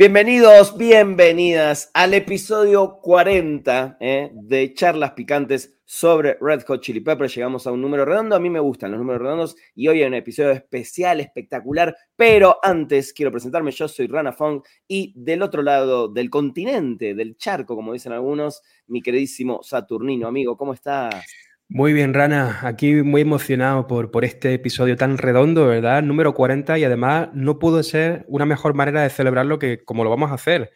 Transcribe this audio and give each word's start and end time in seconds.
Bienvenidos, 0.00 0.78
bienvenidas 0.78 1.90
al 1.92 2.14
episodio 2.14 3.00
40 3.02 3.98
eh, 4.00 4.30
de 4.32 4.72
Charlas 4.72 5.10
Picantes 5.10 5.78
sobre 5.84 6.38
Red 6.40 6.62
Hot 6.68 6.80
Chili 6.80 7.00
Peppers. 7.00 7.34
Llegamos 7.34 7.66
a 7.66 7.70
un 7.70 7.82
número 7.82 8.06
redondo. 8.06 8.34
A 8.34 8.40
mí 8.40 8.48
me 8.48 8.60
gustan 8.60 8.92
los 8.92 8.98
números 8.98 9.20
redondos 9.20 9.56
y 9.74 9.88
hoy 9.88 10.00
hay 10.00 10.08
un 10.08 10.14
episodio 10.14 10.52
especial, 10.52 11.20
espectacular. 11.20 11.94
Pero 12.16 12.56
antes 12.62 13.12
quiero 13.12 13.30
presentarme. 13.30 13.72
Yo 13.72 13.88
soy 13.88 14.06
Rana 14.06 14.32
Fong 14.32 14.62
y 14.88 15.12
del 15.14 15.42
otro 15.42 15.60
lado 15.60 16.08
del 16.08 16.30
continente, 16.30 17.12
del 17.14 17.36
charco, 17.36 17.76
como 17.76 17.92
dicen 17.92 18.12
algunos, 18.12 18.62
mi 18.86 19.02
queridísimo 19.02 19.62
Saturnino. 19.62 20.28
Amigo, 20.28 20.56
¿cómo 20.56 20.72
estás? 20.72 21.26
Muy 21.72 21.92
bien, 21.92 22.14
Rana. 22.14 22.58
Aquí 22.62 22.94
muy 22.94 23.20
emocionado 23.20 23.86
por, 23.86 24.10
por 24.10 24.24
este 24.24 24.54
episodio 24.54 24.96
tan 24.96 25.18
redondo, 25.18 25.68
¿verdad? 25.68 26.02
Número 26.02 26.34
40 26.34 26.76
y 26.78 26.82
además 26.82 27.28
no 27.32 27.60
pudo 27.60 27.84
ser 27.84 28.24
una 28.26 28.44
mejor 28.44 28.74
manera 28.74 29.02
de 29.02 29.08
celebrarlo 29.08 29.60
que 29.60 29.84
como 29.84 30.02
lo 30.02 30.10
vamos 30.10 30.32
a 30.32 30.34
hacer. 30.34 30.72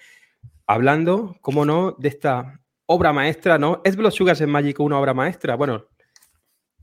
Hablando, 0.68 1.36
cómo 1.40 1.64
no, 1.64 1.96
de 1.98 2.08
esta 2.08 2.60
obra 2.86 3.12
maestra, 3.12 3.58
¿no? 3.58 3.80
¿Es 3.84 3.96
Blood 3.96 4.14
en 4.40 4.50
Magic 4.50 4.78
una 4.78 5.00
obra 5.00 5.14
maestra? 5.14 5.56
Bueno, 5.56 5.88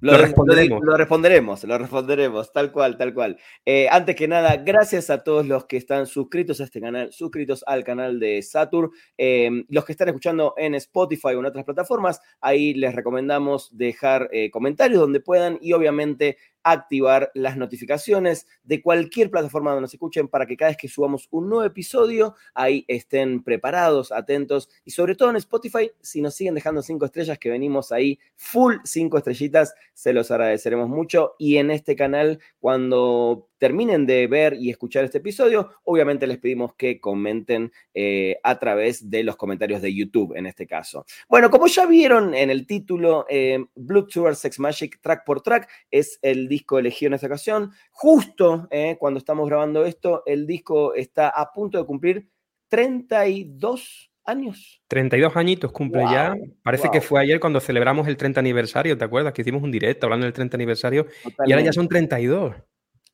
lo, 0.02 0.18
responderemos. 0.18 0.82
Lo, 0.84 0.98
responderemos, 0.98 1.64
lo 1.64 1.78
responderemos, 1.78 2.52
tal 2.52 2.72
cual, 2.72 2.98
tal 2.98 3.14
cual. 3.14 3.38
Eh, 3.66 3.88
antes 3.90 4.16
que 4.16 4.28
nada, 4.28 4.58
gracias 4.58 5.10
a 5.10 5.24
todos 5.24 5.46
los 5.46 5.66
que 5.66 5.78
están 5.78 6.08
suscritos 6.08 6.60
a 6.60 6.64
este 6.66 6.82
canal, 6.82 7.14
suscritos 7.14 7.64
al 7.68 7.84
canal 7.84 8.20
de 8.20 8.42
Satur, 8.42 8.92
em, 9.18 9.66
los 9.70 9.86
que 9.86 9.92
están 9.92 10.08
escuchando 10.10 10.54
en 10.58 10.76
Spotify 10.76 11.30
o 11.36 11.40
en 11.40 11.46
otras 11.46 11.66
plataformas, 11.66 12.20
ahí 12.42 12.74
les 12.74 12.96
recomendamos 12.96 13.70
dejar 13.78 14.28
eh, 14.32 14.50
comentarios 14.50 15.00
donde 15.00 15.20
puedan 15.20 15.60
y 15.62 15.74
obviamente 15.74 16.38
activar 16.64 17.32
las 17.34 17.58
notificaciones 17.58 18.48
de 18.64 18.82
cualquier 18.82 19.30
plataforma 19.30 19.72
donde 19.72 19.82
nos 19.82 19.94
escuchen 19.94 20.28
para 20.28 20.46
que 20.46 20.58
cada 20.58 20.72
vez 20.72 20.78
que 20.78 20.88
subamos 20.88 21.28
un 21.32 21.50
nuevo 21.50 21.64
episodio, 21.64 22.36
ahí 22.54 22.86
estén 22.88 23.44
preparados, 23.44 24.12
atentos 24.12 24.70
y 24.86 24.92
sobre 24.92 25.16
todo 25.16 25.30
en 25.30 25.36
Spotify, 25.38 25.92
si 26.02 26.22
nos 26.22 26.36
siguen 26.36 26.56
dejando 26.56 26.82
cinco 26.82 27.06
estrellas, 27.06 27.38
que 27.38 27.50
venimos 27.50 27.92
ahí 27.92 28.20
full 28.36 28.78
cinco 28.84 29.18
estrellitas, 29.18 29.74
se 29.94 30.14
los 30.14 30.32
agradeceremos 30.32 30.90
mucho. 30.90 31.36
Y 31.38 31.58
en 31.58 31.72
este 31.72 31.96
canal, 31.96 32.40
cuando 32.60 33.51
terminen 33.62 34.08
de 34.08 34.26
ver 34.26 34.56
y 34.56 34.72
escuchar 34.72 35.06
este 35.06 35.20
episodio, 35.20 35.70
obviamente 35.84 36.26
les 36.26 36.40
pedimos 36.40 36.74
que 36.74 37.00
comenten 37.00 37.72
eh, 37.94 38.40
a 38.42 38.58
través 38.58 39.12
de 39.12 39.24
los 39.24 39.36
comentarios 39.36 39.84
de 39.84 39.94
YouTube 39.94 40.36
en 40.36 40.48
este 40.48 40.66
caso. 40.66 41.06
Bueno, 41.30 41.52
como 41.52 41.68
ya 41.68 41.86
vieron 41.86 42.34
en 42.34 42.50
el 42.50 42.66
título, 42.66 43.28
eh, 43.30 43.64
Blue 43.76 44.08
Tour 44.08 44.36
Sex 44.36 44.60
Magic 44.60 45.00
Track 45.00 45.24
por 45.24 45.42
Track 45.42 45.70
es 45.92 46.18
el 46.24 46.48
disco 46.48 46.80
elegido 46.80 47.10
en 47.10 47.14
esta 47.14 47.28
ocasión. 47.28 47.72
Justo 47.92 48.68
eh, 48.72 48.98
cuando 49.00 49.20
estamos 49.20 49.48
grabando 49.48 49.86
esto, 49.86 50.24
el 50.26 50.48
disco 50.48 50.96
está 50.96 51.30
a 51.30 51.54
punto 51.54 51.78
de 51.78 51.86
cumplir 51.86 52.28
32 52.68 54.12
años. 54.24 54.82
32 54.88 55.38
añitos 55.38 55.72
cumple 55.72 56.02
ya. 56.12 56.34
Parece 56.64 56.90
que 56.90 57.00
fue 57.00 57.22
ayer 57.22 57.40
cuando 57.40 57.60
celebramos 57.60 58.08
el 58.08 58.18
30 58.18 58.40
aniversario, 58.40 58.98
¿te 58.98 59.06
acuerdas? 59.06 59.34
Que 59.34 59.44
hicimos 59.44 59.62
un 59.62 59.70
directo 59.70 60.08
hablando 60.08 60.26
del 60.26 60.34
30 60.34 60.58
aniversario 60.58 61.06
y 61.46 61.52
ahora 61.52 61.64
ya 61.64 61.74
son 61.74 61.88
32. 61.88 62.56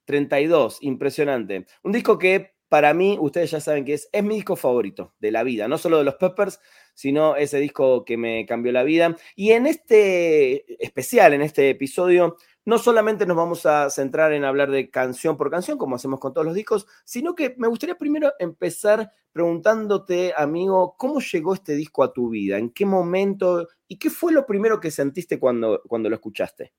32, 0.07 0.79
impresionante. 0.81 1.67
Un 1.83 1.91
disco 1.91 2.17
que 2.17 2.55
para 2.69 2.93
mí, 2.93 3.17
ustedes 3.19 3.51
ya 3.51 3.61
saben 3.61 3.85
que 3.85 3.93
es, 3.93 4.09
es 4.11 4.23
mi 4.23 4.35
disco 4.35 4.55
favorito 4.55 5.13
de 5.19 5.31
la 5.31 5.43
vida, 5.43 5.67
no 5.67 5.77
solo 5.77 5.99
de 5.99 6.03
los 6.03 6.15
Peppers, 6.15 6.59
sino 6.93 7.35
ese 7.35 7.59
disco 7.59 8.03
que 8.03 8.17
me 8.17 8.45
cambió 8.45 8.71
la 8.71 8.83
vida. 8.83 9.15
Y 9.35 9.51
en 9.51 9.67
este 9.67 10.83
especial, 10.83 11.33
en 11.33 11.41
este 11.41 11.69
episodio, 11.69 12.37
no 12.65 12.77
solamente 12.77 13.25
nos 13.25 13.37
vamos 13.37 13.65
a 13.65 13.89
centrar 13.89 14.33
en 14.33 14.43
hablar 14.43 14.71
de 14.71 14.89
canción 14.89 15.37
por 15.37 15.49
canción, 15.49 15.77
como 15.77 15.95
hacemos 15.95 16.19
con 16.19 16.33
todos 16.33 16.45
los 16.45 16.55
discos, 16.55 16.87
sino 17.05 17.35
que 17.35 17.55
me 17.57 17.67
gustaría 17.67 17.97
primero 17.97 18.33
empezar 18.39 19.11
preguntándote, 19.31 20.33
amigo, 20.35 20.95
¿cómo 20.97 21.19
llegó 21.21 21.53
este 21.53 21.75
disco 21.75 22.03
a 22.03 22.11
tu 22.11 22.29
vida? 22.29 22.57
¿En 22.57 22.71
qué 22.71 22.85
momento? 22.85 23.67
¿Y 23.87 23.97
qué 23.97 24.09
fue 24.09 24.33
lo 24.33 24.45
primero 24.45 24.79
que 24.79 24.91
sentiste 24.91 25.39
cuando, 25.39 25.81
cuando 25.87 26.09
lo 26.09 26.15
escuchaste? 26.15 26.73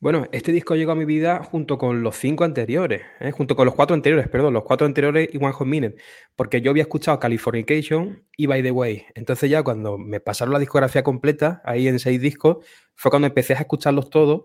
Bueno, 0.00 0.26
este 0.32 0.52
disco 0.52 0.76
llegó 0.76 0.92
a 0.92 0.96
mi 0.96 1.06
vida 1.06 1.42
junto 1.42 1.78
con 1.78 2.02
los 2.02 2.16
cinco 2.16 2.44
anteriores, 2.44 3.02
¿eh? 3.20 3.30
junto 3.30 3.56
con 3.56 3.64
los 3.64 3.74
cuatro 3.74 3.94
anteriores, 3.94 4.28
perdón, 4.28 4.52
los 4.52 4.64
cuatro 4.64 4.86
anteriores 4.86 5.30
y 5.32 5.38
One 5.38 5.52
Hot 5.52 5.66
Minute, 5.66 5.96
porque 6.36 6.60
yo 6.60 6.70
había 6.72 6.82
escuchado 6.82 7.18
Californication 7.18 8.22
y 8.36 8.46
By 8.46 8.62
the 8.62 8.70
Way. 8.70 9.06
Entonces 9.14 9.48
ya 9.48 9.62
cuando 9.62 9.96
me 9.96 10.20
pasaron 10.20 10.52
la 10.52 10.58
discografía 10.58 11.02
completa, 11.02 11.62
ahí 11.64 11.88
en 11.88 11.98
seis 11.98 12.20
discos, 12.20 12.58
fue 12.94 13.10
cuando 13.10 13.28
empecé 13.28 13.54
a 13.54 13.60
escucharlos 13.60 14.10
todos 14.10 14.42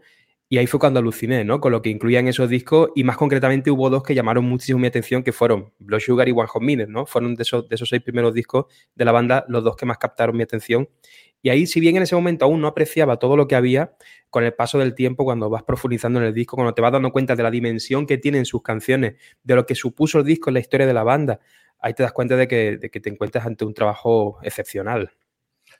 y 0.48 0.58
ahí 0.58 0.66
fue 0.66 0.80
cuando 0.80 1.00
aluciné, 1.00 1.44
¿no? 1.44 1.60
Con 1.60 1.72
lo 1.72 1.82
que 1.82 1.90
incluían 1.90 2.28
esos 2.28 2.50
discos 2.50 2.90
y 2.96 3.04
más 3.04 3.18
concretamente 3.18 3.70
hubo 3.70 3.90
dos 3.90 4.02
que 4.02 4.16
llamaron 4.16 4.46
muchísimo 4.46 4.80
mi 4.80 4.88
atención 4.88 5.24
que 5.24 5.32
fueron 5.32 5.74
Blood 5.78 6.00
Sugar 6.00 6.28
y 6.30 6.32
One 6.32 6.48
Hot 6.48 6.64
Minute, 6.64 6.92
¿no? 6.92 7.06
Fueron 7.06 7.36
de 7.36 7.44
esos, 7.44 7.68
de 7.68 7.76
esos 7.76 7.90
seis 7.90 8.02
primeros 8.02 8.34
discos 8.34 8.66
de 8.96 9.06
la 9.06 9.12
banda 9.12 9.46
los 9.48 9.64
dos 9.64 9.76
que 9.76 9.86
más 9.86 9.98
captaron 9.98 10.36
mi 10.38 10.44
atención 10.44 10.90
y 11.42 11.50
ahí, 11.50 11.68
si 11.68 11.80
bien 11.80 11.96
en 11.96 12.04
ese 12.04 12.16
momento 12.16 12.46
aún 12.46 12.62
no 12.62 12.68
apreciaba 12.68 13.18
todo 13.18 13.38
lo 13.38 13.48
que 13.48 13.56
había, 13.56 13.94
con 14.30 14.44
el 14.44 14.54
paso 14.54 14.78
del 14.78 14.94
tiempo, 14.94 15.24
cuando 15.24 15.50
vas 15.50 15.64
profundizando 15.64 16.20
en 16.20 16.26
el 16.26 16.34
disco, 16.34 16.56
cuando 16.56 16.74
te 16.74 16.82
vas 16.82 16.92
dando 16.92 17.12
cuenta 17.12 17.36
de 17.36 17.44
la 17.44 17.52
dimensión 17.52 18.06
que 18.06 18.18
tienen 18.18 18.46
sus 18.46 18.62
canciones, 18.62 19.16
de 19.44 19.56
lo 19.56 19.66
que 19.66 19.76
supuso 19.76 20.20
el 20.20 20.26
disco 20.26 20.50
en 20.50 20.56
la 20.56 20.60
historia 20.60 20.86
de 20.86 20.94
la 20.94 21.04
banda, 21.04 21.40
ahí 21.80 21.94
te 21.94 22.04
das 22.04 22.12
cuenta 22.12 22.36
de 22.36 22.48
que, 22.48 22.78
te 22.78 23.10
encuentras 23.10 23.46
ante 23.46 23.66
un 23.66 23.74
trabajo 23.74 24.40
excepcional. 24.44 25.12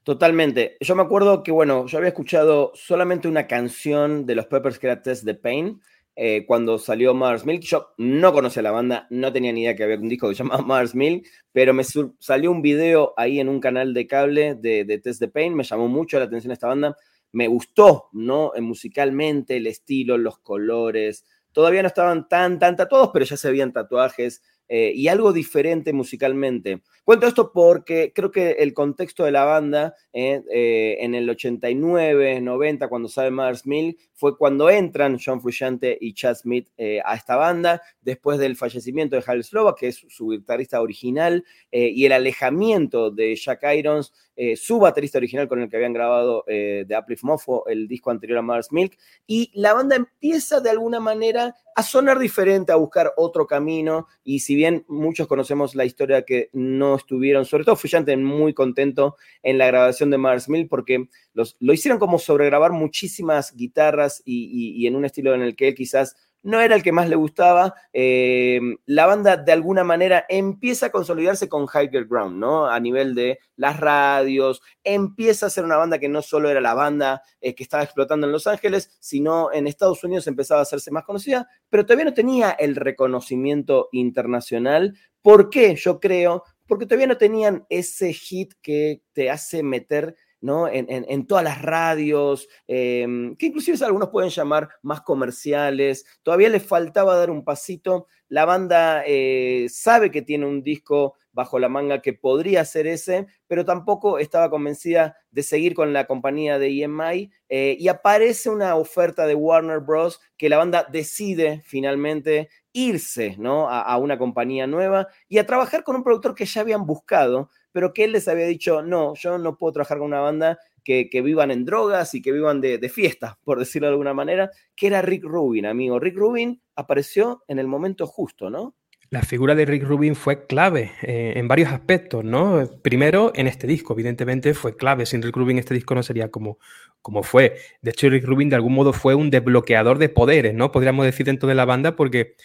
Totalmente. 0.04 0.78
Yo 0.80 0.96
me 0.96 1.02
acuerdo 1.02 1.44
que, 1.44 1.52
bueno, 1.52 1.86
yo 1.88 1.98
había 1.98 2.10
escuchado 2.10 2.72
solamente 2.74 3.28
una 3.28 3.48
canción 3.48 4.26
de 4.26 4.36
los 4.36 4.46
Peppers 4.46 4.80
que 4.80 4.96
the 4.96 5.34
Pain, 5.36 5.82
eh, 6.22 6.44
cuando 6.46 6.78
salió 6.78 7.14
Mars 7.14 7.46
Milk. 7.46 7.62
Yo 7.62 7.94
no 7.98 8.34
conocía 8.34 8.62
la 8.62 8.72
banda, 8.72 9.08
no 9.10 9.32
tenía 9.32 9.54
ni 9.54 9.62
idea 9.62 9.74
que 9.74 9.86
había 9.86 9.96
un 9.96 10.10
disco 10.10 10.28
que 10.28 10.36
se 10.36 10.44
llamaba 10.44 10.62
Mars 10.68 10.94
Milk, 10.94 11.26
pero 11.54 11.74
me 11.74 11.84
salió 11.86 12.52
un 12.52 12.62
video 12.62 13.14
ahí 13.16 13.40
en 13.40 13.48
un 13.48 13.62
canal 13.62 13.94
de 13.94 14.06
cable 14.06 14.56
de, 14.56 15.00
Test 15.02 15.22
the 15.22 15.30
Pain, 15.30 15.56
me 15.56 15.64
llamó 15.64 15.88
mucho 15.88 16.20
la 16.20 16.26
atención 16.26 16.52
esta 16.52 16.68
banda, 16.68 16.98
me 17.32 17.48
gustó, 17.48 18.10
¿no? 18.12 18.54
Eh, 18.54 18.60
musicalmente, 18.60 19.56
el 19.56 19.68
estilo, 19.68 20.18
los 20.18 20.40
colores. 20.40 21.26
Todavía 21.54 21.84
no 21.84 21.88
estaban 21.88 22.28
tan, 22.28 22.60
tan 22.60 22.76
tatuados, 22.76 23.12
pero 23.14 23.24
ya 23.24 23.38
se 23.38 23.50
veían 23.50 23.72
tatuajes. 23.72 24.44
Eh, 24.72 24.92
y 24.94 25.08
algo 25.08 25.34
diferente 25.34 25.94
musicalmente. 25.94 26.84
Cuento 27.04 27.26
esto 27.26 27.52
porque 27.52 28.14
creo 28.14 28.30
que 28.30 28.52
el 28.52 28.76
contexto 28.76 29.24
de 29.24 29.32
la 29.32 29.44
banda 29.44 29.96
eh, 30.14 30.44
eh, 30.54 30.98
en 31.00 31.16
el 31.16 31.28
89, 31.28 32.40
90, 32.40 32.88
cuando 32.88 33.10
sale 33.10 33.32
Mars 33.32 33.66
Mill, 33.66 33.98
fue 34.14 34.38
cuando 34.38 34.70
entran 34.70 35.18
John 35.24 35.42
Frusciante 35.42 35.98
y 36.00 36.14
Chad 36.14 36.36
Smith 36.36 36.68
a 37.04 37.16
esta 37.16 37.36
banda, 37.36 37.82
después 38.02 38.38
del 38.38 38.56
fallecimiento 38.58 39.16
de 39.16 39.24
Hal 39.26 39.44
Slova, 39.44 39.76
que 39.76 39.88
es 39.88 40.06
su 40.08 40.30
guitarrista 40.30 40.82
original, 40.82 41.46
y 41.72 42.06
el 42.06 42.12
alejamiento 42.12 43.12
de 43.12 43.36
Jack 43.38 43.64
Irons, 43.76 44.14
su 44.56 44.78
baterista 44.78 45.20
original 45.20 45.48
con 45.48 45.62
el 45.62 45.70
que 45.70 45.78
habían 45.78 45.94
grabado 45.94 46.44
The 46.46 46.98
Uplift 47.02 47.24
Mofo, 47.24 47.66
el 47.68 47.88
disco 47.88 48.12
anterior 48.12 48.40
a 48.40 48.42
Mars 48.42 48.74
Milk, 48.74 48.98
y 49.26 49.52
la 49.54 49.74
banda 49.74 49.96
empieza 49.96 50.60
de 50.60 50.70
alguna 50.70 51.00
manera 51.00 51.56
a 51.76 51.84
sonar 51.84 52.20
diferente, 52.20 52.72
a 52.72 52.76
buscar 52.76 53.14
otro 53.18 53.48
camino, 53.48 54.08
y 54.24 54.40
si 54.40 54.56
bien 54.56 54.86
muchos 54.88 55.28
conocemos 55.28 55.76
la 55.76 55.86
historia 55.86 56.24
que 56.24 56.50
no 56.54 56.96
estuvieron, 56.96 57.46
sobre 57.46 57.64
todo 57.64 57.76
Frusciante 57.76 58.16
muy 58.18 58.54
contento 58.54 59.16
en 59.44 59.58
la 59.58 59.68
grabación 59.68 60.10
de 60.10 60.18
Mars 60.18 60.50
Mill 60.50 60.68
porque 60.68 61.08
los, 61.34 61.56
lo 61.60 61.74
hicieron 61.74 62.00
como 62.00 62.20
sobregrabar 62.20 62.72
muchísimas 62.72 63.56
guitarras 63.56 64.22
y, 64.26 64.76
y 64.76 64.88
en 64.88 64.96
un 64.96 65.06
estilo 65.06 65.34
en 65.34 65.42
el 65.42 65.56
que 65.56 65.70
él 65.70 65.76
quizás 65.76 66.16
no 66.44 66.62
era 66.62 66.76
el 66.76 66.84
que 66.84 66.92
más 66.92 67.10
le 67.10 67.16
gustaba. 67.16 67.74
Eh, 67.94 68.60
la 68.86 69.06
banda 69.06 69.38
de 69.38 69.52
alguna 69.52 69.84
manera 69.84 70.26
empieza 70.30 70.88
a 70.88 70.92
consolidarse 70.92 71.50
con 71.50 71.66
Higher 71.66 72.06
Ground, 72.06 72.38
¿no? 72.38 72.68
A 72.68 72.80
nivel 72.80 73.16
de 73.16 73.40
las 73.56 73.80
radios, 73.80 74.62
empieza 74.84 75.48
a 75.48 75.50
ser 75.50 75.66
una 75.66 75.78
banda 75.78 76.00
que 76.00 76.10
no 76.10 76.22
solo 76.22 76.50
era 76.50 76.62
la 76.62 76.74
banda 76.74 77.22
eh, 77.42 77.56
que 77.56 77.64
estaba 77.64 77.84
explotando 77.84 78.28
en 78.28 78.34
Los 78.34 78.48
Ángeles, 78.48 78.98
sino 79.00 79.52
en 79.52 79.68
Estados 79.68 80.04
Unidos 80.04 80.28
empezaba 80.28 80.62
a 80.62 80.64
hacerse 80.64 80.92
más 80.92 81.04
conocida, 81.04 81.48
pero 81.70 81.86
todavía 81.86 82.06
no 82.06 82.14
tenía 82.14 82.52
el 82.52 82.76
reconocimiento 82.76 83.90
internacional. 83.92 84.98
¿Por 85.22 85.50
qué? 85.50 85.76
Yo 85.76 86.00
creo, 86.00 86.44
porque 86.68 86.86
todavía 86.86 87.08
no 87.08 87.18
tenían 87.18 87.66
ese 87.70 88.14
hit 88.14 88.54
que 88.62 89.02
te 89.14 89.30
hace 89.30 89.64
meter 89.64 90.16
¿no? 90.42 90.68
En, 90.68 91.28
todas 91.28 91.44
las 91.44 91.62
radios, 91.62 92.48
em, 92.68 93.36
que 93.36 93.48
inclusive 93.48 93.78
algunos 93.86 94.10
pueden 94.10 94.30
llamar 94.30 94.70
más 94.82 95.02
comerciales. 95.02 96.06
Todavía 96.24 96.50
les 96.50 96.64
faltaba 96.64 97.16
dar 97.16 97.30
un 97.30 97.44
pasito. 97.44 98.08
La 98.28 98.46
banda 98.46 99.04
eh, 99.06 99.68
sabe 99.70 100.12
que 100.12 100.22
tiene 100.22 100.46
un 100.46 100.64
disco 100.64 101.16
bajo 101.32 101.60
la 101.60 101.70
manga 101.70 102.02
que 102.02 102.14
podría 102.14 102.66
ser 102.66 102.88
ese, 102.88 103.28
pero 103.48 103.66
tampoco 103.66 104.20
estaba 104.20 104.50
convencida 104.50 105.16
de 105.32 105.44
seguir 105.44 105.74
con 105.74 105.94
la 105.94 106.06
compañía 106.06 106.60
de 106.60 106.84
EMI 106.84 107.32
eh, 107.50 107.78
y 107.80 107.88
aparece 107.88 108.50
una 108.50 108.76
oferta 108.76 109.26
de 109.26 109.36
Warner 109.36 109.80
Bros. 109.80 110.20
que 110.38 110.50
la 110.50 110.58
banda 110.58 110.86
decide 110.92 111.62
finalmente 111.66 112.50
irse 112.74 113.36
¿no? 113.38 113.70
a 113.70 113.98
una 113.98 114.18
compañía 114.18 114.68
nueva 114.68 115.08
y 115.28 115.38
a 115.38 115.46
trabajar 115.46 115.84
con 115.84 115.96
un 115.96 116.04
productor 116.04 116.36
que 116.36 116.46
ya 116.46 116.62
habían 116.62 116.86
buscado, 116.86 117.50
pero 117.72 117.94
que 117.94 118.06
él 118.06 118.12
les 118.12 118.28
había 118.28 118.46
dicho, 118.46 118.82
no, 118.82 119.14
yo 119.16 119.38
no 119.38 119.58
puedo 119.58 119.74
trabajar 119.74 120.00
con 120.00 120.08
una 120.08 120.22
banda 120.22 120.60
que, 120.84 121.22
vivan 121.22 121.52
en 121.52 121.66
drogas 121.66 122.14
y 122.16 122.22
que 122.22 122.32
vivan 122.32 122.62
de, 122.62 122.78
de 122.78 122.90
fiesta, 122.90 123.38
por 123.44 123.60
decirlo 123.60 123.88
de 123.88 123.92
alguna 123.92 124.14
manera, 124.14 124.50
que 124.76 124.88
era 124.88 125.02
Rick 125.02 125.24
Rubin, 125.24 125.66
amigo. 125.66 126.00
Rick 126.00 126.18
Rubin 126.18 126.62
apareció 126.76 127.44
en 127.48 127.60
el 127.60 127.68
momento 127.68 128.08
justo, 128.08 128.50
¿no? 128.50 128.76
La 129.12 129.24
figura 129.24 129.56
de 129.56 129.66
Rick 129.66 129.84
Rubin 129.84 130.16
fue 130.16 130.46
clave 130.46 130.92
eh, 131.02 131.34
en 131.36 131.48
varios 131.48 131.72
aspectos, 131.72 132.24
¿no? 132.24 132.70
Primero, 132.84 133.32
en 133.34 133.48
este 133.48 133.66
disco, 133.66 133.94
evidentemente 133.94 134.54
fue 134.54 134.78
clave. 134.78 135.08
Sin 135.08 135.24
Rick 135.24 135.36
Rubin 135.36 135.58
este 135.58 135.74
disco 135.74 135.96
no 135.96 136.04
sería 136.04 136.30
como, 136.30 136.60
como 137.02 137.24
fue. 137.24 137.58
De 137.82 137.90
hecho, 137.90 138.08
Rick 138.08 138.26
Rubin 138.26 138.50
de 138.50 138.56
algún 138.56 138.74
modo 138.74 138.94
fue 138.94 139.16
un 139.16 139.32
desbloqueador 139.32 139.98
de 139.98 140.10
poderes, 140.10 140.54
¿no? 140.54 140.72
Podríamos 140.72 141.06
decir 141.06 141.26
dentro 141.26 141.50
de 141.50 141.56
la 141.56 141.66
banda 141.66 141.96
porque 141.96 142.36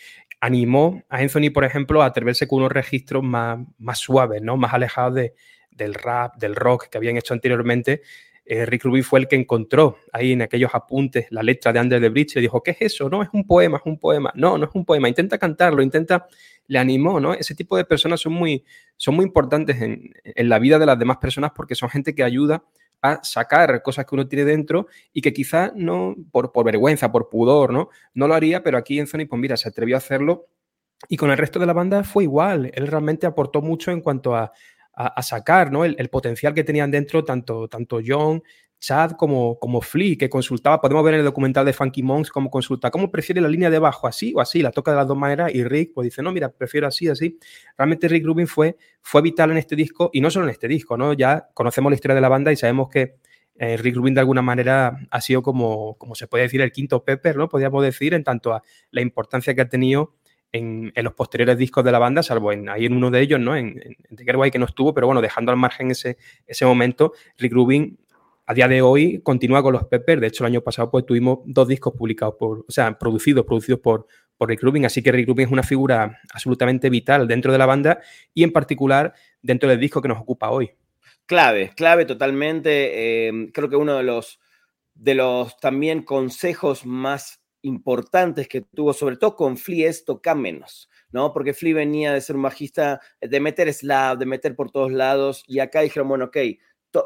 animó 0.40 1.02
a 1.10 1.18
Anthony, 1.18 1.50
por 1.52 1.64
ejemplo, 1.64 2.02
a 2.02 2.06
atreverse 2.06 2.48
con 2.48 2.60
unos 2.60 2.72
registros 2.72 3.22
más, 3.22 3.58
más 3.76 3.98
suaves, 3.98 4.40
¿no? 4.40 4.56
Más 4.56 4.72
alejados 4.72 5.14
de, 5.16 5.34
del 5.70 5.92
rap, 5.92 6.36
del 6.36 6.56
rock 6.56 6.88
que 6.88 6.96
habían 6.96 7.18
hecho 7.18 7.34
anteriormente 7.34 8.00
eh, 8.46 8.66
Rick 8.66 8.84
Rubin 8.84 9.02
fue 9.02 9.20
el 9.20 9.28
que 9.28 9.36
encontró 9.36 9.96
ahí 10.12 10.32
en 10.32 10.42
aquellos 10.42 10.70
apuntes 10.74 11.26
la 11.30 11.42
letra 11.42 11.72
de 11.72 11.80
Under 11.80 12.00
the 12.00 12.10
Bridge 12.10 12.32
y 12.32 12.34
le 12.36 12.40
dijo, 12.42 12.62
¿qué 12.62 12.72
es 12.72 12.76
eso? 12.80 13.08
No, 13.08 13.22
es 13.22 13.30
un 13.32 13.46
poema, 13.46 13.78
es 13.78 13.82
un 13.86 13.98
poema. 13.98 14.32
No, 14.34 14.58
no 14.58 14.66
es 14.66 14.70
un 14.74 14.84
poema. 14.84 15.08
Intenta 15.08 15.38
cantarlo, 15.38 15.82
intenta, 15.82 16.26
le 16.66 16.78
animó, 16.78 17.20
¿no? 17.20 17.32
Ese 17.32 17.54
tipo 17.54 17.76
de 17.76 17.84
personas 17.84 18.20
son 18.20 18.34
muy, 18.34 18.64
son 18.96 19.14
muy 19.14 19.24
importantes 19.24 19.80
en, 19.80 20.12
la 20.36 20.58
vida 20.58 20.78
de 20.78 20.86
las 20.86 20.98
demás 20.98 21.16
personas 21.18 21.52
porque 21.56 21.74
son 21.74 21.88
gente 21.88 22.14
que 22.14 22.22
ayuda 22.22 22.64
a 23.00 23.22
sacar 23.22 23.82
cosas 23.82 24.06
que 24.06 24.14
uno 24.14 24.26
tiene 24.26 24.44
dentro 24.44 24.88
y 25.12 25.20
que 25.20 25.32
quizás 25.32 25.72
no, 25.74 26.14
por, 26.30 26.52
por 26.52 26.64
vergüenza, 26.64 27.12
por 27.12 27.28
pudor, 27.28 27.72
¿no? 27.72 27.88
No 28.12 28.28
lo 28.28 28.34
haría, 28.34 28.62
pero 28.62 28.76
aquí 28.78 28.98
en 28.98 29.06
Sony, 29.06 29.26
pues 29.28 29.40
mira, 29.40 29.56
se 29.56 29.68
atrevió 29.68 29.96
a 29.96 29.98
hacerlo 29.98 30.48
y 31.08 31.16
con 31.16 31.30
el 31.30 31.38
resto 31.38 31.58
de 31.58 31.66
la 31.66 31.72
banda 31.72 32.04
fue 32.04 32.24
igual. 32.24 32.70
Él 32.74 32.86
realmente 32.86 33.26
aportó 33.26 33.62
mucho 33.62 33.90
en 33.90 34.00
cuanto 34.00 34.34
a 34.34 34.52
a, 34.96 35.22
sacar 35.22 35.72
¿no? 35.72 35.84
el, 35.84 36.08
potencial 36.08 36.54
que 36.54 36.64
tenían 36.64 36.90
dentro 36.90 37.24
tanto, 37.24 37.68
tanto 37.68 38.00
John, 38.04 38.42
Chad 38.78 39.12
como, 39.12 39.58
como 39.58 39.80
Flea, 39.80 40.16
que 40.18 40.28
consultaba, 40.28 40.80
podemos 40.80 41.02
ver 41.04 41.14
en 41.14 41.20
el 41.20 41.26
documental 41.26 41.64
de 41.64 41.72
Funky 41.72 42.02
Monks 42.02 42.30
cómo 42.30 42.50
consulta, 42.50 42.90
cómo 42.90 43.10
prefiere 43.10 43.40
la 43.40 43.48
línea 43.48 43.70
de 43.70 43.78
bajo, 43.78 44.06
así 44.06 44.32
o 44.36 44.40
así, 44.40 44.60
la 44.62 44.72
toca 44.72 44.90
de 44.90 44.98
las 44.98 45.08
dos 45.08 45.16
maneras 45.16 45.54
y 45.54 45.64
Rick 45.64 45.92
pues 45.94 46.04
dice, 46.04 46.22
no, 46.22 46.32
mira, 46.32 46.50
prefiero 46.50 46.86
así, 46.86 47.08
así. 47.08 47.38
Realmente 47.78 48.08
Rick 48.08 48.26
Rubin 48.26 48.46
fue, 48.46 48.76
fue 49.00 49.22
vital 49.22 49.50
en 49.52 49.56
este 49.56 49.74
disco 49.74 50.10
y 50.12 50.20
no 50.20 50.30
solo 50.30 50.44
en 50.46 50.50
este 50.50 50.68
disco, 50.68 50.98
¿no? 50.98 51.14
Ya 51.14 51.48
conocemos 51.54 51.90
la 51.90 51.94
historia 51.94 52.14
de 52.14 52.20
la 52.20 52.28
banda 52.28 52.52
y 52.52 52.56
sabemos 52.56 52.90
que 52.90 53.16
eh, 53.56 53.76
Rick 53.78 53.96
Rubin 53.96 54.14
de 54.14 54.20
alguna 54.20 54.42
manera 54.42 54.98
ha 55.10 55.20
sido 55.20 55.42
como, 55.42 55.96
como 55.96 56.14
se 56.14 56.26
puede 56.26 56.44
decir, 56.44 56.60
el 56.60 56.72
quinto 56.72 57.04
Pepper, 57.04 57.36
¿no? 57.36 57.48
Podríamos 57.48 57.82
decir 57.82 58.12
en 58.12 58.22
tanto 58.22 58.52
a 58.52 58.62
la 58.90 59.00
importancia 59.00 59.54
que 59.54 59.62
ha 59.62 59.68
tenido 59.68 60.14
en, 60.54 60.92
los 60.94 61.14
posteriores 61.14 61.58
discos 61.58 61.84
de 61.84 61.90
la 61.90 61.98
banda, 61.98 62.22
salvo 62.22 62.52
en, 62.52 62.68
ahí 62.68 62.86
en 62.86 62.96
uno 62.96 63.10
de 63.10 63.20
ellos, 63.20 63.40
¿no? 63.40 63.56
En, 63.56 63.80
en 63.82 64.16
The 64.16 64.24
Get 64.24 64.52
que 64.52 64.58
no 64.58 64.66
estuvo, 64.66 64.94
pero 64.94 65.08
bueno, 65.08 65.20
dejando 65.20 65.50
al 65.50 65.58
margen 65.58 65.90
ese, 65.90 66.16
ese 66.46 66.64
momento, 66.64 67.12
Rick 67.36 67.52
Rubin 67.52 67.98
a 68.46 68.54
día 68.54 68.68
de 68.68 68.80
hoy 68.80 69.20
continúa 69.22 69.62
con 69.62 69.72
los 69.72 69.84
Peppers. 69.86 70.20
De 70.20 70.28
hecho, 70.28 70.44
el 70.44 70.52
año 70.52 70.60
pasado 70.60 70.90
pues 70.90 71.04
tuvimos 71.04 71.40
dos 71.44 71.66
discos 71.66 71.94
publicados 71.94 72.36
por, 72.38 72.64
o 72.68 72.70
sea, 72.70 72.96
producidos, 72.96 73.44
producidos 73.44 73.80
por, 73.80 74.06
por 74.36 74.48
Rick 74.48 74.62
Rubin. 74.62 74.86
Así 74.86 75.02
que 75.02 75.10
Rick 75.10 75.26
Rubin 75.26 75.46
es 75.46 75.52
una 75.52 75.62
figura 75.64 76.20
absolutamente 76.32 76.88
vital 76.88 77.26
dentro 77.26 77.50
de 77.50 77.58
la 77.58 77.66
banda 77.66 78.00
y 78.32 78.44
en 78.44 78.52
particular 78.52 79.12
dentro 79.42 79.68
del 79.68 79.80
disco 79.80 80.00
que 80.00 80.08
nos 80.08 80.20
ocupa 80.20 80.50
hoy. 80.50 80.70
Clave, 81.26 81.72
clave 81.74 82.04
totalmente. 82.04 83.28
Eh, 83.28 83.50
creo 83.52 83.68
que 83.68 83.76
uno 83.76 83.96
de 83.96 84.04
los, 84.04 84.38
de 84.94 85.14
los 85.14 85.58
también 85.58 86.02
consejos 86.02 86.86
más 86.86 87.43
importantes 87.64 88.48
que 88.48 88.60
tuvo, 88.62 88.92
sobre 88.92 89.16
todo 89.16 89.36
con 89.36 89.56
Flea, 89.56 89.90
es 89.90 90.04
tocar 90.04 90.36
menos, 90.36 90.88
¿no? 91.12 91.32
Porque 91.32 91.54
Flea 91.54 91.74
venía 91.74 92.12
de 92.12 92.20
ser 92.20 92.36
un 92.36 92.42
bajista, 92.42 93.00
de 93.20 93.40
meter 93.40 93.72
slap, 93.72 94.18
de 94.18 94.26
meter 94.26 94.54
por 94.56 94.70
todos 94.70 94.92
lados, 94.92 95.44
y 95.46 95.60
acá 95.60 95.80
dijeron, 95.80 96.08
bueno, 96.08 96.26
ok, 96.26 96.36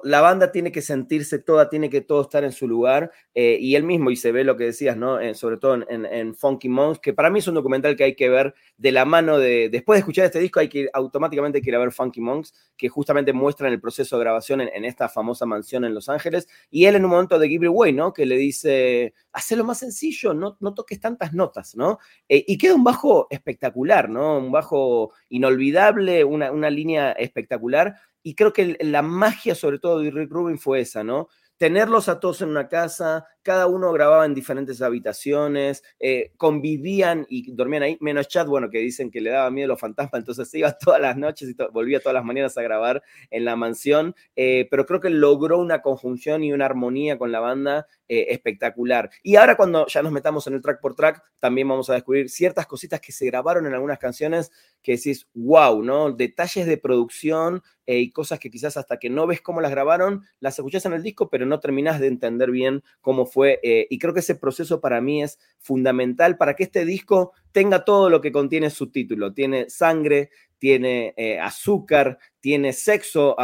la 0.03 0.21
banda 0.21 0.53
tiene 0.53 0.73
que 0.73 0.83
sentirse 0.83 1.39
toda, 1.39 1.69
tiene 1.69 1.91
que 1.91 2.01
todo 2.01 2.23
estar 2.23 2.45
en 2.45 2.53
su 2.53 2.69
lugar, 2.69 3.11
eh, 3.35 3.59
y 3.61 3.75
él 3.75 3.85
mismo, 3.85 4.11
y 4.11 4.17
se 4.17 4.33
ve 4.33 4.45
lo 4.45 4.57
que 4.57 4.65
decías, 4.65 4.97
¿no? 4.97 5.19
sobre 5.35 5.57
todo 5.57 5.79
en, 5.89 6.35
Funky 6.35 6.69
Monks, 6.69 7.01
que 7.01 7.13
para 7.13 7.31
mí 7.31 7.39
es 7.39 7.49
un 7.49 7.55
documental 7.55 7.97
que 7.97 8.05
hay 8.05 8.15
que 8.15 8.29
ver 8.29 8.55
de 8.77 8.93
la 8.93 9.05
mano 9.05 9.39
de, 9.39 9.69
después 9.69 9.97
de 9.97 10.01
escuchar 10.01 10.27
este 10.27 10.41
disco, 10.41 10.61
hay 10.61 10.69
que 10.69 10.89
automáticamente 10.93 11.61
ir 11.63 11.75
a 11.75 11.79
ver 11.79 11.93
Funky 11.93 12.21
Monks, 12.21 12.53
que 12.77 12.89
justamente 12.89 13.33
muestran 13.33 13.73
el 13.73 13.81
proceso 13.81 14.17
de 14.17 14.25
grabación 14.25 14.61
en, 14.61 14.85
esta 14.85 15.09
famosa 15.09 15.47
mansión 15.47 15.85
en 15.85 15.95
Los 15.95 16.09
Ángeles, 16.09 16.49
y 16.71 16.87
él 16.87 16.97
en 16.97 17.05
un 17.05 17.11
momento 17.11 17.39
de 17.39 17.49
Give 17.49 17.67
It 17.67 17.71
Away, 17.71 17.93
¿no? 17.93 18.13
Que 18.13 18.27
le 18.27 18.37
dice, 18.37 19.15
lo 19.57 19.65
más 19.65 19.79
sencillo, 19.79 20.35
no, 20.35 20.57
no 20.61 20.75
toques 20.75 21.01
tantas 21.01 21.35
notas, 21.35 21.77
¿no? 21.77 21.99
Eh, 22.29 22.45
y 22.47 22.59
queda 22.59 22.75
un 22.75 22.85
bajo 22.85 23.27
espectacular, 23.31 24.09
¿no? 24.09 24.39
Un 24.39 24.53
bajo 24.53 25.13
inolvidable, 25.29 26.25
una, 26.25 26.51
una 26.53 26.71
línea 26.71 27.13
espectacular, 27.13 27.95
y 28.23 28.35
creo 28.35 28.53
que 28.53 28.77
la 28.81 29.03
magia, 29.03 29.55
sobre 29.55 29.79
todo, 29.79 30.01
de 30.01 30.11
Rick 30.11 30.31
Rubin 30.31 30.59
fue 30.59 30.81
esa, 30.81 31.05
¿no? 31.05 31.29
Tenerlos 31.57 32.09
a 32.09 32.21
todos 32.21 32.43
en 32.43 32.51
una 32.51 32.69
casa, 32.69 33.27
cada 33.49 33.67
uno 33.67 33.91
grababa 33.95 34.27
en 34.27 34.35
diferentes 34.35 34.83
habitaciones, 34.83 35.83
eh, 35.99 36.33
convivían 36.37 37.25
y 37.31 37.51
dormían 37.53 37.83
ahí, 37.83 37.97
menos 37.99 38.29
Chad, 38.29 38.47
bueno, 38.47 38.69
que 38.69 38.77
dicen 38.77 39.11
que 39.11 39.23
le 39.23 39.31
daba 39.31 39.51
miedo 39.51 39.65
a 39.65 39.69
los 39.69 39.81
fantasmas, 39.81 40.19
entonces 40.21 40.51
se 40.51 40.59
iba 40.59 40.77
todas 40.77 41.01
las 41.01 41.17
noches 41.17 41.49
y 41.49 41.57
volvía 41.73 41.99
todas 41.99 42.13
las 42.13 42.27
mañanas 42.27 42.59
a 42.59 42.63
grabar 42.63 43.03
en 43.31 43.47
la 43.47 43.57
mansión, 43.57 44.15
eh, 44.37 44.69
pero 44.71 44.85
creo 44.85 45.01
que 45.01 45.09
logró 45.09 45.57
una 45.61 45.81
conjunción 45.81 46.45
y 46.45 46.53
una 46.53 46.67
armonía 46.67 47.17
con 47.17 47.33
la 47.33 47.41
banda 47.41 47.87
eh, 48.07 48.27
espectacular. 48.29 49.09
Y 49.23 49.37
ahora 49.37 49.57
cuando 49.57 49.87
ya 49.87 50.03
nos 50.03 50.13
metamos 50.13 50.47
en 50.47 50.53
el 50.53 50.61
track 50.61 50.83
por 50.83 50.95
track, 50.95 51.23
también 51.41 51.69
vamos 51.69 51.89
a 51.89 51.95
descubrir 51.95 52.29
ciertas 52.29 52.67
cositas 52.67 53.01
que 53.01 53.13
se 53.13 53.25
grabaron 53.25 53.65
en 53.65 53.73
algunas 53.73 53.99
canciones 53.99 54.53
que 54.83 54.93
decís, 54.97 55.27
wow, 55.33 55.83
¿no? 55.83 56.13
Detalles 56.13 56.67
de 56.67 56.77
producción 56.77 57.63
y 57.87 58.11
cosas 58.13 58.39
que 58.39 58.51
quizás 58.51 58.77
hasta 58.77 58.99
que 58.99 59.09
no 59.09 59.27
ves 59.27 59.41
cómo 59.41 59.63
las 59.63 59.71
grabaron, 59.71 60.25
las 60.41 60.59
escuchás 60.59 60.85
en 60.85 60.93
el 60.93 61.03
disco, 61.03 61.31
pero 61.31 61.47
no 61.47 61.59
terminas 61.59 61.99
de 62.01 62.09
entender 62.09 62.51
bien 62.51 62.83
cómo 63.01 63.25
fue. 63.25 63.38
Y 63.47 63.99
creo 63.99 64.15
que 64.15 64.21
ese 64.21 64.35
proceso 64.35 64.81
para 64.81 65.01
mí 65.01 65.23
es 65.23 65.39
fundamental 65.59 66.37
para 66.37 66.55
que 66.55 66.65
este 66.65 66.85
disco 66.85 67.33
tenga 67.53 67.85
todo 67.85 68.11
lo 68.11 68.21
que 68.21 68.33
contiene 68.33 68.71
su 68.71 68.91
título. 68.91 69.35
Tiene 69.35 69.69
sangre, 69.71 70.31
tiene 70.59 71.15
azúcar, 71.43 72.19
tiene 72.41 72.73
sexo 72.73 73.37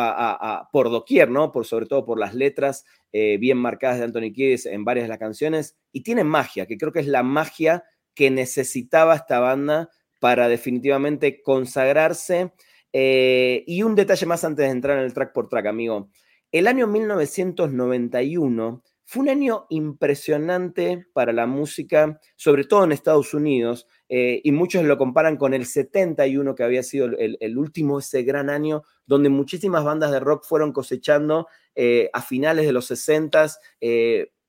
por 0.73 0.91
doquier, 0.91 1.31
¿no? 1.31 1.53
Por, 1.53 1.67
sobre 1.67 1.87
todo 1.87 2.05
por 2.05 2.19
las 2.19 2.35
letras 2.35 2.85
bien 3.13 3.59
marcadas 3.59 3.99
de 3.99 4.05
Anthony 4.05 4.33
Kiedis 4.33 4.67
en 4.67 4.85
varias 4.85 5.05
de 5.05 5.09
las 5.11 5.19
canciones. 5.19 5.77
Y 5.93 6.03
tiene 6.03 6.25
magia, 6.25 6.67
que 6.67 6.77
creo 6.77 6.93
que 6.93 7.01
es 7.01 7.07
la 7.07 7.23
magia 7.23 7.85
que 8.15 8.31
necesitaba 8.31 9.17
esta 9.17 9.41
banda 9.41 9.91
para 10.21 10.49
definitivamente 10.49 11.43
consagrarse. 11.43 12.53
Eh, 12.93 13.65
y 13.67 13.83
un 13.83 13.95
detalle 13.95 14.25
más 14.25 14.45
antes 14.45 14.65
de 14.65 14.71
entrar 14.71 14.97
en 14.99 15.05
el 15.05 15.13
track 15.13 15.33
por 15.33 15.49
track, 15.49 15.67
amigo. 15.67 16.09
El 16.53 16.69
año 16.69 16.87
1991 16.87 18.83
fue 19.05 19.23
un 19.23 19.29
año 19.29 19.67
impresionante 19.69 21.07
para 21.13 21.33
la 21.33 21.47
música, 21.47 22.19
sobre 22.37 22.65
todo 22.65 22.85
en 22.85 22.93
Estados 22.93 23.35
Unidos, 23.35 23.87
eh, 24.09 24.41
y 24.43 24.53
muchos 24.53 24.85
lo 24.85 24.97
comparan 24.97 25.37
con 25.37 25.55
el 25.55 25.67
71, 25.67 26.55
que 26.55 26.63
había 26.63 26.83
sido 26.83 27.07
el, 27.07 27.59
último, 27.59 27.99
ese 27.99 28.23
gran 28.23 28.51
año, 28.51 28.83
donde 29.07 29.29
muchísimas 29.29 29.85
bandas 29.85 30.11
de 30.11 30.21
rock 30.21 30.45
fueron 30.45 30.73
cosechando 30.73 31.49
eh, 31.75 32.11
a 32.13 32.23
finales 32.23 32.67
de 32.67 32.73
los 32.73 32.87
60 32.87 33.47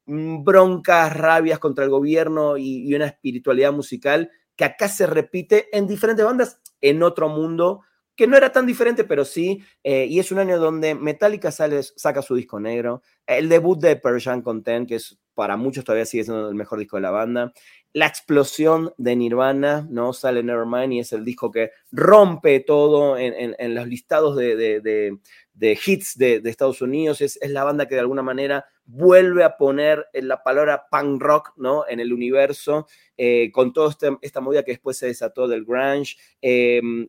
broncas, 0.08 1.16
rabias 1.16 1.60
contra 1.60 1.84
el 1.84 1.90
gobierno 1.90 2.58
y, 2.58 2.94
una 2.94 3.08
espiritualidad 3.08 3.74
musical 3.74 4.32
que 4.56 4.66
acá 4.66 4.88
se 4.88 5.08
repite 5.08 5.76
en 5.78 5.88
diferentes 5.88 6.26
bandas 6.26 6.62
en 6.80 7.04
otro 7.04 7.28
mundo 7.28 7.82
que 8.16 8.28
no 8.28 8.38
era 8.38 8.52
tan 8.52 8.66
diferente, 8.66 9.04
pero 9.04 9.26
sí, 9.26 9.62
eh, 9.84 10.06
y 10.10 10.20
es 10.20 10.32
un 10.32 10.40
año 10.40 10.58
donde 10.58 10.96
Metallica 10.96 11.52
sale, 11.52 11.84
saca 11.84 12.22
su 12.22 12.36
disco 12.36 12.60
negro, 12.60 13.02
el 13.28 13.50
debut 13.50 13.80
de 13.80 13.96
Persian 13.96 14.42
Content, 14.42 14.88
que 14.88 14.96
es 14.96 15.20
para 15.36 15.58
muchos 15.58 15.84
todavía 15.84 16.06
sigue 16.06 16.24
siendo 16.24 16.50
el 16.50 16.56
mejor 16.56 16.80
disco 16.80 16.96
de 16.96 17.02
la 17.02 17.12
banda, 17.12 17.54
la 17.94 18.08
explosión 18.08 18.94
de 18.98 19.16
Nirvana, 19.16 19.88
¿no? 19.90 20.14
Sale 20.14 20.44
Nevermind 20.44 20.94
y 20.94 21.00
es 21.00 21.14
el 21.14 21.24
disco 21.24 21.52
que 21.52 21.72
rompe 21.92 22.62
todo 22.62 23.18
en, 23.18 23.76
los 23.76 23.88
listados 23.88 24.36
de, 24.36 25.18
hits 25.60 26.18
de, 26.18 26.42
Estados 26.46 26.82
Unidos, 26.82 27.22
es, 27.22 27.38
es, 27.42 27.50
la 27.52 27.64
banda 27.64 27.88
que 27.88 27.96
de 27.96 28.02
alguna 28.02 28.22
manera 28.22 28.66
vuelve 28.86 29.44
a 29.44 29.58
poner 29.58 30.08
la 30.14 30.44
palabra 30.44 30.86
punk 30.90 31.22
rock, 31.22 31.54
¿no? 31.58 31.88
En 31.88 32.00
el 32.00 32.14
universo, 32.14 32.88
eh, 33.18 33.52
con 33.52 33.74
toda 33.74 33.90
este, 33.90 34.18
esta 34.22 34.42
movida 34.42 34.64
que 34.64 34.74
después 34.74 34.98
se 34.98 35.08
desató 35.08 35.48
del 35.48 35.66
grunge, 35.66 36.18
em, 36.42 37.08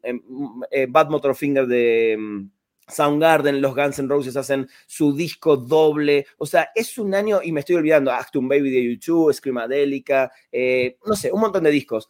eh, 0.71 0.87
Bad 0.89 1.11
Motorfinger 1.11 1.67
de 1.67 2.13
em, 2.13 2.51
Soundgarden, 2.89 3.61
los 3.61 3.75
Guns 3.75 3.99
N' 3.99 4.09
Roses 4.09 4.37
hacen 4.37 4.69
su 4.87 5.15
disco 5.15 5.57
doble. 5.57 6.27
O 6.39 6.47
sea, 6.47 6.71
es 6.75 6.99
un 6.99 7.15
año, 7.15 7.41
y 7.43 7.53
me 7.53 7.61
estoy 7.61 7.77
olvidando, 7.77 8.13
Actum 8.13 8.49
Baby 8.49 8.71
de 8.71 8.85
YouTube, 8.85 9.33
Screamadelica, 9.33 10.31
eh, 10.53 10.97
no 11.05 11.17
sé, 11.17 11.33
un 11.33 11.41
montón 11.41 11.65
de 11.65 11.71
discos. 11.71 12.09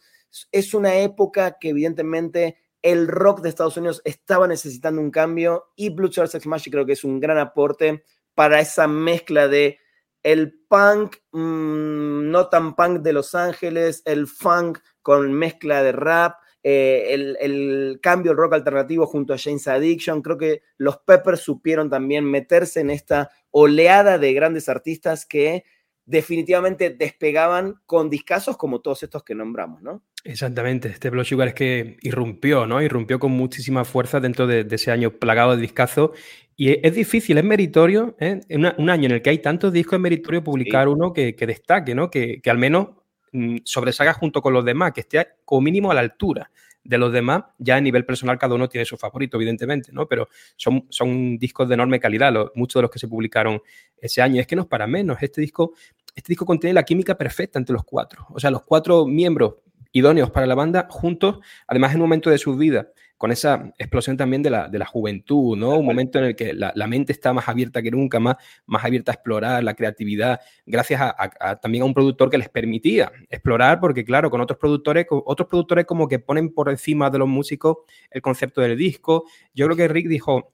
Es 0.51 0.73
una 0.73 0.95
época 0.99 1.57
que 1.59 1.69
evidentemente 1.69 2.57
el 2.87 3.09
rock 3.09 3.41
de 3.41 3.49
Estados 3.49 3.75
Unidos 3.75 4.01
estaba 4.05 4.47
necesitando 4.47 5.01
un 5.01 5.11
cambio 5.11 5.73
y 5.75 5.89
Blue 5.89 6.09
Sex 6.09 6.47
Magic 6.47 6.71
creo 6.71 6.85
que 6.85 6.93
es 6.93 7.03
un 7.03 7.19
gran 7.19 7.37
aporte 7.37 8.05
para 8.33 8.61
esa 8.61 8.87
mezcla 8.87 9.49
de 9.49 9.79
el 10.23 10.57
punk, 10.69 11.17
mm, 11.33 12.31
no 12.31 12.47
tan 12.47 12.77
punk 12.77 13.01
de 13.01 13.11
Los 13.11 13.35
Ángeles, 13.35 14.03
el 14.05 14.25
funk 14.25 14.79
con 15.01 15.33
mezcla 15.33 15.83
de 15.83 15.91
rap, 15.91 16.37
eh, 16.63 17.35
el, 17.41 17.99
cambio 18.01 18.31
del 18.31 18.37
rock 18.37 18.53
alternativo 18.53 19.05
junto 19.05 19.33
a 19.33 19.37
James 19.37 19.67
Addiction. 19.67 20.21
Creo 20.21 20.37
que 20.37 20.61
los 20.77 20.97
Peppers 20.99 21.41
supieron 21.41 21.89
también 21.89 22.23
meterse 22.23 22.79
en 22.79 22.89
esta 22.89 23.31
oleada 23.51 24.17
de 24.17 24.31
grandes 24.31 24.69
artistas 24.69 25.25
que 25.25 25.65
definitivamente 26.07 26.89
despegaban 26.89 27.75
con 27.85 28.09
discazos 28.09 28.57
como 28.57 28.79
todos 28.79 29.03
estos 29.03 29.23
que 29.23 29.35
nombramos, 29.35 29.81
¿no? 29.81 30.01
Exactamente, 30.23 30.87
este 30.87 31.09
Blood 31.09 31.25
Sugar 31.25 31.49
es 31.49 31.53
que 31.53 31.97
irrumpió, 32.01 32.65
¿no? 32.65 32.81
Irrumpió 32.81 33.19
con 33.19 33.33
muchísima 33.33 33.85
fuerza 33.85 34.19
dentro 34.19 34.47
de, 34.47 34.65
ese 34.71 34.91
año 34.91 35.11
plagado 35.11 35.55
de 35.55 35.61
discazos. 35.61 36.11
Y 36.55 36.85
es, 36.85 36.95
difícil, 36.95 37.37
es 37.37 37.43
meritorio, 37.43 38.15
¿eh? 38.19 38.39
en 38.49 38.65
un 38.77 38.89
año 38.89 39.05
en 39.05 39.11
el 39.11 39.21
que 39.21 39.29
hay 39.29 39.39
tantos 39.39 39.71
discos, 39.71 39.97
es 39.97 39.99
meritorio 39.99 40.43
publicar 40.43 40.87
uno 40.87 41.13
que, 41.13 41.33
destaque, 41.33 41.93
¿no? 41.93 42.09
Que, 42.09 42.41
que 42.41 42.49
al 42.49 42.57
menos 42.57 42.89
mm, 43.33 43.57
sobresalga 43.63 44.13
junto 44.13 44.41
con 44.41 44.53
los 44.53 44.65
demás, 44.65 44.93
que 44.93 45.01
esté 45.01 45.27
como 45.45 45.61
mínimo 45.61 45.91
a 45.91 45.93
la 45.93 46.01
altura 46.01 46.49
de 46.87 46.97
los 46.97 47.11
demás, 47.11 47.43
ya 47.57 47.75
a 47.75 47.81
nivel 47.81 48.05
personal 48.05 48.37
cada 48.37 48.55
uno 48.55 48.69
tiene 48.69 48.85
su 48.85 48.95
favorito, 48.95 49.35
evidentemente, 49.35 49.91
¿no? 49.91 50.07
Pero 50.07 50.29
son, 50.55 50.85
son 50.89 51.37
discos 51.37 51.67
de 51.67 51.73
enorme 51.73 51.99
calidad, 51.99 52.33
muchos 52.55 52.79
de 52.79 52.83
los 52.83 52.91
que 52.91 52.97
se 52.97 53.09
publicaron 53.09 53.61
ese 53.97 54.21
año. 54.21 54.39
Es 54.39 54.47
que 54.47 54.55
no 54.55 54.61
es 54.61 54.67
para 54.69 54.87
menos, 54.87 55.17
este 55.21 55.41
disco, 55.41 55.73
este 56.17 56.29
disco 56.31 56.47
contiene 56.47 56.73
la 56.73 56.81
química 56.81 57.15
perfecta 57.15 57.59
entre 57.59 57.73
los 57.73 57.83
cuatro. 57.83 58.25
O 58.31 58.39
sea, 58.39 58.49
los 58.49 58.63
cuatro 58.63 59.05
miembros 59.05 59.57
idóneos 59.91 60.31
para 60.31 60.47
la 60.47 60.55
banda 60.55 60.87
juntos, 60.89 61.37
además 61.67 61.91
en 61.91 61.97
un 61.97 62.01
momento 62.01 62.31
de 62.31 62.39
su 62.39 62.57
vida 62.57 62.89
con 63.17 63.31
esa 63.31 63.71
explosión 63.77 64.17
también 64.17 64.41
de 64.41 64.49
la, 64.49 64.67
de 64.67 64.79
la 64.79 64.85
juventud, 64.85 65.55
¿no? 65.55 65.77
Un 65.77 65.85
momento 65.85 66.17
en 66.17 66.25
el 66.25 66.35
que 66.35 66.53
la, 66.53 66.87
mente 66.87 67.11
está 67.11 67.33
más 67.33 67.47
abierta 67.47 67.83
que 67.83 67.91
nunca, 67.91 68.19
más, 68.19 68.37
más 68.65 68.83
abierta 68.83 69.11
a 69.11 69.15
explorar 69.15 69.63
la 69.63 69.75
creatividad, 69.75 70.39
gracias 70.65 71.01
a, 71.01 71.55
también 71.57 71.83
a 71.83 71.85
un 71.85 71.93
productor 71.93 72.29
que 72.31 72.37
les 72.37 72.49
permitía 72.49 73.11
explorar, 73.29 73.79
porque 73.79 74.03
claro, 74.03 74.29
con 74.31 74.41
otros 74.41 74.59
productores, 74.59 75.05
otros 75.09 75.47
productores 75.47 75.85
como 75.85 76.07
que 76.07 76.19
ponen 76.19 76.53
por 76.53 76.69
encima 76.69 77.09
de 77.11 77.19
los 77.19 77.27
músicos 77.27 77.77
el 78.09 78.21
concepto 78.21 78.61
del 78.61 78.77
disco. 78.77 79.25
Yo 79.53 79.65
creo 79.65 79.77
que 79.77 79.87
Rick 79.87 80.07
dijo, 80.07 80.53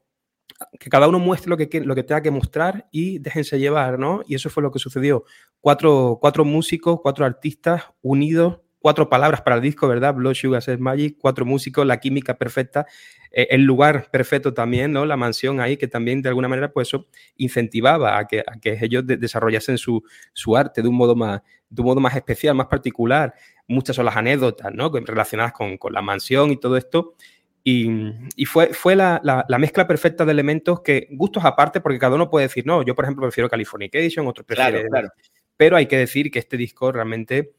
que 0.79 0.89
cada 0.89 1.07
uno 1.07 1.19
muestre 1.19 1.49
lo 1.49 1.57
que, 1.57 1.81
lo 1.81 1.95
que 1.95 2.03
tenga 2.03 2.21
que 2.21 2.31
mostrar 2.31 2.87
y 2.91 3.19
déjense 3.19 3.59
llevar, 3.59 3.99
¿no? 3.99 4.21
Y 4.27 4.35
eso 4.35 4.49
fue 4.49 4.63
lo 4.63 4.71
que 4.71 4.79
sucedió. 4.79 5.23
Cuatro, 5.61 6.17
cuatro 6.21 6.45
músicos, 6.45 6.99
cuatro 7.01 7.25
artistas 7.25 7.83
unidos 8.01 8.59
cuatro 8.83 9.07
palabras 9.07 9.41
para 9.41 9.55
el 9.55 9.61
disco, 9.61 9.87
¿verdad? 9.87 10.13
Blood 10.13 10.33
Sugar 10.33 10.61
Sex 10.61 10.77
Magic, 10.77 11.17
cuatro 11.17 11.45
músicos, 11.45 11.87
la 11.87 12.01
química 12.01 12.37
perfecta, 12.37 12.85
eh, 13.31 13.47
el 13.51 13.63
lugar 13.63 14.09
perfecto 14.11 14.53
también, 14.53 14.91
¿no? 14.91 15.05
La 15.05 15.15
mansión 15.15 15.61
ahí 15.61 15.77
que 15.77 15.87
también 15.87 16.21
de 16.21 16.27
alguna 16.27 16.49
manera 16.49 16.73
pues 16.73 16.89
eso 16.89 17.07
incentivaba 17.37 18.19
a 18.19 18.27
que, 18.27 18.43
que 18.61 18.77
ellos 18.81 19.07
desarrollasen 19.07 19.77
su, 19.77 20.03
arte 20.57 20.81
de 20.81 20.89
un, 20.89 20.95
modo 20.95 21.15
más, 21.15 21.41
de 21.69 21.81
un 21.81 21.87
modo 21.87 22.01
más 22.01 22.13
especial, 22.13 22.55
más 22.55 22.67
particular. 22.67 23.33
Muchas 23.69 23.95
son 23.95 24.03
las 24.03 24.17
anécdotas, 24.17 24.73
¿no? 24.73 24.91
Relacionadas 24.91 25.53
con, 25.53 25.79
la 25.89 26.01
mansión 26.01 26.51
y 26.51 26.59
todo 26.59 26.75
esto. 26.75 27.15
Y, 27.65 28.45
fue, 28.45 28.73
fue 28.73 28.95
la, 28.95 29.45
mezcla 29.57 29.87
perfecta 29.87 30.25
de 30.25 30.31
elementos 30.31 30.81
que, 30.81 31.07
gustos 31.11 31.45
aparte, 31.45 31.79
porque 31.79 31.99
cada 31.99 32.15
uno 32.15 32.29
puede 32.29 32.47
decir, 32.47 32.65
no, 32.65 32.83
yo 32.83 32.93
por 32.93 33.05
ejemplo 33.05 33.23
prefiero 33.23 33.49
Californication, 33.49 34.27
otro 34.27 34.43
prefiere... 34.43 34.87
Claro, 34.89 35.09
Pero 35.55 35.77
hay 35.77 35.85
que 35.85 35.97
decir 35.97 36.29
que 36.29 36.39
este 36.39 36.57
disco 36.57 36.91
realmente 36.91 37.53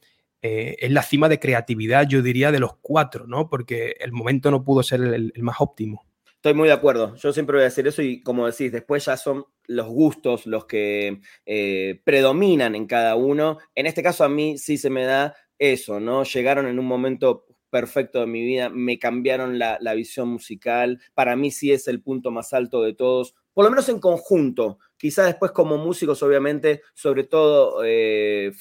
eh, 0.46 0.76
es 0.78 0.90
la 0.90 1.02
cima 1.02 1.30
de 1.30 1.40
creatividad, 1.40 2.06
yo 2.06 2.20
diría, 2.20 2.52
de 2.52 2.60
los 2.60 2.76
cuatro, 2.82 3.26
¿no? 3.26 3.48
Porque 3.48 3.96
el 3.98 4.12
momento 4.12 4.50
no 4.50 4.62
pudo 4.62 4.82
ser 4.82 5.00
el, 5.00 5.32
más 5.38 5.56
óptimo. 5.58 6.04
Estoy 6.34 6.52
muy 6.52 6.68
de 6.68 6.74
acuerdo. 6.74 7.16
Yo 7.16 7.32
siempre 7.32 7.54
voy 7.54 7.62
a 7.62 7.70
decir 7.70 7.86
eso 7.86 8.02
y 8.02 8.22
como 8.22 8.44
decís, 8.44 8.70
después 8.70 9.06
ya 9.06 9.16
son 9.16 9.46
los 9.66 9.86
gustos 9.86 10.44
los 10.44 10.66
que 10.66 11.22
eh, 11.46 12.02
predominan 12.04 12.74
en 12.74 12.86
cada 12.86 13.16
uno. 13.16 13.56
En 13.74 13.86
este 13.86 14.02
caso 14.02 14.22
a 14.22 14.28
mí 14.28 14.58
sí 14.58 14.76
se 14.76 14.90
me 14.90 15.04
da 15.04 15.34
eso, 15.58 15.98
¿no? 15.98 16.24
Llegaron 16.24 16.66
en 16.66 16.78
un 16.78 16.84
momento 16.84 17.46
perfecto 17.74 18.20
de 18.20 18.28
mi 18.28 18.44
vida, 18.44 18.68
me 18.68 19.00
cambiaron 19.00 19.58
la, 19.58 19.78
la 19.80 19.94
visión 19.94 20.28
musical. 20.28 21.00
Para 21.12 21.34
mí 21.34 21.50
sí 21.50 21.72
es 21.72 21.88
el 21.88 22.00
punto 22.00 22.30
más 22.30 22.52
alto 22.52 22.82
de 22.82 22.94
todos, 22.94 23.34
por 23.52 23.64
lo 23.64 23.70
menos 23.70 23.88
en 23.88 23.98
conjunto. 23.98 24.78
Quizá 24.96 25.24
después 25.24 25.50
como 25.52 25.76
músicos, 25.76 26.22
obviamente, 26.22 26.82
sobre 26.94 27.24
todo 27.24 27.82
eh, 27.84 28.52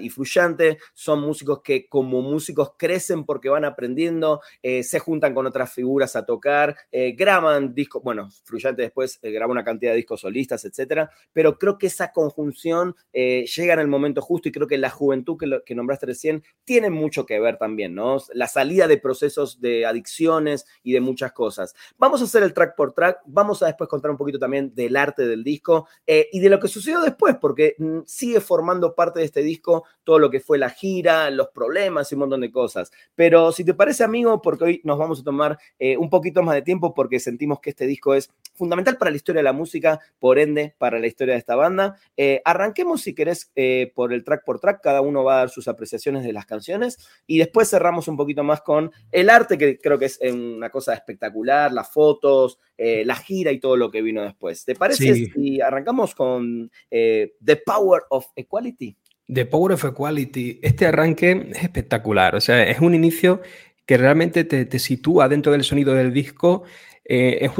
y 0.00 0.10
Fluyante, 0.10 0.78
son 0.92 1.20
músicos 1.20 1.60
que 1.62 1.88
como 1.88 2.20
músicos 2.22 2.72
crecen 2.76 3.24
porque 3.24 3.48
van 3.48 3.64
aprendiendo, 3.64 4.40
eh, 4.62 4.82
se 4.82 4.98
juntan 4.98 5.34
con 5.34 5.46
otras 5.46 5.72
figuras 5.72 6.16
a 6.16 6.26
tocar, 6.26 6.76
eh, 6.90 7.12
graban 7.12 7.74
discos, 7.74 8.02
bueno, 8.02 8.28
Fluyante 8.44 8.82
después 8.82 9.18
eh, 9.22 9.30
graba 9.30 9.52
una 9.52 9.64
cantidad 9.64 9.92
de 9.92 9.96
discos 9.96 10.20
solistas, 10.20 10.64
etcétera, 10.64 11.10
pero 11.32 11.58
creo 11.58 11.78
que 11.78 11.86
esa 11.86 12.12
conjunción 12.12 12.94
llega 13.12 13.74
en 13.74 13.80
el 13.80 13.88
momento 13.88 14.20
justo 14.20 14.48
y 14.48 14.52
creo 14.52 14.66
que 14.66 14.78
la 14.78 14.90
juventud 14.90 15.36
que, 15.38 15.60
que 15.64 15.74
nombraste 15.74 16.06
recién 16.06 16.44
tiene 16.64 16.90
mucho 16.90 17.26
que 17.26 17.40
ver 17.40 17.56
también, 17.56 17.94
¿no? 17.94 18.18
La 18.32 18.46
salida 18.46 18.86
de 18.86 18.98
procesos 18.98 19.60
de 19.60 19.86
adicciones 19.86 20.66
y 20.82 20.92
de 20.92 21.00
muchas 21.00 21.32
cosas. 21.32 21.74
Vamos 21.96 22.20
a 22.20 22.24
hacer 22.24 22.42
el 22.42 22.54
track 22.54 22.76
por 22.76 22.92
track, 22.92 23.20
vamos 23.26 23.62
a 23.62 23.66
después 23.66 23.88
contar 23.88 24.10
un 24.10 24.16
poquito 24.16 24.38
también 24.38 24.74
del 24.74 24.96
arte 24.96 25.26
del 25.26 25.42
disco 25.44 25.77
eh, 26.06 26.28
y 26.32 26.40
de 26.40 26.48
lo 26.48 26.58
que 26.58 26.68
sucedió 26.68 27.00
después, 27.00 27.36
porque 27.40 27.74
mm, 27.78 28.00
sigue 28.06 28.40
formando 28.40 28.94
parte 28.94 29.20
de 29.20 29.26
este 29.26 29.42
disco 29.42 29.84
todo 30.04 30.18
lo 30.18 30.30
que 30.30 30.40
fue 30.40 30.58
la 30.58 30.70
gira, 30.70 31.30
los 31.30 31.48
problemas 31.48 32.10
y 32.10 32.14
un 32.14 32.20
montón 32.20 32.40
de 32.40 32.50
cosas. 32.50 32.90
Pero 33.14 33.52
si 33.52 33.64
te 33.64 33.74
parece, 33.74 34.04
amigo, 34.04 34.40
porque 34.42 34.64
hoy 34.64 34.80
nos 34.84 34.98
vamos 34.98 35.20
a 35.20 35.24
tomar 35.24 35.58
eh, 35.78 35.96
un 35.96 36.10
poquito 36.10 36.42
más 36.42 36.54
de 36.54 36.62
tiempo 36.62 36.94
porque 36.94 37.20
sentimos 37.20 37.60
que 37.60 37.70
este 37.70 37.86
disco 37.86 38.14
es 38.14 38.30
fundamental 38.58 38.98
para 38.98 39.10
la 39.10 39.16
historia 39.16 39.40
de 39.40 39.44
la 39.44 39.52
música, 39.52 40.00
por 40.18 40.38
ende, 40.38 40.74
para 40.78 40.98
la 40.98 41.06
historia 41.06 41.34
de 41.34 41.40
esta 41.40 41.56
banda. 41.56 41.96
Eh, 42.16 42.42
arranquemos, 42.44 43.00
si 43.00 43.14
querés, 43.14 43.50
por 43.94 44.12
el 44.12 44.24
track 44.24 44.44
por 44.44 44.60
track, 44.60 44.82
cada 44.82 45.00
uno 45.00 45.24
va 45.24 45.34
a 45.34 45.38
dar 45.38 45.50
sus 45.50 45.68
apreciaciones 45.68 46.24
de 46.24 46.32
las 46.32 46.46
canciones 46.46 46.98
y 47.26 47.38
después 47.38 47.70
cerramos 47.70 48.08
un 48.08 48.16
poquito 48.16 48.44
más 48.44 48.60
con 48.60 48.90
el 49.12 49.30
arte, 49.30 49.56
que 49.56 49.78
creo 49.78 49.98
que 49.98 50.06
es 50.06 50.18
una 50.20 50.70
cosa 50.70 50.94
espectacular, 50.94 51.72
las 51.72 51.90
fotos, 51.90 52.58
la 52.76 53.16
gira 53.16 53.52
y 53.52 53.60
todo 53.60 53.76
lo 53.76 53.90
que 53.90 54.02
vino 54.02 54.22
después. 54.22 54.64
¿Te 54.64 54.74
parece 54.74 55.14
si 55.14 55.60
arrancamos 55.60 56.14
con 56.14 56.70
eh, 56.90 57.34
The 57.44 57.56
Power 57.56 58.02
of 58.10 58.26
Equality. 58.36 58.96
The 59.32 59.46
Power 59.46 59.72
of 59.72 59.84
Equality. 59.84 60.60
Este 60.62 60.86
arranque 60.86 61.50
es 61.50 61.62
espectacular. 61.62 62.34
O 62.34 62.40
sea, 62.40 62.62
es 62.64 62.80
un 62.80 62.94
inicio 62.94 63.40
que 63.86 63.96
realmente 63.96 64.44
te, 64.44 64.78
sitúa 64.78 65.28
dentro 65.28 65.52
del 65.52 65.64
sonido 65.64 65.94
del 65.94 66.12
disco. 66.12 66.64
Eh, 67.10 67.50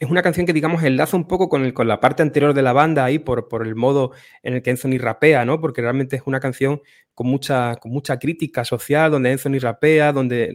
es, 0.00 0.10
una 0.10 0.22
canción 0.22 0.46
que, 0.46 0.54
digamos, 0.54 0.82
enlaza 0.82 1.18
un 1.18 1.28
poco 1.28 1.50
con, 1.50 1.70
con, 1.72 1.86
la 1.86 2.00
parte 2.00 2.22
anterior 2.22 2.54
de 2.54 2.62
la 2.62 2.72
banda 2.72 3.04
ahí 3.04 3.18
por, 3.18 3.46
por 3.46 3.66
el 3.66 3.76
modo 3.76 4.12
en 4.42 4.54
el 4.54 4.62
que 4.62 4.70
Anthony 4.70 4.98
rapea, 4.98 5.44
¿no? 5.44 5.60
Porque 5.60 5.82
realmente 5.82 6.16
es 6.16 6.22
una 6.24 6.40
canción 6.40 6.80
con 7.14 7.26
mucha, 7.26 7.76
con 7.76 7.92
mucha 7.92 8.18
crítica 8.18 8.64
social, 8.64 9.10
donde 9.10 9.32
Anthony 9.32 9.58
rapea, 9.60 10.12
donde 10.12 10.54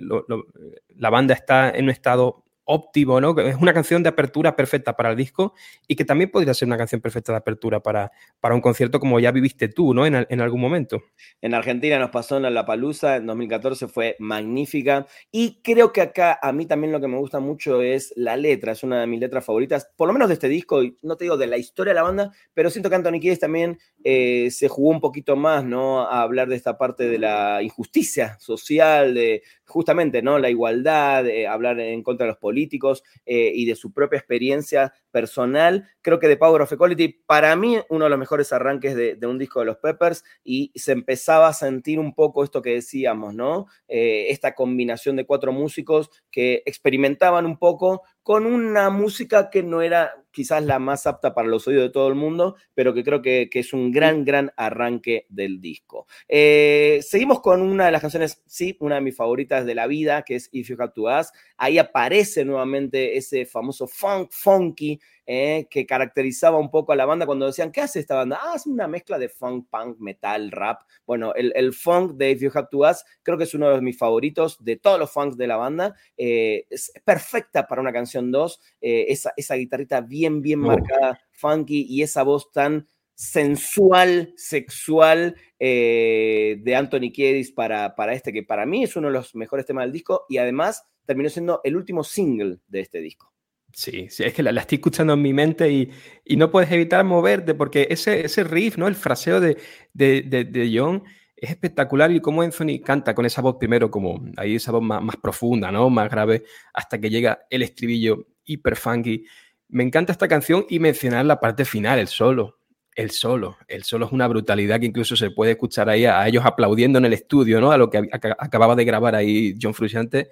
la 0.90 1.10
banda 1.12 1.36
está 1.36 1.70
en 1.70 1.86
un 1.86 1.90
estado 1.92 2.44
óptimo, 2.72 3.20
¿no? 3.20 3.38
Es 3.38 3.58
una 3.58 3.74
canción 3.74 4.02
de 4.02 4.10
apertura 4.10 4.56
perfecta 4.56 4.96
para 4.96 5.12
el 5.12 5.18
disco 5.18 5.54
y 5.88 5.96
que 5.96 6.06
también 6.06 6.32
podría 6.32 6.54
ser 6.54 6.68
una 6.68 6.78
canción 6.78 7.02
perfecta 7.02 7.34
de 7.34 7.38
apertura 7.38 7.82
para, 7.82 8.12
para 8.40 8.56
un 8.56 8.62
concierto 8.62 9.00
como 9.00 9.20
ya 9.20 9.32
viviste 9.32 9.68
tú, 9.68 9.94
¿no? 9.94 10.06
En, 10.06 10.42
algún 10.42 10.62
momento. 10.62 11.04
En 11.42 11.54
Argentina 11.54 12.00
nos 12.00 12.10
pasó 12.10 12.38
en 12.38 12.54
La 12.54 12.66
Palusa, 12.66 13.18
en 13.18 13.26
2014 13.28 13.88
fue 13.88 14.16
magnífica 14.20 15.06
y 15.32 15.62
creo 15.62 15.92
que 15.92 16.02
acá 16.02 16.40
a 16.42 16.52
mí 16.54 16.66
también 16.66 16.94
lo 16.94 17.02
que 17.02 17.08
me 17.08 17.18
gusta 17.18 17.40
mucho 17.40 17.82
es 17.82 18.14
la 18.16 18.38
letra, 18.38 18.72
es 18.72 18.84
una 18.84 19.02
de 19.02 19.08
mis 19.08 19.20
letras 19.20 19.46
favoritas, 19.46 19.90
por 19.98 20.08
lo 20.08 20.14
menos 20.14 20.30
de 20.30 20.36
este 20.36 20.48
disco, 20.48 20.82
y 20.82 20.98
no 21.02 21.18
te 21.18 21.26
digo 21.26 21.38
de 21.38 21.48
la 21.48 21.58
historia 21.58 21.92
de 21.92 21.96
la 21.96 22.04
banda, 22.04 22.32
pero 22.54 22.70
siento 22.70 22.90
que 22.90 22.96
Anthony 22.96 23.20
Kiedis 23.20 23.40
también 23.40 23.78
eh, 24.04 24.50
se 24.52 24.68
jugó 24.68 24.90
un 24.90 25.02
poquito 25.02 25.36
más, 25.36 25.66
¿no? 25.66 26.02
A 26.02 26.22
hablar 26.22 26.48
de 26.48 26.56
esta 26.56 26.78
parte 26.78 27.08
de 27.08 27.20
la 27.20 27.62
injusticia 27.62 28.38
social, 28.40 29.14
de 29.14 29.44
justamente, 29.72 30.22
¿no? 30.22 30.38
La 30.38 30.50
igualdad, 30.50 31.26
hablar 31.50 31.80
en 31.80 32.04
contra 32.04 32.26
de 32.26 32.32
los 32.32 32.38
políticos 32.38 33.04
eh, 33.26 33.52
y 33.56 33.66
de 33.66 33.76
su 33.76 33.92
propia 33.94 34.18
experiencia 34.18 34.94
personal. 35.12 35.88
Creo 36.02 36.20
que 36.20 36.28
The 36.28 36.38
Power 36.38 36.62
of 36.62 36.72
Equality, 36.72 37.24
para 37.26 37.56
mí, 37.56 37.78
uno 37.90 38.06
de 38.06 38.10
los 38.10 38.20
mejores 38.20 38.54
arranques 38.54 38.96
de, 38.96 39.18
un 39.26 39.40
disco 39.40 39.62
de 39.62 39.68
los 39.68 39.78
Peppers 39.78 40.24
y 40.44 40.72
se 40.76 40.92
empezaba 40.92 41.48
a 41.48 41.54
sentir 41.54 42.00
un 42.00 42.14
poco 42.14 42.44
esto 42.44 42.62
que 42.62 42.72
decíamos, 42.72 43.34
¿no? 43.34 43.68
Eh, 43.88 44.28
esta 44.30 44.54
combinación 44.54 45.16
de 45.16 45.26
cuatro 45.26 45.52
músicos 45.52 46.10
que 46.30 46.64
experimentaban 46.66 47.46
un 47.46 47.58
poco 47.58 48.04
con 48.24 48.46
una 48.46 48.90
música 48.90 49.50
que 49.50 49.64
no 49.64 49.82
era 49.82 50.21
quizás 50.32 50.64
la 50.64 50.80
más 50.80 51.08
apta 51.08 51.34
para 51.34 51.48
los 51.48 51.68
oídos 51.68 51.84
de 51.84 51.90
todo 51.90 52.08
el 52.08 52.16
mundo, 52.16 52.56
pero 52.74 52.94
que 52.94 53.04
creo 53.04 53.22
que, 53.22 53.50
es 53.52 53.74
un 53.74 53.92
gran, 53.92 54.26
gran 54.26 54.52
arranque 54.58 55.26
del 55.30 55.62
disco. 55.62 56.08
Eh, 56.28 57.00
seguimos 57.02 57.42
con 57.42 57.62
una 57.62 57.86
de 57.86 57.92
las 57.92 58.02
canciones, 58.02 58.42
sí, 58.46 58.76
una 58.80 58.96
de 58.96 59.02
mis 59.02 59.16
favoritas 59.16 59.66
de 59.66 59.76
la 59.76 59.88
vida, 59.88 60.24
que 60.24 60.36
es 60.36 60.50
If 60.52 60.70
You 60.70 60.78
Have 60.80 60.94
to 60.96 61.10
Ask. 61.10 61.36
Ahí 61.58 61.78
aparece 61.78 62.44
nuevamente 62.44 63.18
ese 63.18 63.46
famoso 63.46 63.88
funk, 63.88 64.30
funky, 64.32 65.00
eh, 65.26 65.68
que 65.70 65.86
caracterizaba 65.86 66.58
un 66.58 66.70
poco 66.70 66.92
a 66.92 66.96
la 66.96 67.06
banda 67.06 67.26
cuando 67.26 67.46
decían, 67.46 67.72
¿qué 67.72 67.82
hace 67.82 68.00
esta 68.00 68.16
banda? 68.16 68.40
Ah, 68.42 68.54
es 68.56 68.66
una 68.66 68.88
mezcla 68.88 69.18
de 69.18 69.30
funk, 69.30 69.68
punk, 69.70 70.00
metal, 70.00 70.52
rap. 70.52 70.82
Bueno, 71.06 71.34
el, 71.36 71.74
funk 71.74 72.14
de 72.14 72.32
If 72.32 72.42
You 72.42 72.52
Have 72.54 72.68
to 72.72 72.86
Ask 72.86 73.06
creo 73.24 73.38
que 73.38 73.46
es 73.46 73.54
uno 73.54 73.70
de 73.70 73.82
mis 73.82 73.98
favoritos 73.98 74.64
de 74.64 74.78
todos 74.78 75.00
los 75.00 75.12
funks 75.12 75.38
de 75.38 75.48
la 75.48 75.58
banda. 75.58 75.96
Eh, 76.18 76.66
es 76.70 76.92
perfecta 77.04 77.68
para 77.68 77.82
una 77.82 77.94
canción 77.94 78.32
2, 78.32 78.60
esa, 78.82 79.34
esa 79.38 79.56
guitarrita 79.56 80.02
bien 80.02 80.42
bien, 80.42 80.60
marcada, 80.60 81.20
funky, 81.32 81.86
y 81.88 82.02
esa 82.02 82.24
voz 82.24 82.52
tan 82.52 82.88
sensual, 83.22 84.34
sexual 84.36 85.36
eh, 85.60 86.58
de 86.60 86.76
Anthony 86.76 87.12
Kiedis 87.14 87.52
para, 87.52 87.96
para 87.96 88.14
este, 88.14 88.34
que 88.34 88.42
para 88.42 88.66
mí 88.66 88.84
es 88.84 88.96
uno 88.96 89.10
de 89.10 89.14
los 89.14 89.36
mejores 89.36 89.66
temas 89.68 89.84
del 89.86 89.92
disco 89.92 90.26
y 90.28 90.38
además 90.38 90.88
terminó 91.06 91.30
siendo 91.30 91.62
el 91.64 91.76
último 91.76 92.04
single 92.04 92.58
de 92.68 92.80
este 92.80 93.00
disco. 93.00 93.32
Sí, 93.74 94.08
sí, 94.10 94.24
es 94.24 94.34
que 94.34 94.44
la, 94.44 94.52
estoy 94.60 94.78
escuchando 94.78 95.14
en 95.14 95.22
mi 95.22 95.34
mente 95.34 95.72
y, 95.72 95.90
y, 96.26 96.36
no 96.36 96.52
puedes 96.52 96.72
evitar 96.72 97.04
moverte 97.06 97.54
porque 97.54 97.88
ese, 97.90 98.26
ese 98.26 98.44
riff, 98.44 98.78
¿no? 98.78 98.88
El 98.88 98.96
fraseo 98.96 99.40
de, 99.40 99.58
de, 99.94 100.24
de, 100.24 100.72
John 100.78 101.04
es 101.38 101.52
espectacular 101.52 102.12
y 102.12 102.20
cómo 102.20 102.42
Anthony 102.42 102.82
canta 102.84 103.16
con 103.16 103.26
esa 103.26 103.42
voz 103.42 103.56
primero, 103.58 103.90
como 103.90 104.22
ahí 104.38 104.56
esa 104.56 104.72
voz 104.72 104.82
más, 104.82 105.02
más 105.02 105.16
profunda, 105.16 105.72
¿no? 105.72 105.90
Más 105.90 106.10
grave, 106.10 106.44
hasta 106.74 107.00
que 107.00 107.10
llega 107.10 107.46
el 107.50 107.62
estribillo 107.62 108.28
hiper 108.44 108.76
funky. 108.76 109.26
Me 109.70 109.84
encanta 109.84 110.12
esta 110.12 110.28
canción 110.28 110.66
y 110.70 110.80
mencionar 110.80 111.26
la 111.26 111.40
parte 111.40 111.64
final, 111.64 111.98
el 112.00 112.08
solo. 112.08 112.58
El 112.94 113.12
solo. 113.12 113.58
El 113.70 113.84
solo 113.84 114.06
es 114.06 114.12
una 114.12 114.28
brutalidad 114.28 114.80
que 114.82 114.88
incluso 114.88 115.16
se 115.16 115.32
puede 115.32 115.52
escuchar 115.52 115.90
ahí 115.90 116.06
a, 116.06 116.28
ellos 116.28 116.44
aplaudiendo 116.46 117.00
en 117.00 117.06
el 117.06 117.14
estudio, 117.14 117.62
¿no? 117.62 117.72
A 117.72 117.78
lo 117.78 117.90
que 117.90 118.10
acababa 118.12 118.76
de 118.76 118.84
grabar 118.84 119.16
ahí 119.16 119.58
John 119.62 119.74
Frusciante. 119.74 120.30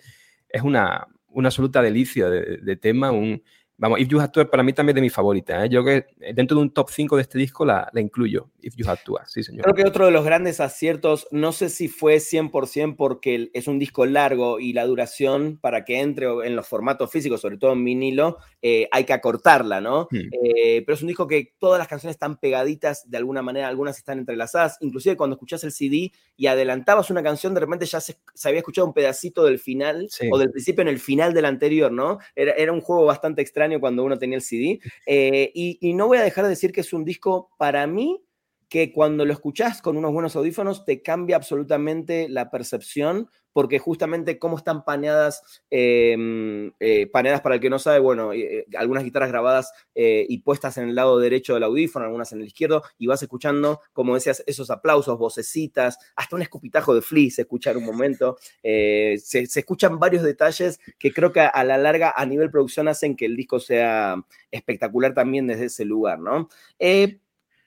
Es 0.49 0.61
una, 0.61 1.07
una 1.31 1.49
absoluta 1.49 1.81
delicia 1.81 2.29
de, 2.29 2.57
de 2.57 2.75
tema, 2.75 3.11
un, 3.11 3.43
Vamos, 3.79 4.01
If 4.01 4.09
You 4.09 4.19
Had 4.19 4.31
To 4.31 4.49
para 4.49 4.61
mí 4.61 4.73
también 4.73 4.91
es 4.93 4.95
de 4.95 5.01
mis 5.01 5.13
favoritas. 5.13 5.65
¿eh? 5.65 5.69
Yo 5.69 5.85
que 5.85 6.07
dentro 6.35 6.57
de 6.57 6.63
un 6.63 6.73
top 6.73 6.89
5 6.89 7.15
de 7.15 7.21
este 7.21 7.39
disco 7.39 7.63
la, 7.63 7.89
la, 7.93 8.01
incluyo, 8.01 8.49
If 8.61 8.75
You 8.75 8.85
Had 8.89 8.99
To, 9.05 9.15
sí 9.25 9.41
señor. 9.41 9.63
Creo 9.63 9.73
que 9.73 9.85
otro 9.85 10.05
de 10.05 10.11
los 10.11 10.25
grandes 10.25 10.59
aciertos, 10.59 11.27
no 11.31 11.53
sé 11.53 11.69
si 11.69 11.87
fue 11.87 12.17
100% 12.17 12.97
porque 12.97 13.49
es 13.53 13.67
un 13.69 13.79
disco 13.79 14.05
largo 14.05 14.59
y 14.59 14.73
la 14.73 14.85
duración 14.85 15.57
para 15.61 15.85
que 15.85 16.01
entre 16.01 16.27
en 16.45 16.57
los 16.57 16.67
formatos 16.67 17.09
físicos, 17.09 17.39
sobre 17.39 17.57
todo 17.57 17.71
en 17.71 17.85
vinilo, 17.85 18.37
eh, 18.61 18.89
hay 18.91 19.05
que 19.05 19.13
acortarla, 19.13 19.79
¿no? 19.79 20.09
Hmm. 20.11 20.27
Eh, 20.43 20.83
pero 20.85 20.95
es 20.95 21.01
un 21.01 21.07
disco 21.07 21.25
que 21.25 21.53
todas 21.57 21.79
las 21.79 21.87
canciones 21.87 22.15
están 22.15 22.37
pegaditas 22.37 23.09
de 23.09 23.17
alguna 23.17 23.41
manera, 23.41 23.69
algunas 23.69 23.97
están 23.97 24.19
entrelazadas, 24.19 24.77
inclusive 24.81 25.15
cuando 25.15 25.35
escuchas 25.35 25.63
el 25.63 25.71
CD 25.71 26.11
y 26.35 26.47
adelantabas 26.47 27.09
una 27.09 27.23
canción, 27.23 27.53
de 27.53 27.61
repente 27.61 27.85
ya 27.85 28.01
se, 28.01 28.17
había 28.43 28.59
escuchado 28.59 28.87
un 28.87 28.93
pedacito 28.93 29.45
del 29.45 29.57
final 29.57 30.09
o 30.31 30.37
del 30.37 30.51
principio 30.51 30.81
en 30.81 30.89
el 30.89 30.99
final 30.99 31.33
del 31.33 31.45
anterior, 31.45 31.93
¿no? 31.93 32.19
Era, 32.35 32.51
era 32.51 32.73
un 32.73 32.81
juego 32.81 33.05
bastante 33.05 33.41
extraño 33.41 33.68
cuando 33.77 34.03
uno 34.03 34.17
tenía 34.17 34.37
el 34.37 34.41
CD. 34.41 34.79
Eh, 35.05 35.51
y, 35.53 35.93
no 35.93 36.07
voy 36.07 36.17
a 36.17 36.23
dejar 36.23 36.45
de 36.45 36.51
decir 36.51 36.71
que 36.71 36.81
es 36.81 36.93
un 36.93 37.03
disco 37.03 37.49
para 37.57 37.85
mí 37.85 38.21
que 38.69 38.93
cuando 38.93 39.25
lo 39.25 39.33
escuchás 39.33 39.81
con 39.81 39.97
unos 39.97 40.13
buenos 40.13 40.35
audífonos 40.35 40.85
te 40.85 41.01
cambia 41.01 41.35
absolutamente 41.35 42.29
la 42.29 42.51
percepción, 42.51 43.29
porque 43.51 43.79
justamente 43.79 44.37
cómo 44.37 44.57
están 44.57 44.85
paneadas, 44.85 45.41
em, 45.71 46.71
eh, 46.79 47.07
paneadas 47.07 47.41
para 47.41 47.55
el 47.55 47.61
que 47.61 47.71
no 47.71 47.79
sabe, 47.79 47.97
bueno, 47.97 48.31
eh, 48.31 48.65
algunas 48.77 49.03
guitarras 49.03 49.31
grabadas 49.31 49.73
y 49.95 50.37
puestas 50.39 50.77
en 50.77 50.89
el 50.89 50.95
lado 50.95 51.19
derecho 51.19 51.55
del 51.55 51.63
audífono, 51.63 52.05
algunas 52.05 52.31
en 52.31 52.39
el 52.39 52.47
izquierdo, 52.47 52.83
y 52.97 53.07
vas 53.07 53.21
escuchando, 53.21 53.81
como 53.91 54.13
decías, 54.15 54.43
esos 54.47 54.69
aplausos, 54.69 55.17
vocecitas, 55.17 55.97
hasta 56.15 56.35
un 56.35 56.41
escupitajo 56.41 56.95
de 56.95 57.01
Flea 57.01 57.31
se 57.31 57.41
escucha 57.41 57.71
en 57.71 57.77
un 57.77 57.85
momento, 57.85 58.37
se, 58.61 59.17
se, 59.19 59.59
escuchan 59.59 59.99
varios 59.99 60.23
detalles 60.23 60.79
que 60.97 61.11
creo 61.11 61.33
que 61.33 61.41
a 61.41 61.63
la 61.65 61.77
larga, 61.77 62.13
a 62.15 62.25
nivel 62.25 62.49
producción, 62.49 62.87
hacen 62.87 63.17
que 63.17 63.25
el 63.25 63.35
disco 63.35 63.59
sea 63.59 64.15
espectacular 64.51 65.13
también 65.13 65.47
desde 65.47 65.65
ese 65.65 65.83
lugar, 65.83 66.19
¿no? 66.19 66.47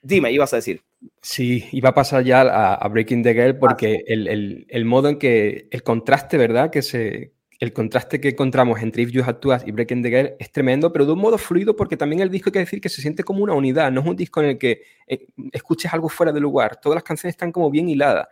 dime, 0.01 0.31
ibas 0.31 0.53
a 0.53 0.57
decir. 0.57 0.83
Sí, 1.21 1.65
iba 1.71 1.89
a 1.89 1.93
pasar 1.93 2.23
ya 2.23 2.41
a, 2.41 2.87
Breaking 2.87 3.23
the 3.23 3.33
Girl 3.33 3.57
porque 3.57 4.03
el, 4.07 4.85
modo 4.85 5.09
en 5.09 5.17
que 5.17 5.67
el 5.71 5.83
contraste, 5.83 6.37
¿verdad? 6.37 6.69
Que 6.69 6.81
se, 6.81 7.33
el 7.59 7.73
contraste 7.73 8.19
que 8.19 8.29
encontramos 8.29 8.81
entre 8.81 9.03
If 9.03 9.11
You 9.11 9.23
Had 9.25 9.37
To 9.37 9.57
y 9.65 9.71
Breaking 9.71 10.03
the 10.03 10.09
Girl 10.09 10.33
es 10.39 10.51
tremendo, 10.51 10.91
pero 10.91 11.05
de 11.05 11.13
un 11.13 11.19
modo 11.19 11.37
fluido 11.37 11.75
porque 11.75 11.97
también 11.97 12.21
el 12.21 12.29
disco 12.29 12.49
hay 12.49 12.53
que 12.53 12.59
decir 12.59 12.81
que 12.81 12.89
se 12.89 13.01
siente 13.01 13.23
como 13.23 13.43
una 13.43 13.53
unidad, 13.53 13.91
no 13.91 14.01
es 14.01 14.07
un 14.07 14.15
disco 14.15 14.41
en 14.41 14.49
el 14.49 14.57
que 14.57 14.81
eh, 15.07 15.27
escuches 15.51 15.93
algo 15.93 16.09
fuera 16.09 16.31
de 16.31 16.39
lugar, 16.39 16.79
todas 16.81 16.95
las 16.95 17.03
canciones 17.03 17.33
están 17.33 17.51
como 17.51 17.71
bien 17.71 17.89
hiladas, 17.89 18.27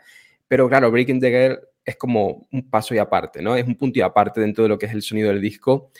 pero 0.47 0.67
claro, 0.67 0.91
Breaking 0.91 1.19
the 1.19 1.29
Girl 1.29 1.59
es 1.85 1.95
como 1.95 2.47
un 2.51 2.69
paso 2.69 2.93
y 2.93 2.97
aparte, 2.97 3.41
¿no? 3.41 3.55
Es 3.55 3.65
un 3.65 3.75
punto 3.75 3.99
y 3.99 4.01
aparte 4.01 4.41
dentro 4.41 4.63
de 4.63 4.69
lo 4.69 4.77
que 4.77 4.85
es 4.85 4.93
el 4.93 5.01
sonido 5.01 5.29
del 5.29 5.41
disco 5.41 5.91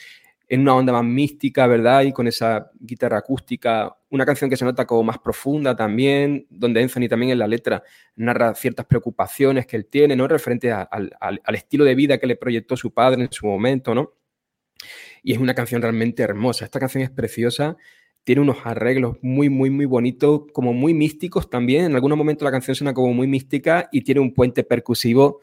en 0.52 0.60
una 0.60 0.76
onda 0.76 0.92
más 0.92 1.06
mística, 1.06 1.66
¿verdad? 1.66 2.02
Y 2.02 2.12
con 2.12 2.28
esa 2.28 2.72
guitarra 2.78 3.20
acústica, 3.20 3.96
una 4.10 4.26
canción 4.26 4.50
que 4.50 4.58
se 4.58 4.66
nota 4.66 4.86
como 4.86 5.02
más 5.02 5.18
profunda 5.18 5.78
también, 5.78 6.46
donde 6.50 6.84
Anthony 6.84 7.08
también 7.08 7.32
en 7.32 7.40
la 7.40 7.48
letra 7.48 7.84
narra 8.18 8.54
ciertas 8.54 8.86
preocupaciones 8.86 9.66
que 9.66 9.78
él 9.78 9.86
tiene, 9.86 10.14
¿no? 10.14 10.28
Referente 10.28 10.70
al, 10.74 11.10
estilo 11.54 11.86
de 11.86 11.96
vida 11.96 12.18
que 12.18 12.28
le 12.28 12.36
proyectó 12.36 12.76
su 12.76 12.94
padre 12.94 13.22
en 13.22 13.32
su 13.32 13.46
momento, 13.48 13.96
¿no? 13.96 14.12
Y 15.24 15.32
es 15.32 15.40
una 15.40 15.56
canción 15.56 15.82
realmente 15.82 16.22
hermosa. 16.22 16.66
Esta 16.66 16.82
canción 16.82 17.02
es 17.02 17.12
preciosa, 17.12 17.78
tiene 18.26 18.42
unos 18.42 18.58
arreglos 18.66 19.20
muy, 19.22 19.48
muy, 19.48 19.70
muy 19.70 19.86
bonitos, 19.86 20.48
como 20.52 20.74
muy 20.74 20.94
místicos 20.94 21.50
también. 21.50 21.86
En 21.86 21.96
algunos 21.96 22.18
momentos 22.18 22.44
la 22.44 22.52
canción 22.52 22.76
suena 22.76 22.94
como 22.94 23.14
muy 23.14 23.26
mística 23.26 23.88
y 23.90 24.02
tiene 24.02 24.20
un 24.20 24.34
puente 24.34 24.66
percusivo 24.66 25.40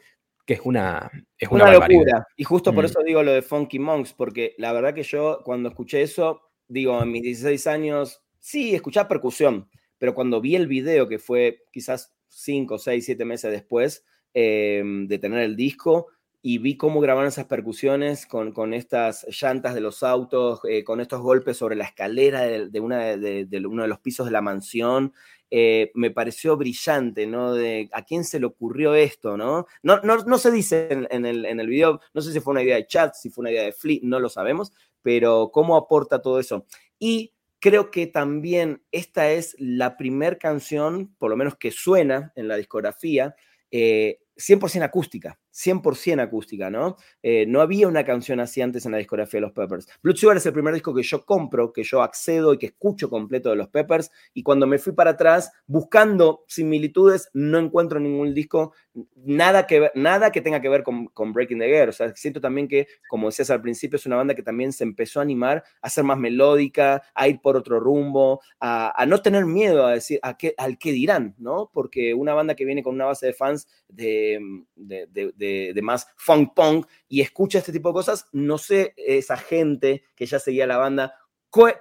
que 0.49 0.55
es 0.55 0.61
una, 0.63 1.11
es 1.37 1.47
una, 1.51 1.71
locura. 1.71 2.25
Y 2.35 2.43
justo 2.43 2.73
por 2.73 2.83
mm. 2.83 2.87
eso 2.87 3.03
digo 3.05 3.21
lo 3.21 3.33
de 3.33 3.43
Funky 3.43 3.77
Monks, 3.77 4.13
porque 4.13 4.55
la 4.57 4.73
verdad 4.73 4.95
que 4.95 5.03
yo 5.03 5.41
cuando 5.45 5.69
escuché 5.69 6.01
eso, 6.01 6.41
digo, 6.67 6.99
en 7.03 7.11
mis 7.11 7.21
16 7.21 7.67
años, 7.67 8.23
sí, 8.39 8.73
escuchaba 8.73 9.07
percusión, 9.07 9.69
pero 9.99 10.15
cuando 10.15 10.41
vi 10.41 10.55
el 10.55 10.65
video, 10.65 11.07
que 11.07 11.19
fue 11.19 11.65
quizás 11.71 12.15
5, 12.29 12.79
6, 12.79 13.05
7 13.05 13.25
meses 13.25 13.51
después 13.51 14.03
em, 14.33 15.07
de 15.07 15.19
tener 15.19 15.41
el 15.41 15.55
disco, 15.55 16.07
y 16.41 16.57
vi 16.59 16.77
cómo 16.77 17.01
grabaron 17.01 17.27
esas 17.27 17.45
percusiones 17.45 18.25
con, 18.25 18.53
con 18.53 18.73
estas 18.73 19.25
llantas 19.41 19.73
de 19.73 19.81
los 19.81 20.03
autos, 20.03 20.61
eh, 20.69 20.83
con 20.83 21.01
estos 21.01 21.21
golpes 21.21 21.57
sobre 21.57 21.75
la 21.75 21.83
escalera 21.83 22.41
de, 22.41 22.79
una 22.79 22.99
de, 23.17 23.45
de, 23.45 23.67
uno 23.67 23.81
de 23.81 23.89
los 23.89 23.99
pisos 23.99 24.25
de 24.25 24.31
la 24.31 24.41
mansión, 24.41 25.13
eh, 25.51 25.91
me 25.95 26.11
pareció 26.11 26.55
brillante, 26.55 27.27
¿no? 27.27 27.53
De 27.53 27.89
a 27.91 28.05
quién 28.05 28.23
se 28.23 28.39
le 28.39 28.45
ocurrió 28.45 28.95
esto, 28.95 29.35
¿no? 29.35 29.65
No, 29.83 29.99
no, 30.01 30.17
no 30.17 30.37
se 30.37 30.51
dice 30.51 30.87
en, 30.89 31.25
el, 31.25 31.45
en 31.45 31.59
el 31.59 31.67
video, 31.67 31.99
no 32.13 32.21
sé 32.21 32.31
si 32.31 32.39
fue 32.39 32.51
una 32.51 32.63
idea 32.63 32.75
de 32.75 32.87
chat, 32.87 33.15
si 33.15 33.29
fue 33.29 33.41
una 33.41 33.51
idea 33.51 33.63
de 33.63 33.73
Flea, 33.73 33.99
no 34.03 34.19
lo 34.19 34.29
sabemos, 34.29 34.71
pero 35.01 35.49
cómo 35.51 35.75
aporta 35.75 36.21
todo 36.21 36.39
eso. 36.39 36.65
Y 36.99 37.33
creo 37.59 37.91
que 37.91 38.07
también 38.07 38.83
esta 38.91 39.31
es 39.31 39.55
la 39.59 39.97
primer 39.97 40.37
canción, 40.37 41.13
por 41.17 41.29
lo 41.29 41.37
menos 41.37 41.55
que 41.57 41.71
suena 41.71 42.31
en 42.35 42.47
la 42.47 42.55
discografía, 42.55 43.35
100% 43.71 43.71
eh, 43.71 44.83
acústica. 44.83 45.39
100% 45.59 46.21
acústica, 46.21 46.69
¿no? 46.69 46.95
Eh, 47.21 47.45
no 47.45 47.61
había 47.61 47.87
una 47.87 48.05
canción 48.05 48.39
así 48.39 48.61
antes 48.61 48.85
en 48.85 48.93
la 48.93 48.97
discografía 48.97 49.39
de 49.39 49.41
los 49.41 49.51
Peppers. 49.51 49.87
Blood 50.01 50.15
Sugar 50.15 50.37
es 50.37 50.45
el 50.45 50.53
primer 50.53 50.73
disco 50.73 50.93
que 50.93 51.03
yo 51.03 51.25
compro, 51.25 51.73
que 51.73 51.83
yo 51.83 52.01
accedo 52.01 52.53
y 52.53 52.57
que 52.57 52.67
escucho 52.67 53.09
completo 53.09 53.49
de 53.49 53.57
los 53.57 53.67
Peppers, 53.67 54.09
y 54.33 54.43
cuando 54.43 54.67
me 54.67 54.79
fui 54.79 54.93
para 54.93 55.11
atrás 55.11 55.51
buscando 55.67 56.45
similitudes, 56.47 57.29
no 57.33 57.57
encuentro 57.57 57.99
ningún 57.99 58.33
disco, 58.33 58.73
nada 59.15 59.67
que, 59.67 59.91
nada 59.95 60.31
que 60.31 60.41
tenga 60.41 60.61
que 60.61 60.69
ver 60.69 60.83
con, 60.83 61.33
Breaking 61.33 61.59
the 61.59 61.67
Gear. 61.67 61.89
O 61.89 61.93
sea, 61.93 62.15
siento 62.15 62.39
también 62.39 62.67
que, 62.67 62.87
como 63.09 63.27
decías 63.27 63.49
al 63.49 63.61
principio, 63.61 63.97
es 63.97 64.05
una 64.05 64.15
banda 64.15 64.35
que 64.35 64.43
también 64.43 64.71
se 64.71 64.85
empezó 64.85 65.19
a 65.19 65.23
animar 65.23 65.63
a 65.81 65.89
ser 65.89 66.05
más 66.05 66.17
melódica, 66.17 67.03
a 67.13 67.27
ir 67.27 67.41
por 67.41 67.57
otro 67.57 67.79
rumbo, 67.79 68.41
a, 68.59 69.05
no 69.07 69.21
tener 69.21 69.45
miedo 69.45 69.85
a 69.85 69.93
decir 69.93 70.19
a 70.21 70.37
qué, 70.37 70.53
al 70.57 70.77
qué 70.77 70.91
dirán, 70.91 71.35
¿no? 71.37 71.69
Porque 71.73 72.13
una 72.13 72.33
banda 72.33 72.55
que 72.55 72.65
viene 72.65 72.83
con 72.83 72.95
una 72.95 73.05
base 73.05 73.25
de 73.25 73.33
fans 73.33 73.67
de 73.87 74.39
de, 74.75 75.31
más 75.81 76.07
funk 76.17 76.53
punk 76.55 76.87
y 77.07 77.21
escucha 77.21 77.59
este 77.59 77.71
tipo 77.71 77.89
de 77.89 77.93
cosas, 77.93 78.25
no 78.31 78.57
sé 78.57 78.93
esa 78.97 79.37
gente 79.37 80.03
que 80.15 80.25
ya 80.25 80.39
seguía 80.39 80.67
la 80.67 80.77
banda, 80.77 81.13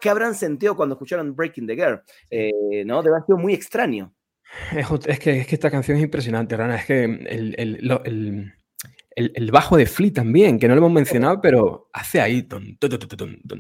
¿qué 0.00 0.09
habrán 0.09 0.35
sentido 0.35 0.76
cuando 0.76 0.94
escucharon 0.94 1.35
Breaking 1.35 1.66
the 1.66 1.74
Girl? 1.74 2.02
Eh, 2.31 2.85
¿no? 2.85 3.02
Debe 3.02 3.16
haber 3.16 3.26
sido 3.26 3.38
muy 3.38 3.54
extraño. 3.54 4.14
Es, 4.72 5.18
que, 5.18 5.40
es 5.40 5.46
que 5.46 5.54
esta 5.54 5.70
canción 5.70 5.98
es 5.98 6.04
impresionante, 6.04 6.57
Rana. 6.57 6.76
Es 6.76 6.87
que 6.87 7.04
el, 7.04 7.54
el, 7.59 8.02
el, 8.04 8.54
bajo 9.50 9.76
de 9.76 9.87
Flea 9.87 10.12
también, 10.12 10.59
que 10.59 10.68
no 10.68 10.74
lo 10.74 10.78
hemos 10.78 10.92
mencionado, 10.92 11.40
pero 11.40 11.88
hace 11.92 12.20
ahí. 12.20 12.46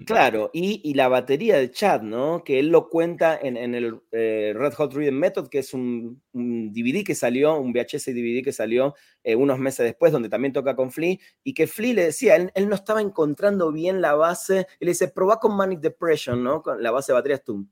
claro, 0.06 0.50
y, 0.52 0.94
la 0.94 1.08
batería 1.08 1.58
de 1.58 1.70
Chad, 1.70 2.02
¿no? 2.02 2.42
Que 2.44 2.58
él 2.58 2.68
lo 2.68 2.88
cuenta 2.88 3.38
en, 3.40 3.56
el 3.56 4.00
eh, 4.12 4.52
Red 4.56 4.74
Hot 4.74 4.94
Rhythm 4.94 5.14
Method, 5.14 5.48
que 5.48 5.58
es 5.58 5.74
un, 5.74 6.22
DVD 6.32 7.04
que 7.04 7.14
salió, 7.14 7.58
un 7.58 7.72
VHS 7.72 8.06
DVD 8.06 8.44
que 8.44 8.52
salió 8.52 8.94
eh, 9.24 9.34
unos 9.34 9.58
meses 9.58 9.84
después, 9.84 10.12
donde 10.12 10.28
también 10.28 10.52
toca 10.52 10.76
con 10.76 10.90
Flea, 10.90 11.16
y 11.42 11.54
que 11.54 11.66
Flea 11.66 11.94
le 11.94 12.04
decía, 12.04 12.36
él, 12.36 12.68
no 12.68 12.74
estaba 12.74 13.00
encontrando 13.00 13.72
bien 13.72 14.00
la 14.00 14.14
base, 14.14 14.66
y 14.80 14.84
le 14.84 14.92
dice, 14.92 15.08
probá 15.08 15.40
con 15.40 15.56
Manic 15.56 15.80
Depression, 15.80 16.42
¿no? 16.42 16.62
Con 16.62 16.82
la 16.82 16.90
base 16.90 17.12
de 17.12 17.14
baterías, 17.14 17.42
tum, 17.44 17.68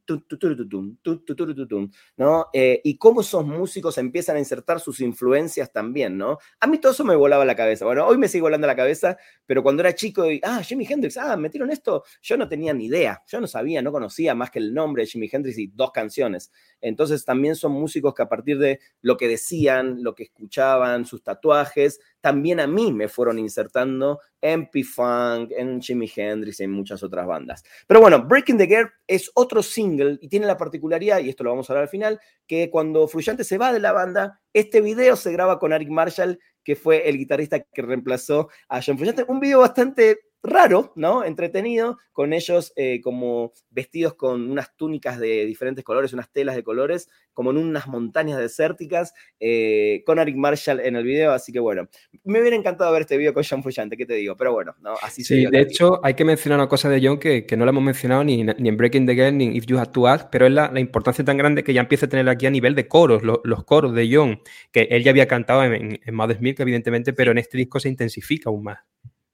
¿no? 2.16 2.46
Eh, 2.52 2.80
y 2.84 2.98
cómo 2.98 3.20
esos 3.20 3.46
músicos 3.46 3.98
empiezan 3.98 4.36
a 4.36 4.38
insertar 4.38 4.80
sus 4.80 5.00
influencias 5.00 5.72
también, 5.72 6.16
¿no? 6.16 6.38
A 6.60 6.66
mí 6.66 6.78
todo 6.78 6.92
eso 6.92 7.04
me 7.04 7.14
volaba 7.14 7.44
la 7.44 7.54
cabeza. 7.54 7.75
Bueno, 7.84 8.06
hoy 8.06 8.18
me 8.18 8.28
sigue 8.28 8.42
volando 8.42 8.66
la 8.66 8.76
cabeza, 8.76 9.16
pero 9.44 9.62
cuando 9.62 9.82
era 9.82 9.94
chico, 9.94 10.30
y, 10.30 10.40
ah, 10.42 10.62
Jimi 10.62 10.86
Hendrix, 10.88 11.16
ah, 11.16 11.36
metieron 11.36 11.70
esto, 11.70 12.04
yo 12.22 12.36
no 12.36 12.48
tenía 12.48 12.72
ni 12.72 12.86
idea, 12.86 13.22
yo 13.26 13.40
no 13.40 13.46
sabía, 13.46 13.82
no 13.82 13.92
conocía 13.92 14.34
más 14.34 14.50
que 14.50 14.58
el 14.58 14.74
nombre 14.74 15.02
de 15.02 15.08
Jimi 15.08 15.28
Hendrix 15.30 15.58
y 15.58 15.66
dos 15.68 15.92
canciones. 15.92 16.50
Entonces 16.80 17.24
también 17.24 17.56
son 17.56 17.72
músicos 17.72 18.14
que 18.14 18.22
a 18.22 18.28
partir 18.28 18.58
de 18.58 18.80
lo 19.00 19.16
que 19.16 19.28
decían, 19.28 20.02
lo 20.02 20.14
que 20.14 20.24
escuchaban, 20.24 21.04
sus 21.04 21.22
tatuajes, 21.22 22.00
también 22.20 22.60
a 22.60 22.66
mí 22.66 22.92
me 22.92 23.08
fueron 23.08 23.38
insertando 23.38 24.20
en 24.40 24.68
P-Funk, 24.68 25.52
en 25.56 25.80
Jimi 25.80 26.10
Hendrix 26.14 26.60
y 26.60 26.64
en 26.64 26.70
muchas 26.70 27.02
otras 27.02 27.26
bandas. 27.26 27.64
Pero 27.86 28.00
bueno, 28.00 28.24
Breaking 28.26 28.58
the 28.58 28.66
Gear 28.66 28.92
es 29.06 29.30
otro 29.34 29.62
single 29.62 30.18
y 30.20 30.28
tiene 30.28 30.46
la 30.46 30.56
particularidad, 30.56 31.20
y 31.20 31.28
esto 31.28 31.44
lo 31.44 31.50
vamos 31.50 31.68
a 31.68 31.72
hablar 31.72 31.84
al 31.84 31.88
final, 31.88 32.20
que 32.46 32.70
cuando 32.70 33.08
Fluyante 33.08 33.44
se 33.44 33.58
va 33.58 33.72
de 33.72 33.80
la 33.80 33.92
banda, 33.92 34.40
este 34.52 34.80
video 34.80 35.16
se 35.16 35.32
graba 35.32 35.58
con 35.58 35.72
Eric 35.72 35.88
Marshall, 35.88 36.38
que 36.66 36.74
fue 36.74 37.08
el 37.08 37.16
guitarrista 37.16 37.60
que 37.60 37.80
reemplazó 37.80 38.48
a 38.68 38.80
John 38.84 38.98
Frusciante. 38.98 39.24
Un 39.28 39.38
video 39.38 39.60
bastante 39.60 40.18
raro, 40.46 40.92
¿no? 40.96 41.24
Entretenido, 41.24 41.98
con 42.12 42.32
ellos 42.32 42.72
eh, 42.76 43.00
como 43.02 43.52
vestidos 43.70 44.14
con 44.14 44.50
unas 44.50 44.76
túnicas 44.76 45.18
de 45.18 45.44
diferentes 45.44 45.84
colores, 45.84 46.12
unas 46.12 46.32
telas 46.32 46.56
de 46.56 46.62
colores, 46.62 47.10
como 47.34 47.50
en 47.50 47.58
unas 47.58 47.86
montañas 47.86 48.38
desérticas, 48.38 49.12
eh, 49.38 50.02
con 50.06 50.18
Eric 50.18 50.36
Marshall 50.36 50.80
en 50.80 50.96
el 50.96 51.04
video, 51.04 51.32
así 51.32 51.52
que 51.52 51.60
bueno, 51.60 51.88
me 52.24 52.40
hubiera 52.40 52.56
encantado 52.56 52.90
ver 52.92 53.02
este 53.02 53.18
video 53.18 53.34
con 53.34 53.44
John 53.48 53.62
Fuyante, 53.62 53.96
¿qué 53.96 54.06
te 54.06 54.14
digo? 54.14 54.36
Pero 54.36 54.52
bueno, 54.52 54.74
¿no? 54.80 54.94
Así 55.02 55.22
Sí, 55.22 55.44
de 55.44 55.60
hecho, 55.60 56.00
hay 56.02 56.14
que 56.14 56.24
mencionar 56.24 56.58
una 56.58 56.68
cosa 56.68 56.88
de 56.88 57.06
John 57.06 57.18
que, 57.18 57.44
no 57.56 57.64
la 57.64 57.70
hemos 57.70 57.84
mencionado 57.84 58.24
ni, 58.24 58.42
ni, 58.42 58.68
en 58.68 58.76
Breaking 58.76 59.06
the 59.06 59.14
Game 59.14 59.32
ni 59.32 59.44
en 59.46 59.56
If 59.56 59.66
You 59.66 59.78
Have 59.78 59.92
to 59.92 60.06
Ask, 60.06 60.28
pero 60.30 60.46
es 60.46 60.52
la, 60.52 60.70
importancia 60.80 61.24
tan 61.24 61.36
grande 61.36 61.64
que 61.64 61.74
ya 61.74 61.80
empieza 61.80 62.06
a 62.06 62.08
tener 62.08 62.28
aquí 62.28 62.46
a 62.46 62.50
nivel 62.50 62.74
de 62.74 62.88
coros, 62.88 63.22
los 63.22 63.64
coros 63.64 63.94
de 63.94 64.08
John, 64.10 64.40
que 64.72 64.88
él 64.90 65.02
ya 65.04 65.10
había 65.10 65.26
cantado 65.26 65.64
en, 65.64 66.00
en 66.02 66.14
Mother's 66.14 66.40
Milk, 66.40 66.60
evidentemente, 66.60 67.12
pero 67.12 67.32
en 67.32 67.38
este 67.38 67.58
disco 67.58 67.80
se 67.80 67.88
intensifica 67.88 68.48
aún 68.48 68.64
más. 68.64 68.78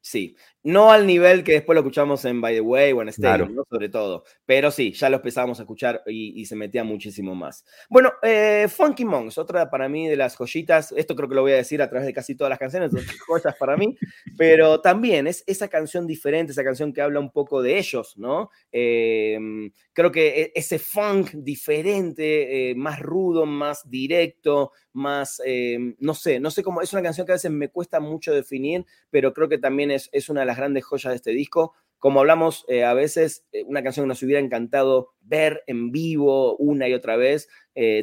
Sí, 0.04 0.34
no 0.64 0.90
al 0.90 1.06
nivel 1.06 1.44
que 1.44 1.52
después 1.52 1.76
lo 1.76 1.80
escuchamos 1.80 2.24
en 2.24 2.40
By 2.40 2.56
the 2.56 2.60
Way 2.60 2.92
o 2.92 3.02
en 3.02 3.08
Stadium, 3.10 3.54
¿no? 3.54 3.64
sobre 3.70 3.88
todo. 3.88 4.24
Pero 4.44 4.72
sí, 4.72 4.92
ya 4.92 5.08
lo 5.08 5.18
empezamos 5.18 5.60
a 5.60 5.62
escuchar 5.62 6.02
y, 6.06 6.44
se 6.44 6.56
metía 6.56 6.82
muchísimo 6.82 7.36
más. 7.36 7.64
Bueno, 7.88 8.12
eh, 8.20 8.66
Funky 8.68 9.04
Monks, 9.04 9.38
otra 9.38 9.70
para 9.70 9.88
mí 9.88 10.08
de 10.08 10.16
las 10.16 10.36
joyitas. 10.36 10.90
Esto 10.96 11.14
creo 11.14 11.28
que 11.28 11.36
lo 11.36 11.42
voy 11.42 11.52
a 11.52 11.56
decir 11.56 11.80
a 11.80 11.88
través 11.88 12.04
de 12.04 12.12
casi 12.12 12.34
todas 12.34 12.50
las 12.50 12.58
canciones, 12.58 12.90
joyas 13.26 13.54
para 13.56 13.76
mí. 13.76 13.96
Pero 14.36 14.80
también 14.80 15.28
es 15.28 15.44
esa 15.46 15.68
canción 15.68 16.04
diferente, 16.04 16.50
esa 16.50 16.64
canción 16.64 16.92
que 16.92 17.00
habla 17.00 17.20
un 17.20 17.30
poco 17.30 17.62
de 17.62 17.78
ellos, 17.78 18.14
¿no? 18.16 18.50
Em, 18.72 19.70
creo 19.92 20.10
que 20.10 20.42
e, 20.42 20.52
ese 20.56 20.80
funk 20.80 21.30
diferente, 21.34 22.70
eh, 22.70 22.74
más 22.74 22.98
rudo, 22.98 23.46
más 23.46 23.88
directo, 23.88 24.72
más, 24.92 25.40
em, 25.44 25.96
no 25.98 26.14
sé, 26.14 26.40
no 26.40 26.50
sé 26.50 26.62
cómo, 26.62 26.80
es 26.82 26.92
una 26.92 27.02
canción 27.02 27.26
que 27.26 27.32
a 27.32 27.36
veces 27.36 27.50
me 27.50 27.68
cuesta 27.68 28.00
mucho 28.00 28.32
definir, 28.32 28.84
pero 29.10 29.32
creo 29.32 29.48
que 29.48 29.58
también 29.58 29.90
es, 29.90 30.08
es 30.12 30.28
una 30.28 30.40
de 30.40 30.46
las 30.46 30.56
grandes 30.56 30.84
joyas 30.84 31.12
de 31.12 31.16
este 31.16 31.30
disco. 31.30 31.74
Como 31.98 32.20
hablamos 32.20 32.64
eh, 32.68 32.84
a 32.84 32.94
veces, 32.94 33.44
eh, 33.52 33.62
una 33.64 33.82
canción 33.82 34.04
que 34.04 34.08
nos 34.08 34.22
hubiera 34.22 34.40
encantado 34.40 35.10
ver 35.20 35.62
en 35.66 35.92
vivo 35.92 36.56
una 36.56 36.88
y 36.88 36.94
otra 36.94 37.16
vez. 37.16 37.48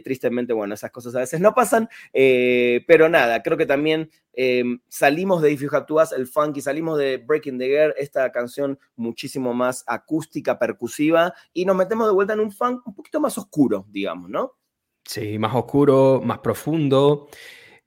tristemente, 0.04 0.54
bueno, 0.54 0.74
esas 0.74 0.90
cosas 0.90 1.14
a 1.16 1.20
veces 1.20 1.40
no 1.42 1.54
pasan, 1.54 1.90
pero 2.12 3.08
nada, 3.08 3.44
creo 3.44 3.56
que 3.56 3.68
también 3.68 4.10
em, 4.34 4.80
salimos 4.88 5.44
de 5.44 5.52
If 5.52 5.62
You 5.62 5.70
Have 5.72 5.86
To 5.86 6.02
el 6.16 6.26
funky, 6.26 6.62
salimos 6.62 6.98
de 6.98 7.18
Breaking 7.18 7.60
the 7.60 7.68
Girl, 7.68 7.94
esta 7.98 8.32
canción 8.32 8.80
muchísimo 8.96 9.54
más 9.54 9.84
acústica, 9.86 10.58
percusiva, 10.58 11.36
y 11.54 11.66
nos 11.66 11.76
metemos 11.76 12.08
de 12.08 12.14
vuelta 12.14 12.34
en 12.34 12.40
un 12.40 12.52
funk 12.52 12.88
un 12.88 12.96
poquito 12.96 13.20
más 13.20 13.38
oscuro, 13.38 13.86
digamos, 13.92 14.30
¿no? 14.30 14.59
Sí, 15.10 15.40
más 15.40 15.56
oscuro, 15.56 16.22
más 16.24 16.38
profundo. 16.38 17.30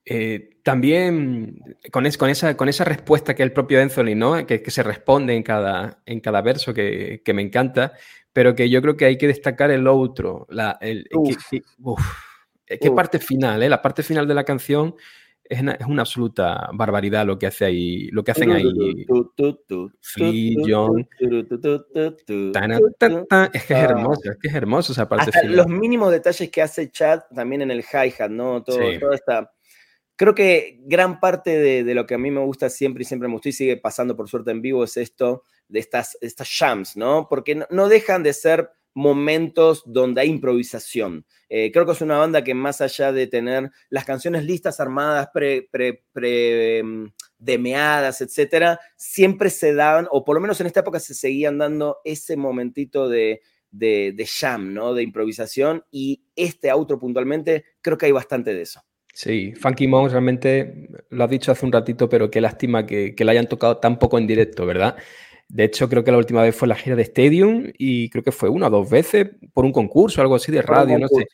Eh, 0.05 0.59
también 0.65 1.57
con, 1.93 2.05
con, 2.19 2.29
esa, 2.31 2.57
con 2.57 2.69
esa 2.69 2.85
respuesta 2.85 3.37
que 3.37 3.45
el 3.45 3.53
propio 3.53 3.81
Anthony, 3.81 4.17
¿no? 4.17 4.45
Que, 4.45 4.61
se 4.69 4.83
responde 4.83 5.37
en 5.37 5.45
cada, 5.45 6.03
en 6.05 6.19
cada 6.19 6.43
verso, 6.43 6.75
que, 6.75 7.23
me 7.33 7.43
encanta, 7.43 7.93
pero 8.33 8.57
que 8.57 8.69
yo 8.69 8.83
creo 8.83 8.97
que 8.97 9.05
hay 9.05 9.19
que 9.19 9.29
destacar 9.29 9.71
el 9.71 9.87
otro. 9.87 10.49
La, 10.51 10.79
el, 10.81 11.09
qué 12.67 12.91
parte 12.91 13.21
final, 13.21 13.63
¿eh? 13.63 13.69
La 13.69 13.83
parte 13.83 14.03
final 14.03 14.27
de 14.27 14.35
la 14.35 14.43
canción 14.43 14.97
es 15.53 15.87
una, 15.87 16.03
absoluta 16.03 16.71
barbaridad 16.73 17.27
lo 17.27 17.39
que 17.39 17.47
hace 17.47 17.67
ahí, 17.67 18.09
lo 18.09 18.25
que 18.25 18.31
hacen 18.31 18.53
ahí. 18.53 18.65
John. 20.67 21.09
Es 23.53 23.65
que 23.65 23.75
es 23.75 23.81
hermoso, 23.81 24.31
es 24.31 24.39
que 24.41 24.49
es 24.49 24.55
hermoso 24.55 24.93
esa 24.93 25.09
parte. 25.09 25.31
Los 25.49 25.69
mínimos 25.69 26.11
detalles 26.11 26.51
que 26.51 26.63
hace 26.63 26.91
Chad 26.91 27.21
también 27.35 27.63
en 27.63 27.71
el 27.71 27.81
hi-hat, 27.81 28.31
¿no? 28.31 28.63
Todo, 28.63 28.81
esta. 29.13 29.53
Creo 30.17 30.35
que 30.35 30.79
gran 30.85 31.21
parte 31.21 31.59
de, 31.59 31.95
lo 31.95 32.07
que 32.07 32.15
a 32.15 32.19
mí 32.19 32.31
me 32.31 32.41
gusta 32.41 32.71
siempre 32.71 33.03
y 33.03 33.05
siempre 33.05 33.29
me 33.29 33.35
gusta 33.35 33.51
y 33.51 33.53
sigue 33.53 33.77
pasando 33.77 34.17
por 34.17 34.29
suerte 34.29 34.53
en 34.53 34.63
vivo 34.63 34.85
es 34.85 34.97
esto 34.97 35.43
de 35.69 35.81
estas, 35.81 36.17
estas 36.21 36.49
jams, 36.51 36.97
¿no? 36.97 37.27
Porque 37.29 37.67
no 37.69 37.89
dejan 37.89 38.23
de 38.23 38.33
ser 38.33 38.71
momentos 38.95 39.83
donde 39.87 40.21
hay 40.21 40.29
improvisación. 40.29 41.25
Eh, 41.49 41.71
creo 41.73 41.85
que 41.85 41.93
es 41.93 42.01
una 42.01 42.19
banda 42.19 42.43
que 42.45 42.55
más 42.55 42.81
allá 42.81 43.13
de 43.13 43.27
tener 43.27 43.71
las 43.91 44.05
canciones 44.05 44.45
listas, 44.45 44.81
armadas, 44.81 45.29
pre, 45.33 45.69
pre, 45.71 46.03
pre 46.13 46.83
mm, 46.83 47.07
demeadas, 47.39 48.21
etcétera, 48.21 48.81
siempre 48.97 49.51
se 49.51 49.75
daban, 49.75 50.09
o 50.11 50.25
por 50.25 50.35
lo 50.35 50.41
menos 50.41 50.61
en 50.61 50.67
esta 50.67 50.81
época 50.81 51.01
se 51.01 51.15
seguían 51.15 51.59
dando 51.59 51.99
ese 52.05 52.37
momentito 52.37 53.09
de, 53.09 53.43
de, 53.71 54.13
de 54.17 54.27
jam, 54.27 54.73
¿no? 54.73 54.95
De 54.95 55.03
improvisación, 55.03 55.85
y 55.91 56.25
este 56.37 56.71
auto 56.71 56.99
puntualmente, 56.99 57.65
creo 57.81 57.99
que 57.99 58.07
hay 58.07 58.13
bastante 58.13 58.55
de 58.55 58.63
eso. 58.63 58.83
Sí, 59.15 59.53
Funky 59.55 59.89
Monks 59.89 60.13
realmente 60.13 60.89
lo 61.11 61.25
has 61.25 61.31
dicho 61.31 61.53
hace 61.53 61.67
un 61.67 61.73
ratito, 61.73 62.09
pero 62.09 62.31
qué 62.31 62.41
lástima 62.41 62.87
que, 62.87 63.15
que 63.15 63.25
la 63.25 63.33
hayan 63.33 63.47
tocado 63.47 63.77
tan 63.77 63.99
poco 63.99 64.17
en 64.17 64.27
directo, 64.27 64.65
¿verdad? 64.65 64.97
De 65.53 65.65
hecho, 65.65 65.87
creo 65.87 66.03
que 66.03 66.11
la 66.11 66.17
última 66.17 66.41
vez 66.41 66.57
fue 66.57 66.67
la 66.67 66.75
gira 66.75 66.97
de 66.97 67.03
Stadium 67.03 67.71
y 67.77 68.09
creo 68.09 68.25
que 68.25 68.33
fue 68.33 68.49
una 68.49 68.69
o 68.69 68.71
dos 68.71 68.89
veces 68.89 69.33
por 69.53 69.67
un 69.67 69.73
concurso, 69.73 70.23
algo 70.23 70.37
así 70.37 70.51
de 70.51 70.63
radio, 70.63 70.99
no 70.99 71.07
sé. 71.09 71.27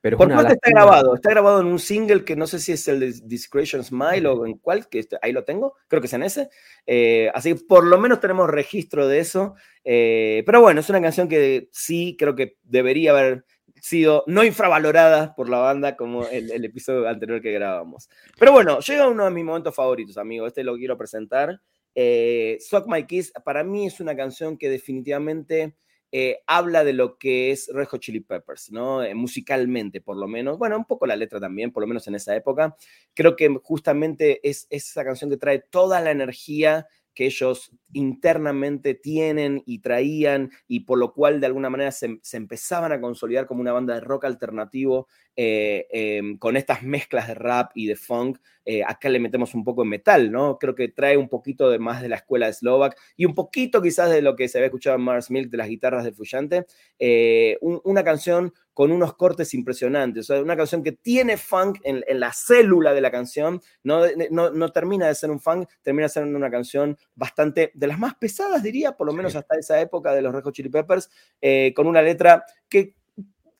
Pero 0.00 0.16
por 0.16 0.28
parte 0.28 0.52
está 0.52 0.70
grabado, 0.70 1.16
está 1.16 1.30
grabado 1.30 1.60
en 1.60 1.66
un 1.66 1.80
single 1.80 2.24
que 2.24 2.36
no 2.36 2.46
sé 2.46 2.60
si 2.60 2.70
es 2.70 2.86
el 2.86 3.00
de 3.00 3.12
Discretion 3.24 3.82
Smile 3.82 4.28
o 4.28 4.46
en 4.46 4.58
cuál, 4.58 4.88
que 4.88 5.04
ahí 5.22 5.32
lo 5.32 5.42
tengo, 5.42 5.74
creo 5.88 6.00
que 6.00 6.06
es 6.06 6.12
en 6.12 6.22
ese. 6.22 6.50
Eh, 6.86 7.32
así 7.34 7.52
que 7.52 7.60
por 7.64 7.84
lo 7.84 7.98
menos 7.98 8.20
tenemos 8.20 8.48
registro 8.48 9.08
de 9.08 9.18
eso. 9.18 9.56
Eh, 9.82 10.44
pero 10.46 10.60
bueno, 10.60 10.78
es 10.78 10.88
una 10.88 11.02
canción 11.02 11.26
que 11.26 11.68
sí 11.72 12.14
creo 12.16 12.36
que 12.36 12.58
debería 12.62 13.10
haber 13.10 13.44
sido 13.80 14.22
no 14.28 14.44
infravalorada 14.44 15.34
por 15.34 15.48
la 15.48 15.58
banda 15.58 15.96
como 15.96 16.28
el, 16.28 16.52
el 16.52 16.64
episodio 16.64 17.08
anterior 17.08 17.42
que 17.42 17.50
grabamos. 17.50 18.08
Pero 18.38 18.52
bueno, 18.52 18.78
llega 18.78 19.08
uno 19.08 19.24
de 19.24 19.32
mis 19.32 19.44
momentos 19.44 19.74
favoritos, 19.74 20.16
amigo. 20.16 20.46
Este 20.46 20.62
lo 20.62 20.76
quiero 20.76 20.96
presentar. 20.96 21.60
Eh, 21.94 22.58
Suck 22.60 22.86
My 22.86 23.04
Kiss 23.06 23.32
para 23.44 23.64
mí 23.64 23.86
es 23.86 24.00
una 24.00 24.16
canción 24.16 24.56
que 24.56 24.70
definitivamente 24.70 25.74
eh, 26.10 26.40
habla 26.46 26.84
de 26.84 26.94
lo 26.94 27.18
que 27.18 27.50
es 27.50 27.68
Red 27.72 27.86
Hot 27.88 28.00
Chili 28.00 28.20
Peppers, 28.20 28.70
¿no? 28.70 29.02
Eh, 29.02 29.14
musicalmente, 29.14 30.00
por 30.00 30.16
lo 30.16 30.26
menos. 30.26 30.58
Bueno, 30.58 30.76
un 30.78 30.86
poco 30.86 31.06
la 31.06 31.16
letra 31.16 31.38
también, 31.38 31.70
por 31.70 31.82
lo 31.82 31.86
menos 31.86 32.06
en 32.08 32.14
esa 32.14 32.34
época. 32.34 32.76
Creo 33.14 33.36
que 33.36 33.48
justamente 33.62 34.40
es, 34.48 34.66
es 34.70 34.88
esa 34.88 35.04
canción 35.04 35.28
que 35.28 35.36
trae 35.36 35.58
toda 35.70 36.00
la 36.00 36.10
energía 36.10 36.86
que 37.18 37.26
ellos 37.26 37.72
internamente 37.94 38.94
tienen 38.94 39.64
y 39.66 39.80
traían 39.80 40.52
y 40.68 40.80
por 40.80 41.00
lo 41.00 41.12
cual 41.12 41.40
de 41.40 41.46
alguna 41.46 41.68
manera 41.68 41.90
se, 41.90 42.20
empezaban 42.32 42.92
a 42.92 43.00
consolidar 43.00 43.46
como 43.46 43.60
una 43.60 43.72
banda 43.72 43.94
de 43.94 44.02
rock 44.02 44.26
alternativo 44.26 45.08
eh, 45.34 45.88
em, 45.90 46.38
con 46.38 46.56
estas 46.56 46.84
mezclas 46.84 47.26
de 47.26 47.34
rap 47.34 47.72
y 47.74 47.88
de 47.88 47.96
funk. 47.96 48.38
Eh, 48.64 48.84
acá 48.84 49.08
le 49.08 49.18
metemos 49.18 49.52
un 49.56 49.64
poco 49.64 49.82
de 49.82 49.88
metal, 49.88 50.30
¿no? 50.30 50.58
Creo 50.58 50.76
que 50.76 50.90
trae 50.90 51.16
un 51.16 51.28
poquito 51.28 51.68
de 51.70 51.80
más 51.80 52.02
de 52.02 52.08
la 52.08 52.16
escuela 52.16 52.46
de 52.46 52.52
Slovak 52.52 52.96
y 53.16 53.24
un 53.24 53.34
poquito 53.34 53.82
quizás 53.82 54.10
de 54.10 54.22
lo 54.22 54.36
que 54.36 54.46
se 54.46 54.58
había 54.58 54.66
escuchado 54.66 54.94
en 54.94 55.02
Mars 55.02 55.28
Milk 55.28 55.50
de 55.50 55.56
las 55.56 55.68
guitarras 55.68 56.04
de 56.04 56.12
Fuyante. 56.12 56.66
Eh, 57.00 57.58
una 57.60 58.04
canción 58.04 58.54
con 58.78 58.92
unos 58.92 59.14
cortes 59.14 59.54
impresionantes, 59.54 60.30
o 60.30 60.32
sea, 60.32 60.40
una 60.40 60.56
canción 60.56 60.84
que 60.84 60.92
tiene 60.92 61.36
funk 61.36 61.80
en, 61.82 62.04
la 62.20 62.32
célula 62.32 62.94
de 62.94 63.00
la 63.00 63.10
canción, 63.10 63.60
no, 63.82 64.02
no, 64.30 64.50
no, 64.50 64.68
termina 64.70 65.08
de 65.08 65.16
ser 65.16 65.32
un 65.32 65.40
funk, 65.40 65.68
termina 65.82 66.08
siendo 66.08 66.38
una 66.38 66.48
canción 66.48 66.96
bastante 67.16 67.72
de 67.74 67.86
las 67.88 67.98
más 67.98 68.14
pesadas, 68.14 68.62
diría, 68.62 68.92
por 68.92 69.08
lo 69.08 69.12
menos 69.12 69.34
hasta 69.34 69.58
esa 69.58 69.80
época 69.80 70.14
de 70.14 70.22
los 70.22 70.32
Red 70.32 70.44
Hot 70.44 70.54
Chili 70.54 70.68
Peppers, 70.68 71.10
eh, 71.40 71.72
con 71.74 71.88
una 71.88 72.00
letra 72.00 72.44
que 72.68 72.94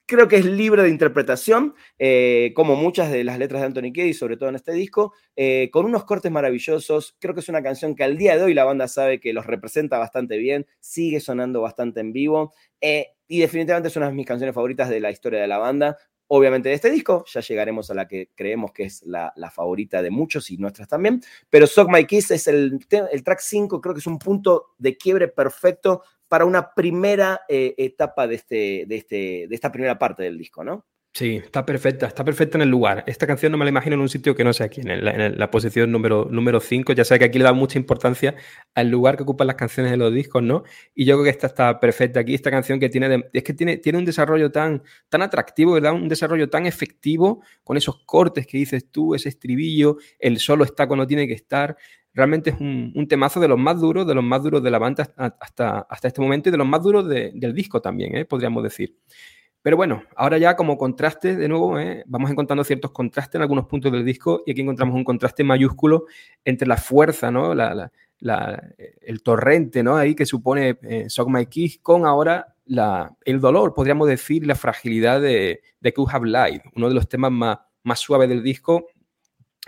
creo 0.09 0.27
que 0.27 0.37
es 0.37 0.47
libre 0.47 0.83
de 0.83 0.89
interpretación, 0.89 1.75
eh, 1.99 2.53
como 2.57 2.77
muchas 2.77 3.13
de 3.13 3.23
las 3.25 3.39
letras 3.39 3.61
de 3.61 3.67
Anthony 3.67 3.93
Kiedis, 3.93 4.19
sobre 4.19 4.39
todo 4.39 4.49
en 4.49 4.57
este 4.57 4.73
disco, 4.73 5.13
eh, 5.37 5.69
con 5.71 5.85
unos 5.85 6.05
cortes 6.05 6.33
maravillosos. 6.33 7.15
Creo 7.21 7.35
que 7.35 7.41
es 7.41 7.49
una 7.51 7.63
canción 7.63 7.95
que 7.95 8.05
al 8.05 8.17
día 8.17 8.37
de 8.37 8.43
hoy 8.43 8.55
la 8.55 8.65
banda 8.65 8.89
sabe 8.89 9.21
que 9.21 9.35
los 9.35 9.45
representa 9.47 9.99
bastante 9.99 10.39
bien, 10.39 10.67
sigue 10.81 11.21
sonando 11.21 11.61
bastante 11.61 12.01
en 12.01 12.13
vivo. 12.13 12.55
y 13.31 13.41
definitivamente 13.41 13.89
es 13.89 13.97
una 13.97 14.09
de 14.09 14.15
mis 14.15 14.27
canciones 14.27 14.55
favoritas 14.55 14.89
de 14.89 15.01
la 15.01 15.11
historia 15.11 15.41
de 15.41 15.49
la 15.49 15.59
banda 15.59 15.99
obviamente 16.29 16.69
de 16.69 16.77
este 16.77 16.91
disco. 16.91 17.25
Ya 17.27 17.41
llegaremos 17.41 17.91
a 17.91 17.95
la 17.95 18.07
que 18.07 18.31
creemos 18.35 18.73
que 18.73 18.85
es 18.85 19.03
la, 19.05 19.33
favorita 19.53 20.03
de 20.03 20.11
muchos 20.11 20.51
y 20.51 20.59
nuestras 20.59 20.89
también. 20.89 21.21
Pero 21.51 21.67
Sock 21.67 21.91
My 21.91 22.07
Kiss 22.07 22.31
es 22.31 22.47
el, 22.47 22.79
track 22.87 23.41
5, 23.41 23.81
creo 23.81 23.95
que 23.95 24.01
es 24.01 24.07
un 24.07 24.19
punto 24.19 24.75
de 24.79 24.97
quiebre 24.97 25.29
perfecto 25.29 26.03
para 26.29 26.45
una 26.45 26.75
primera 26.75 27.41
eh, 27.49 27.75
etapa 27.79 28.27
de, 28.27 28.35
este, 28.35 28.85
de, 28.87 28.97
este, 28.97 29.17
de 29.49 29.55
esta 29.55 29.73
primera 29.73 29.99
parte 29.99 30.23
del 30.23 30.37
disco, 30.39 30.63
¿no? 30.63 30.87
Sí, 31.19 31.35
está 31.35 31.67
perfecta, 31.67 32.07
está 32.07 32.25
perfecta 32.25 32.59
en 32.59 32.63
el 32.63 32.69
lugar. 32.69 33.03
Esta 33.09 33.27
canción 33.27 33.51
no 33.51 33.59
me 33.59 33.65
la 33.65 33.71
imagino 33.71 33.95
en 33.95 34.03
un 34.03 34.09
sitio 34.09 34.37
que 34.37 34.45
no 34.45 34.53
sea 34.53 34.67
aquí, 34.67 34.83
en, 34.85 35.37
la 35.37 35.51
posición 35.51 35.91
número 35.91 36.61
5. 36.61 36.93
Ya 36.93 37.05
sé 37.05 37.19
que 37.19 37.25
aquí 37.25 37.39
le 37.39 37.45
da 37.45 37.53
mucha 37.53 37.77
importancia 37.77 38.37
al 38.73 38.89
lugar 38.89 39.17
que 39.17 39.25
ocupan 39.25 39.49
las 39.49 39.57
canciones 39.57 39.91
de 39.91 39.97
los 39.97 40.15
discos, 40.15 40.45
¿no? 40.45 40.63
Y 40.95 41.07
yo 41.07 41.17
creo 41.17 41.25
que 41.25 41.31
esta 41.31 41.49
está 41.49 41.81
perfecta 41.81 42.21
aquí. 42.21 42.35
Esta 42.35 42.53
canción 42.53 42.79
que 42.79 42.89
tiene, 42.89 43.25
es 43.33 43.43
que 43.43 43.53
tiene, 43.53 43.79
tiene 43.79 43.99
un 43.99 44.05
desarrollo 44.05 44.53
tan, 44.53 44.85
tan 45.09 45.23
atractivo, 45.23 45.73
¿verdad? 45.73 45.93
Un 45.93 46.07
desarrollo 46.07 46.49
tan 46.49 46.67
efectivo 46.67 47.43
con 47.65 47.77
esos 47.77 48.05
cortes 48.07 48.47
que 48.47 48.57
dices 48.57 48.89
tú, 48.89 49.17
ese 49.17 49.29
estribillo, 49.29 49.97
el 50.21 50.39
solo 50.39 50.63
está 50.63 50.87
cuando 50.87 51.05
tiene 51.05 51.27
que 51.27 51.35
estar. 51.35 51.77
Realmente 52.15 52.51
es 52.51 52.61
un, 52.61 53.09
temazo 53.09 53.41
de 53.41 53.49
los 53.49 53.59
más 53.59 53.81
duros, 53.81 54.07
de 54.07 54.15
los 54.15 54.23
más 54.23 54.41
duros 54.45 54.63
de 54.63 54.71
la 54.71 54.79
banda 54.79 55.13
hasta, 55.17 55.81
hasta 55.81 56.07
este 56.07 56.21
momento 56.21 56.49
y 56.49 56.53
de 56.53 56.59
los 56.59 56.67
más 56.69 56.81
duros 56.81 57.09
del 57.09 57.55
disco 57.55 57.83
también, 57.83 58.17
¿eh? 58.17 58.25
podríamos 58.25 58.63
decir. 58.63 58.95
Pero 59.63 59.77
bueno, 59.77 60.03
ahora 60.17 60.39
ya 60.39 60.57
como 60.57 60.79
contraste, 60.79 61.37
de 61.37 61.49
nuevo, 61.49 61.79
¿eh? 61.79 62.05
vamos 62.07 62.31
encontrando 62.31 62.65
ciertos 62.65 62.93
contrastes 62.93 63.37
en 63.37 63.43
algunos 63.43 63.67
puntos 63.67 63.91
del 63.91 64.05
disco 64.05 64.43
y 64.47 64.53
aquí 64.53 64.61
encontramos 64.61 64.95
un 64.95 65.05
contraste 65.05 65.45
mayúsculo 65.45 66.07
entre 66.45 66.69
la 66.69 66.77
fuerza, 66.77 67.31
¿no? 67.31 67.55
La, 67.55 67.91
el 68.19 69.23
torrente, 69.23 69.83
¿no? 69.83 69.97
Ahí 69.97 70.15
que 70.15 70.27
supone 70.27 70.79
eh, 70.83 71.07
My 71.27 71.47
Kiss 71.47 71.79
con 71.83 72.07
ahora 72.07 72.55
el 73.25 73.41
dolor, 73.41 73.75
podríamos 73.75 74.09
decir, 74.09 74.47
la 74.47 74.55
fragilidad 74.55 75.21
de, 75.21 75.63
de 75.81 75.93
Could 75.93 76.11
Have 76.13 76.29
Light, 76.29 76.63
uno 76.75 76.89
de 76.89 76.95
los 76.95 77.09
temas 77.09 77.33
más 77.83 77.99
suaves 77.99 78.29
del 78.29 78.43
disco 78.43 78.87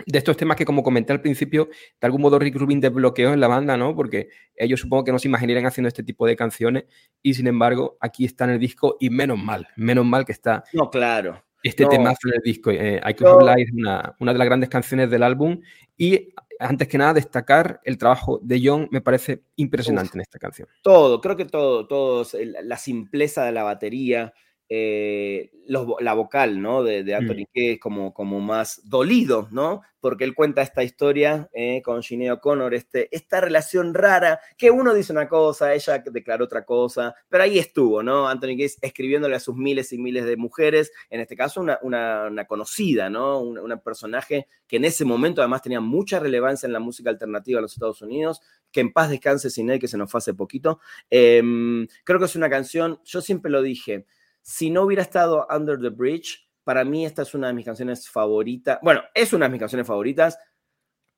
de 0.05 0.17
estos 0.17 0.37
temas 0.37 0.57
que, 0.57 0.65
como 0.65 0.83
comenté 0.83 1.13
al 1.13 1.21
principio, 1.21 1.69
de 1.99 2.05
algún 2.05 2.21
modo 2.21 2.39
Rick 2.39 2.55
Rubin 2.55 2.79
desbloqueó 2.79 3.33
en 3.33 3.39
la 3.39 3.47
banda, 3.47 3.77
¿no? 3.77 3.95
Porque 3.95 4.29
ellos 4.55 4.79
supongo 4.79 5.03
que 5.03 5.11
no 5.11 5.19
se 5.19 5.27
imaginarían 5.27 5.65
haciendo 5.65 5.87
este 5.87 6.03
tipo 6.03 6.25
de 6.25 6.35
canciones 6.35 6.85
y, 7.21 7.33
sin 7.33 7.47
embargo, 7.47 7.97
aquí 7.99 8.25
está 8.25 8.45
en 8.45 8.51
el 8.51 8.59
disco 8.59 8.97
y 8.99 9.09
menos 9.09 9.37
mal, 9.37 9.67
menos 9.75 10.05
mal 10.05 10.25
que 10.25 10.31
está. 10.31 10.63
No, 10.73 10.89
claro. 10.89 11.43
Este 11.63 11.85
tema 11.85 12.09
en 12.09 12.33
el 12.33 12.41
disco. 12.43 12.71
Eh, 12.71 12.99
I 13.07 13.13
Could 13.13 13.47
Have 13.47 13.61
es 13.61 13.71
una, 13.71 14.15
una, 14.19 14.33
de 14.33 14.39
las 14.39 14.45
grandes 14.47 14.69
canciones 14.69 15.11
del 15.11 15.21
álbum 15.21 15.61
y, 15.95 16.33
antes 16.59 16.87
que 16.87 16.97
nada, 16.97 17.13
destacar 17.13 17.81
el 17.83 17.97
trabajo 17.97 18.39
de 18.41 18.61
John 18.63 18.87
me 18.91 19.01
parece 19.01 19.43
impresionante 19.57 20.11
en 20.15 20.21
esta 20.21 20.39
canción. 20.39 20.67
Todo, 20.81 21.21
creo 21.21 21.35
que 21.35 21.45
todo, 21.45 21.87
todo, 21.87 22.25
la 22.63 22.77
simpleza 22.77 23.45
de 23.45 23.51
la 23.51 23.63
batería, 23.63 24.33
eh, 24.73 25.51
la 25.67 26.13
vocal, 26.13 26.61
¿no? 26.61 26.81
De, 26.81 27.03
de 27.03 27.13
Anthony 27.13 27.41
mm. 27.41 27.51
que 27.53 27.71
es 27.73 27.79
como, 27.79 28.13
como 28.13 28.39
más 28.39 28.81
dolido, 28.85 29.49
¿no? 29.51 29.81
Porque 29.99 30.23
él 30.23 30.33
cuenta 30.33 30.61
esta 30.61 30.81
historia 30.81 31.49
eh, 31.53 31.81
con 31.83 32.03
Sinead 32.03 32.35
O'Connor, 32.35 32.73
este, 32.73 33.13
esta 33.13 33.41
relación 33.41 33.93
rara, 33.93 34.39
que 34.57 34.71
uno 34.71 34.93
dice 34.93 35.11
una 35.11 35.27
cosa, 35.27 35.73
ella 35.73 36.01
declaró 36.09 36.45
otra 36.45 36.63
cosa, 36.63 37.13
pero 37.27 37.43
ahí 37.43 37.59
estuvo, 37.59 38.01
¿no? 38.01 38.29
Anthony 38.29 38.55
Kiedis 38.55 38.77
escribiéndole 38.81 39.35
a 39.35 39.41
sus 39.41 39.57
miles 39.57 39.91
y 39.91 39.97
miles 39.97 40.23
de 40.23 40.37
mujeres, 40.37 40.93
en 41.09 41.19
este 41.19 41.35
caso 41.35 41.59
una, 41.59 41.77
una, 41.81 42.45
conocida, 42.45 43.09
¿no? 43.09 43.41
Un, 43.41 43.77
personaje 43.83 44.47
que 44.67 44.77
en 44.77 44.85
ese 44.85 45.03
momento 45.03 45.41
además 45.41 45.63
tenía 45.63 45.81
mucha 45.81 46.17
relevancia 46.17 46.65
en 46.65 46.71
la 46.71 46.79
música 46.79 47.09
alternativa 47.09 47.57
de 47.57 47.63
los 47.63 47.73
Estados 47.73 48.01
Unidos, 48.01 48.41
que 48.71 48.79
en 48.79 48.93
paz 48.93 49.09
descanse 49.09 49.49
Sinead, 49.49 49.81
que 49.81 49.89
se 49.89 49.97
nos 49.97 50.09
fue 50.09 50.19
hace 50.19 50.33
poquito. 50.33 50.79
Em, 51.09 51.87
creo 52.05 52.19
que 52.19 52.25
es 52.25 52.37
una 52.37 52.49
canción, 52.49 53.01
yo 53.03 53.19
siempre 53.19 53.51
lo 53.51 53.61
dije, 53.61 54.05
si 54.41 54.69
no 54.69 54.83
hubiera 54.83 55.03
estado 55.03 55.47
Under 55.49 55.79
the 55.79 55.89
Bridge, 55.89 56.47
para 56.63 56.83
mí 56.83 57.05
esta 57.05 57.23
es 57.23 57.33
una 57.33 57.47
de 57.47 57.53
mis 57.53 57.65
canciones 57.65 58.09
favoritas. 58.09 58.79
Bueno, 58.81 59.01
es 59.13 59.33
una 59.33 59.45
de 59.45 59.51
mis 59.51 59.59
canciones 59.59 59.87
favoritas. 59.87 60.37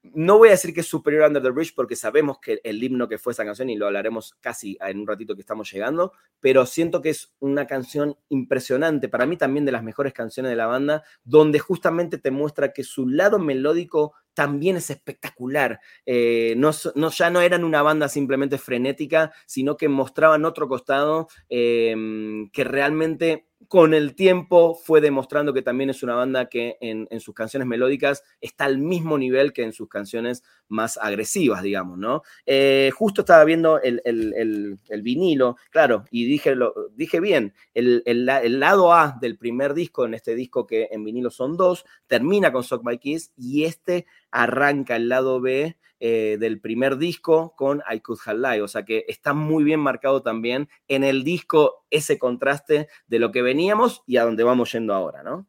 No 0.03 0.37
voy 0.37 0.49
a 0.49 0.51
decir 0.51 0.73
que 0.73 0.81
es 0.81 0.87
superior 0.87 1.23
a 1.23 1.27
Under 1.27 1.41
the 1.41 1.49
Bridge 1.49 1.73
porque 1.73 1.95
sabemos 1.95 2.37
que 2.39 2.59
el 2.65 2.83
himno 2.83 3.07
que 3.07 3.17
fue 3.17 3.31
esa 3.31 3.45
canción 3.45 3.69
y 3.69 3.77
lo 3.77 3.85
hablaremos 3.85 4.35
casi 4.41 4.77
en 4.81 4.99
un 4.99 5.07
ratito 5.07 5.33
que 5.33 5.39
estamos 5.41 5.71
llegando, 5.71 6.11
pero 6.41 6.65
siento 6.65 7.01
que 7.01 7.09
es 7.09 7.33
una 7.39 7.67
canción 7.67 8.17
impresionante, 8.27 9.07
para 9.07 9.25
mí 9.25 9.37
también 9.37 9.63
de 9.65 9.71
las 9.71 9.81
mejores 9.81 10.11
canciones 10.11 10.49
de 10.49 10.57
la 10.57 10.65
banda, 10.65 11.03
donde 11.23 11.59
justamente 11.59 12.17
te 12.17 12.31
muestra 12.31 12.73
que 12.73 12.83
su 12.83 13.07
lado 13.07 13.39
melódico 13.39 14.13
también 14.33 14.75
es 14.77 14.89
espectacular. 14.89 15.79
Eh, 16.05 16.55
no, 16.57 16.71
ya 16.71 17.29
no 17.29 17.41
eran 17.41 17.63
una 17.63 17.81
banda 17.81 18.09
simplemente 18.09 18.57
frenética, 18.57 19.31
sino 19.45 19.77
que 19.77 19.87
mostraban 19.87 20.43
otro 20.45 20.67
costado 20.67 21.27
em, 21.49 22.49
que 22.49 22.63
realmente 22.63 23.47
con 23.67 23.93
el 23.93 24.15
tiempo 24.15 24.75
fue 24.75 25.01
demostrando 25.01 25.53
que 25.53 25.61
también 25.61 25.89
es 25.89 26.03
una 26.03 26.15
banda 26.15 26.49
que 26.49 26.77
en, 26.81 27.07
sus 27.19 27.33
canciones 27.33 27.67
melódicas 27.67 28.23
está 28.41 28.65
al 28.65 28.77
mismo 28.77 29.17
nivel 29.17 29.53
que 29.53 29.63
en 29.63 29.73
sus 29.73 29.87
canciones 29.87 30.43
más 30.67 30.97
agresivas, 30.97 31.63
digamos, 31.63 31.97
¿no? 31.97 32.23
Eh, 32.45 32.91
justo 32.95 33.21
estaba 33.21 33.43
viendo 33.43 33.79
el, 33.81 34.79
vinilo, 35.01 35.57
claro, 35.69 36.05
y 36.11 36.25
dije, 36.25 36.55
lo, 36.55 36.73
dije 36.95 37.19
bien, 37.19 37.53
el, 37.73 38.25
lado 38.25 38.93
A 38.93 39.17
del 39.19 39.37
primer 39.37 39.73
disco, 39.73 40.05
en 40.05 40.13
este 40.13 40.35
disco 40.35 40.65
que 40.65 40.89
en 40.91 41.03
vinilo 41.03 41.29
son 41.29 41.57
dos, 41.57 41.85
termina 42.07 42.51
con 42.51 42.63
Sock 42.63 42.83
My 42.83 42.97
Kiss 42.97 43.31
y 43.37 43.63
este 43.65 44.05
arranca 44.33 44.95
el 44.95 45.07
lado 45.09 45.39
B 45.39 45.77
eh, 45.99 46.37
del 46.39 46.59
primer 46.59 46.97
disco 46.97 47.53
con 47.55 47.81
I 47.89 48.01
Could 48.01 48.19
Have 48.25 48.39
Lied. 48.39 48.63
O 48.63 48.67
sea 48.67 48.83
que 48.83 49.05
está 49.07 49.33
muy 49.33 49.63
bien 49.63 49.79
marcado 49.79 50.21
también 50.21 50.67
en 50.87 51.03
el 51.03 51.23
disco 51.23 51.85
ese 51.89 52.17
contraste 52.17 52.89
de 53.07 53.19
lo 53.19 53.31
que 53.31 53.41
veníamos 53.41 54.03
y 54.05 54.17
a 54.17 54.23
donde 54.23 54.43
vamos 54.43 54.71
yendo 54.73 54.93
ahora, 54.93 55.23
¿no? 55.23 55.47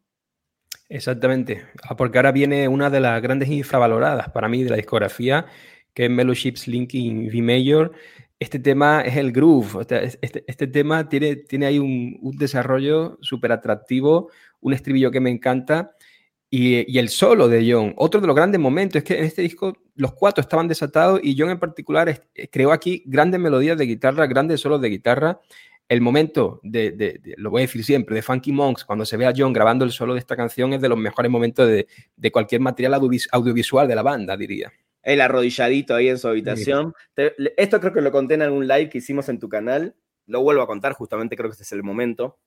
Exactamente, 0.88 1.66
ah, 1.82 1.96
porque 1.96 2.18
ahora 2.18 2.30
viene 2.30 2.68
una 2.68 2.90
de 2.90 3.00
las 3.00 3.20
grandes 3.22 3.48
infravaloradas 3.48 4.28
para 4.28 4.48
mí 4.48 4.62
de 4.62 4.70
la 4.70 4.76
discografía, 4.76 5.46
que 5.94 6.04
es 6.04 6.10
Mellowships 6.10 6.68
Linking 6.68 7.26
V 7.28 7.42
Major. 7.42 7.92
Este 8.38 8.58
tema 8.58 9.00
es 9.00 9.16
el 9.16 9.32
groove, 9.32 9.80
este, 9.80 10.44
este 10.46 10.66
tema 10.66 11.08
tiene, 11.08 11.36
tiene 11.36 11.66
ahí 11.66 11.78
un, 11.78 12.18
un 12.20 12.36
desarrollo 12.36 13.18
súper 13.22 13.50
atractivo, 13.50 14.30
un 14.60 14.74
estribillo 14.74 15.10
que 15.10 15.20
me 15.20 15.30
encanta 15.30 15.93
y, 16.56 16.98
el 16.98 17.08
solo 17.08 17.48
de 17.48 17.68
John, 17.68 17.94
otro 17.96 18.20
de 18.20 18.28
los 18.28 18.36
grandes 18.36 18.60
momentos, 18.60 18.98
es 18.98 19.04
que 19.04 19.18
en 19.18 19.24
este 19.24 19.42
disco 19.42 19.76
los 19.96 20.12
cuatro 20.12 20.40
estaban 20.40 20.68
desatados 20.68 21.18
y 21.20 21.34
John 21.36 21.50
en 21.50 21.58
particular 21.58 22.08
eh, 22.08 22.48
creó 22.48 22.70
aquí 22.70 23.02
grandes 23.06 23.40
melodías 23.40 23.76
de 23.76 23.86
guitarra, 23.86 24.26
grandes 24.26 24.60
solos 24.60 24.80
de 24.80 24.88
guitarra. 24.88 25.40
El 25.88 26.00
momento 26.00 26.60
de, 26.62 27.20
lo 27.38 27.50
voy 27.50 27.62
a 27.62 27.66
decir 27.66 27.84
siempre, 27.84 28.14
de 28.14 28.22
Funky 28.22 28.52
Monks, 28.52 28.84
cuando 28.84 29.04
se 29.04 29.16
ve 29.16 29.26
a 29.26 29.32
John 29.36 29.52
grabando 29.52 29.84
el 29.84 29.90
solo 29.90 30.14
de 30.14 30.20
esta 30.20 30.36
canción, 30.36 30.72
es 30.72 30.80
de 30.80 30.88
los 30.88 30.96
mejores 30.96 31.28
momentos 31.28 31.68
de, 31.68 32.30
cualquier 32.30 32.60
material 32.60 32.94
audiovisual 33.32 33.88
de 33.88 33.94
la 33.96 34.02
banda, 34.02 34.36
diría. 34.36 34.72
El 35.02 35.20
arrodilladito 35.20 35.96
ahí 35.96 36.08
en 36.08 36.18
su 36.18 36.28
habitación. 36.28 36.94
esto 37.56 37.80
creo 37.80 37.92
que 37.92 38.00
lo 38.00 38.12
conté 38.12 38.34
en 38.34 38.42
algún 38.42 38.68
live 38.68 38.88
que 38.88 38.98
hicimos 38.98 39.28
en 39.28 39.40
tu 39.40 39.48
canal. 39.48 39.96
Lo 40.26 40.40
vuelvo 40.40 40.62
a 40.62 40.68
contar, 40.68 40.92
justamente 40.92 41.36
creo 41.36 41.50
que 41.50 41.54
este 41.54 41.64
es 41.64 41.72
el 41.72 41.82
momento. 41.82 42.38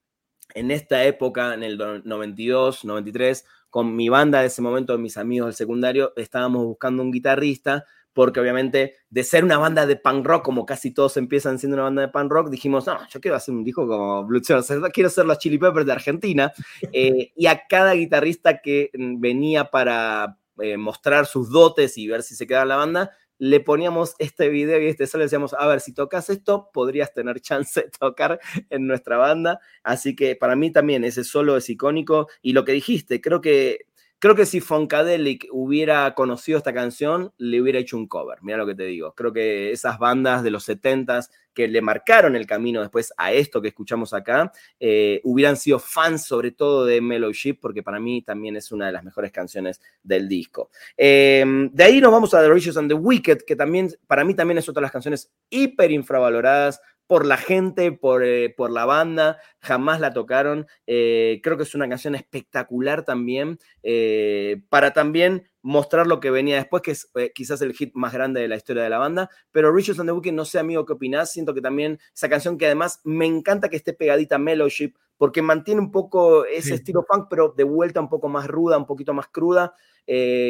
En 0.57 0.71
esta 0.71 1.03
época, 1.03 1.53
en 1.53 1.61
el 1.61 1.77
92, 1.77 2.83
93, 2.83 3.45
con 3.69 3.95
mi 3.95 4.09
banda 4.09 4.41
de 4.41 4.47
ese 4.47 4.63
momento, 4.63 4.97
mis 4.97 5.15
amigos 5.15 5.49
del 5.49 5.53
secundario, 5.53 6.13
estábamos 6.15 6.65
buscando 6.65 7.03
un 7.03 7.11
guitarrista, 7.11 7.85
porque 8.11 8.39
obviamente 8.39 8.95
de 9.07 9.23
ser 9.23 9.43
una 9.43 9.59
banda 9.59 9.85
de 9.85 9.97
punk 9.97 10.25
rock, 10.25 10.43
como 10.43 10.65
casi 10.65 10.89
todos 10.89 11.15
empiezan 11.17 11.59
siendo 11.59 11.75
una 11.75 11.83
banda 11.83 12.01
de 12.01 12.07
punk 12.07 12.31
rock, 12.31 12.49
dijimos, 12.49 12.87
no, 12.87 12.97
yo 13.07 13.21
quiero 13.21 13.37
hacer 13.37 13.53
un 13.53 13.63
disco 13.63 13.87
como 13.87 14.25
Blue 14.25 14.41
quiero 14.41 15.09
ser 15.11 15.25
los 15.27 15.37
Chili 15.37 15.59
Peppers 15.59 15.85
de 15.85 15.91
Argentina, 15.91 16.51
eh, 16.91 17.31
y 17.35 17.45
a 17.45 17.67
cada 17.69 17.93
guitarrista 17.93 18.59
que 18.59 18.89
venía 18.95 19.65
para 19.65 20.39
eh, 20.59 20.75
mostrar 20.75 21.27
sus 21.27 21.51
dotes 21.51 21.99
y 21.99 22.07
ver 22.07 22.23
si 22.23 22.33
se 22.33 22.47
quedaba 22.47 22.63
en 22.63 22.69
la 22.69 22.77
banda, 22.77 23.11
le 23.39 23.60
poníamos 23.60 24.15
este 24.19 24.50
video 24.50 24.82
y 24.82 24.88
este 24.88 25.08
solo 25.08 25.23
decíamos, 25.23 25.54
a 25.54 25.65
ver, 25.67 25.82
si 25.82 25.93
tocas 25.93 26.30
esto, 26.30 26.69
podrías 26.73 27.13
tener 27.13 27.39
chance 27.41 27.82
de 27.82 27.89
tocar 27.89 28.39
en 28.69 28.88
nuestra 28.88 29.17
banda. 29.17 29.60
Así 29.84 30.15
que 30.15 30.36
para 30.36 30.56
mí 30.56 30.71
también 30.71 31.04
ese 31.04 31.23
solo 31.23 31.58
es 31.58 31.69
icónico. 31.69 32.28
Y 32.41 32.54
lo 32.54 32.65
que 32.65 32.73
dijiste, 32.73 33.21
creo 33.21 33.41
que 33.41 33.87
Creo 34.19 34.36
que 34.36 34.45
si 34.45 34.62
Funkadelic 34.62 35.47
hubiera 35.51 36.13
conocido 36.15 36.58
esta 36.58 36.73
canción, 36.73 37.34
le 37.38 37.62
hubiera 37.62 37.80
hecho 37.80 37.97
un 37.97 38.08
cover. 38.08 38.39
Mira 38.41 38.58
lo 38.58 38.65
que 38.65 38.75
te 38.75 38.86
digo. 38.86 39.13
Creo 39.13 39.32
que 39.32 39.71
esas 39.71 39.99
bandas 39.99 40.43
de 40.43 40.51
los 40.51 40.67
70s 40.67 41.30
que 41.58 41.67
le 41.67 41.82
marcaron 41.82 42.36
el 42.36 42.45
camino 42.45 42.82
después 42.82 43.12
a 43.17 43.34
esto 43.34 43.63
que 43.63 43.69
escuchamos 43.69 44.13
acá, 44.13 44.51
eh, 44.80 45.21
hubieran 45.23 45.58
sido 45.58 45.80
fans 45.80 46.23
sobre 46.23 46.51
todo 46.51 46.86
de 46.86 47.01
Mellow 47.01 47.32
Ship, 47.32 47.58
porque 47.60 47.82
para 47.82 47.99
mí 47.99 48.21
también 48.21 48.56
es 48.56 48.71
una 48.71 48.86
de 48.86 48.91
las 48.91 49.03
mejores 49.03 49.32
canciones 49.32 49.82
del 50.03 50.27
disco. 50.27 50.69
Em, 50.95 51.71
de 51.73 51.84
ahí 51.84 51.99
nos 51.99 52.12
vamos 52.12 52.32
a 52.36 52.43
The 52.43 52.49
Riches 52.49 52.77
and 52.77 52.89
the 52.89 52.93
Wicked, 52.93 53.39
que 53.39 53.56
también 53.56 53.89
para 54.06 54.23
mí 54.23 54.36
también 54.36 54.60
es 54.60 54.69
otra 54.69 54.82
de 54.82 54.86
las 54.86 54.91
canciones 54.91 55.32
hiper 55.49 55.89
infravaloradas, 55.89 56.80
por 57.07 57.25
la 57.25 57.37
gente, 57.37 57.93
por, 57.93 58.23
eh, 58.23 58.53
por 58.55 58.69
la 58.69 58.85
banda, 58.85 59.39
jamás 59.59 59.99
la 60.01 60.13
tocaron. 60.13 60.67
Eh, 60.85 61.39
creo 61.41 61.57
que 61.57 61.63
es 61.63 61.73
una 61.73 61.87
canción 61.87 62.15
espectacular 62.15 63.05
también, 63.05 63.59
eh, 63.81 64.61
para 64.69 64.91
también 64.91 65.47
mostrar 65.61 66.05
lo 66.05 66.19
que 66.19 66.31
venía 66.31 66.57
después, 66.57 66.81
que 66.83 66.91
es 66.91 67.09
quizás 67.33 67.61
el 67.61 67.73
hit 67.73 67.91
más 67.93 68.13
grande 68.13 68.41
de 68.41 68.47
la 68.47 68.57
historia 68.57 68.83
de 68.83 68.89
la 68.89 68.99
banda. 68.99 69.29
Pero 69.51 69.71
Richard 69.73 69.99
and 69.99 70.09
the 70.09 70.13
Wicked, 70.13 70.33
no 70.33 70.45
sé, 70.45 70.59
amigo, 70.59 70.85
qué 70.85 70.93
opinás. 70.93 71.31
Siento 71.31 71.53
que 71.53 71.61
también 71.61 71.99
esa 72.13 72.29
canción 72.29 72.57
que 72.57 72.65
además 72.65 73.01
me 73.03 73.25
encanta 73.25 73.69
que 73.69 73.77
esté 73.77 73.93
pegadita 73.93 74.35
a 74.35 74.39
Mellowship, 74.39 74.93
porque 75.17 75.41
mantiene 75.41 75.81
un 75.81 75.91
poco 75.91 76.45
ese 76.45 76.75
estilo 76.75 77.05
punk, 77.07 77.27
pero 77.29 77.53
de 77.55 77.63
vuelta 77.63 77.99
un 77.99 78.09
poco 78.09 78.29
más 78.29 78.47
ruda, 78.47 78.77
un 78.77 78.85
poquito 78.85 79.13
más 79.13 79.27
cruda. 79.27 79.73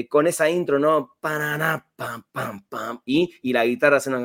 Con 0.09 0.27
esa 0.27 0.49
intro, 0.49 0.79
¿no? 0.79 1.15
Pam, 1.19 1.83
pam, 1.95 2.63
pam, 2.69 3.01
y, 3.05 3.33
y 3.41 3.53
la 3.53 3.65
guitarra 3.65 3.97
haciendo 3.97 4.21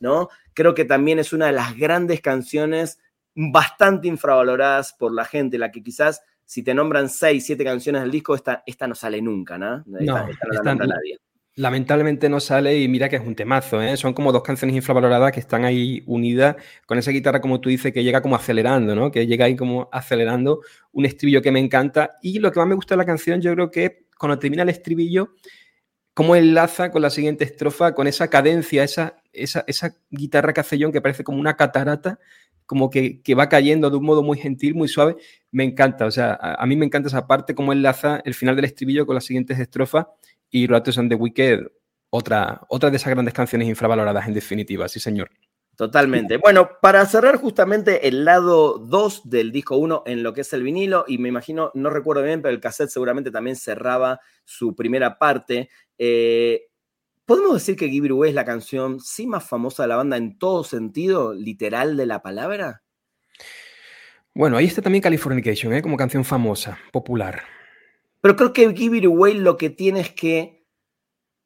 ¿no? 0.00 0.28
Creo 0.54 0.74
que 0.74 0.84
también 0.84 1.18
es 1.18 1.32
una 1.32 1.46
de 1.46 1.52
las 1.52 1.76
grandes 1.76 2.20
canciones 2.20 3.00
bastante 3.34 4.08
infravaloradas 4.08 4.92
por 4.92 5.12
la 5.12 5.24
gente, 5.24 5.58
la 5.58 5.70
que 5.70 5.82
quizás 5.82 6.22
si 6.44 6.62
te 6.62 6.72
nombran 6.72 7.10
seis, 7.10 7.44
siete 7.44 7.62
canciones 7.62 8.00
del 8.02 8.10
disco, 8.10 8.34
esta, 8.34 8.62
esta 8.66 8.86
no 8.86 8.94
sale 8.94 9.20
nunca, 9.20 9.58
¿no? 9.58 9.84
no, 9.86 10.74
nadie. 10.74 11.18
Lamentablemente 11.58 12.28
no 12.28 12.38
sale 12.38 12.78
y 12.78 12.86
mira 12.86 13.08
que 13.08 13.16
es 13.16 13.22
un 13.26 13.34
temazo, 13.34 13.82
¿eh? 13.82 13.96
Son 13.96 14.14
como 14.14 14.30
dos 14.30 14.44
canciones 14.44 14.76
infravaloradas 14.76 15.32
que 15.32 15.40
están 15.40 15.64
ahí 15.64 16.04
unidas 16.06 16.54
con 16.86 16.98
esa 16.98 17.10
guitarra, 17.10 17.40
como 17.40 17.60
tú 17.60 17.68
dices, 17.68 17.92
que 17.92 18.04
llega 18.04 18.22
como 18.22 18.36
acelerando, 18.36 18.94
¿no? 18.94 19.10
Que 19.10 19.26
llega 19.26 19.46
ahí 19.46 19.56
como 19.56 19.88
acelerando 19.90 20.60
un 20.92 21.04
estribillo 21.04 21.42
que 21.42 21.50
me 21.50 21.58
encanta. 21.58 22.12
Y 22.22 22.38
lo 22.38 22.52
que 22.52 22.60
más 22.60 22.68
me 22.68 22.76
gusta 22.76 22.94
de 22.94 22.98
la 22.98 23.04
canción, 23.04 23.40
yo 23.40 23.52
creo 23.54 23.72
que 23.72 24.06
cuando 24.16 24.38
termina 24.38 24.62
el 24.62 24.68
estribillo, 24.68 25.34
cómo 26.14 26.36
enlaza 26.36 26.92
con 26.92 27.02
la 27.02 27.10
siguiente 27.10 27.42
estrofa, 27.42 27.92
con 27.92 28.06
esa 28.06 28.28
cadencia, 28.30 28.84
esa, 28.84 29.16
esa, 29.32 29.96
guitarra 30.10 30.52
que 30.52 30.60
hace 30.60 30.78
John 30.80 30.92
que 30.92 31.00
parece 31.00 31.24
como 31.24 31.40
una 31.40 31.56
catarata, 31.56 32.20
como 32.66 32.88
que, 32.88 33.20
va 33.36 33.48
cayendo 33.48 33.90
de 33.90 33.96
un 33.96 34.04
modo 34.04 34.22
muy 34.22 34.38
gentil, 34.38 34.76
muy 34.76 34.86
suave. 34.86 35.16
Me 35.50 35.64
encanta, 35.64 36.06
o 36.06 36.12
sea, 36.12 36.34
a, 36.34 36.64
mí 36.66 36.76
me 36.76 36.86
encanta 36.86 37.08
esa 37.08 37.26
parte, 37.26 37.56
cómo 37.56 37.72
enlaza 37.72 38.22
el 38.24 38.34
final 38.34 38.54
del 38.54 38.66
estribillo 38.66 39.06
con 39.06 39.16
las 39.16 39.24
siguientes 39.24 39.58
estrofas 39.58 40.06
y 40.50 40.66
Roatos 40.66 40.98
and 40.98 41.10
the 41.10 41.14
Wicked, 41.14 41.60
otra, 42.10 42.62
otra 42.68 42.90
de 42.90 42.96
esas 42.96 43.10
grandes 43.10 43.34
canciones 43.34 43.68
infravaloradas 43.68 44.26
en 44.26 44.34
definitiva, 44.34 44.88
sí 44.88 45.00
señor. 45.00 45.30
Totalmente. 45.78 46.38
Bueno, 46.38 46.70
para 46.82 47.06
cerrar 47.06 47.36
justamente 47.36 48.08
el 48.08 48.24
lado 48.24 48.78
2 48.78 49.30
del 49.30 49.52
disco 49.52 49.76
1 49.76 50.02
en 50.06 50.24
lo 50.24 50.34
que 50.34 50.40
es 50.40 50.52
el 50.52 50.64
vinilo, 50.64 51.04
y 51.06 51.18
me 51.18 51.28
imagino, 51.28 51.70
no 51.74 51.88
recuerdo 51.88 52.24
bien, 52.24 52.42
pero 52.42 52.52
el 52.52 52.60
cassette 52.60 52.90
seguramente 52.90 53.30
también 53.30 53.54
cerraba 53.54 54.18
su 54.44 54.74
primera 54.74 55.18
parte. 55.18 55.70
Eh, 55.96 56.62
¿Podemos 57.24 57.54
decir 57.54 57.76
que 57.76 57.88
Give 57.88 58.08
It 58.08 58.10
Away 58.10 58.30
es 58.30 58.34
la 58.34 58.44
canción 58.44 58.98
sí 58.98 59.28
más 59.28 59.48
famosa 59.48 59.84
de 59.84 59.90
la 59.90 59.96
banda 59.96 60.16
en 60.16 60.36
todo 60.36 60.64
sentido, 60.64 61.32
literal 61.32 61.96
de 61.96 62.06
la 62.06 62.22
palabra? 62.22 62.82
Bueno, 64.34 64.56
ahí 64.56 64.66
está 64.66 64.82
también 64.82 65.02
Californication, 65.02 65.74
¿eh? 65.74 65.82
como 65.82 65.96
canción 65.96 66.24
famosa, 66.24 66.76
popular. 66.90 67.42
Pero 68.28 68.36
creo 68.36 68.52
que 68.52 68.76
Give 68.76 68.98
It 68.98 69.06
Away 69.06 69.38
lo 69.38 69.56
que 69.56 69.70
tiene 69.70 70.00
es 70.00 70.10
que 70.12 70.66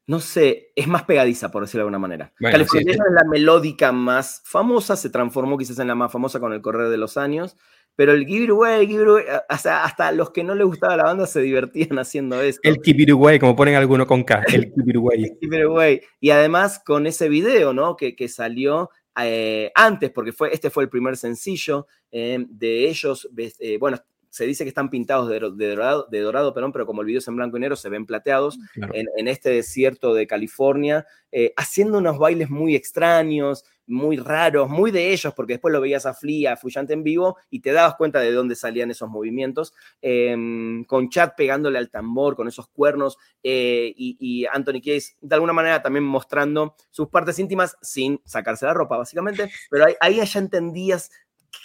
no 0.05 0.19
sé, 0.19 0.73
es 0.75 0.85
más 0.85 1.03
pegadiza, 1.03 1.49
por 1.49 1.63
decirlo 1.63 1.83
de 1.83 1.83
alguna 1.83 1.99
manera. 1.99 2.33
California 2.37 2.91
es 2.91 2.97
la 2.97 3.23
melódica 3.23 3.93
más 3.93 4.41
famosa, 4.43 4.97
se 4.97 5.09
transformó 5.09 5.57
quizás 5.57 5.79
en 5.79 5.87
la 5.87 5.95
más 5.95 6.11
famosa 6.11 6.41
con 6.41 6.51
el 6.51 6.61
correr 6.61 6.89
de 6.89 6.97
los 6.97 7.15
años, 7.15 7.55
pero 7.95 8.11
el 8.11 8.25
Give 8.25 8.43
It 8.43 8.49
Away, 8.49 8.85
Give 8.85 9.01
It 9.01 9.07
Away, 9.07 9.23
hasta 9.47 10.11
los 10.11 10.31
que 10.31 10.43
no 10.43 10.55
les 10.55 10.67
gustaba 10.67 10.97
la 10.97 11.03
banda 11.05 11.25
se 11.25 11.39
divertían 11.39 11.97
haciendo 11.99 12.41
esto. 12.41 12.59
El 12.67 12.81
Give 12.83 13.01
It 13.01 13.11
Away, 13.11 13.39
como 13.39 13.55
ponen 13.55 13.75
algunos 13.75 14.05
con 14.05 14.25
K, 14.25 14.43
el 14.49 14.73
Give 14.75 14.83
It 14.87 14.97
Away. 14.97 15.37
Give 15.41 15.57
It 15.57 15.63
Away. 15.63 16.01
Y 16.19 16.31
además 16.31 16.81
con 16.85 17.07
ese 17.07 17.29
video, 17.29 17.71
¿no? 17.71 17.95
Que, 17.95 18.13
que 18.13 18.27
salió 18.27 18.89
eh, 19.21 19.71
antes, 19.73 20.11
porque 20.11 20.33
fue, 20.33 20.53
este 20.53 20.69
fue 20.69 20.83
el 20.83 20.89
primer 20.89 21.15
sencillo 21.15 21.87
eh, 22.11 22.45
de 22.49 22.89
ellos, 22.89 23.29
eh, 23.37 23.77
bueno, 23.77 23.99
se 24.33 24.47
dice 24.47 24.63
que 24.63 24.69
están 24.69 24.89
pintados 24.89 25.29
de, 25.29 25.39
dorado, 25.39 26.07
de 26.09 26.19
dorado 26.19 26.55
pero 26.55 26.87
como 26.87 27.01
el 27.01 27.05
video 27.05 27.19
es 27.19 27.27
en 27.27 27.35
blanco 27.35 27.57
y 27.57 27.59
negro, 27.59 27.75
se 27.75 27.87
ven 27.87 28.07
plateados 28.07 28.57
en, 28.75 29.27
este 29.27 29.51
desierto 29.51 30.15
de 30.15 30.25
California, 30.25 31.05
eh, 31.31 31.53
haciendo 31.55 31.99
unos 31.99 32.17
bailes 32.17 32.49
muy 32.49 32.75
extraños, 32.75 33.63
muy 33.85 34.17
raros, 34.17 34.69
muy 34.69 34.89
de 34.89 35.13
ellos, 35.13 35.35
porque 35.35 35.53
después 35.53 35.71
lo 35.71 35.81
veías 35.81 36.07
a 36.07 36.15
Flea, 36.15 36.53
a 36.53 36.57
Fuyante 36.57 36.93
en 36.93 37.03
vivo 37.03 37.37
y 37.51 37.59
te 37.59 37.73
dabas 37.73 37.93
cuenta 37.95 38.21
de 38.21 38.31
dónde 38.31 38.55
salían 38.55 38.89
esos 38.89 39.07
movimientos, 39.07 39.75
em, 40.01 40.83
con 40.85 41.09
Chad 41.09 41.33
pegándole 41.37 41.77
al 41.77 41.91
tambor, 41.91 42.35
con 42.35 42.47
esos 42.47 42.67
cuernos, 42.69 43.19
eh, 43.43 43.93
y, 43.95 44.45
Anthony 44.51 44.81
Case 44.83 45.13
de 45.21 45.35
alguna 45.35 45.53
manera 45.53 45.81
también 45.83 46.05
mostrando 46.05 46.75
sus 46.89 47.07
partes 47.09 47.37
íntimas 47.37 47.77
sin 47.83 48.19
sacarse 48.25 48.65
la 48.65 48.73
ropa, 48.73 48.97
básicamente, 48.97 49.51
pero 49.69 49.85
ahí, 49.85 49.93
ahí 49.99 50.25
ya 50.25 50.39
entendías 50.39 51.11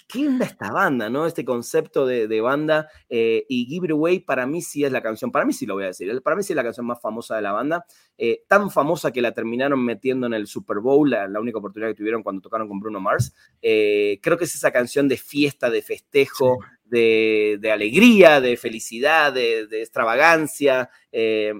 ¿qué 0.09 0.27
onda 0.27 0.45
esta 0.45 0.71
banda, 0.71 1.07
no? 1.09 1.27
Este 1.27 1.45
concepto 1.45 2.05
de, 2.05 2.41
banda. 2.41 2.89
Eh, 3.09 3.45
y 3.47 3.65
Give 3.67 3.85
It 3.85 3.91
Away 3.91 4.19
para 4.19 4.47
mí 4.47 4.61
sí 4.61 4.83
es 4.83 4.91
la 4.91 5.01
canción, 5.01 5.31
para 5.31 5.45
mí 5.45 5.53
sí 5.53 5.65
lo 5.65 5.75
voy 5.75 5.83
a 5.83 5.87
decir, 5.87 6.21
para 6.23 6.35
mí 6.35 6.43
sí 6.43 6.53
es 6.53 6.57
la 6.57 6.63
canción 6.63 6.85
más 6.87 6.99
famosa 6.99 7.35
de 7.35 7.43
la 7.43 7.51
banda. 7.51 7.85
Eh, 8.17 8.43
tan 8.47 8.71
famosa 8.71 9.11
que 9.11 9.21
la 9.21 9.33
terminaron 9.33 9.85
metiendo 9.85 10.25
en 10.25 10.33
el 10.33 10.47
Super 10.47 10.79
Bowl, 10.79 11.09
la, 11.09 11.39
única 11.39 11.59
oportunidad 11.59 11.91
que 11.91 11.95
tuvieron 11.95 12.23
cuando 12.23 12.41
tocaron 12.41 12.67
con 12.67 12.79
Bruno 12.79 12.99
Mars. 12.99 13.33
Eh, 13.61 14.19
creo 14.21 14.37
que 14.37 14.45
es 14.45 14.55
esa 14.55 14.71
canción 14.71 15.07
de 15.07 15.17
fiesta, 15.17 15.69
de 15.69 15.83
festejo, 15.83 16.57
de, 16.83 17.59
alegría, 17.71 18.41
de 18.41 18.57
felicidad, 18.57 19.31
de, 19.31 19.67
de 19.67 19.81
extravagancia. 19.81 20.89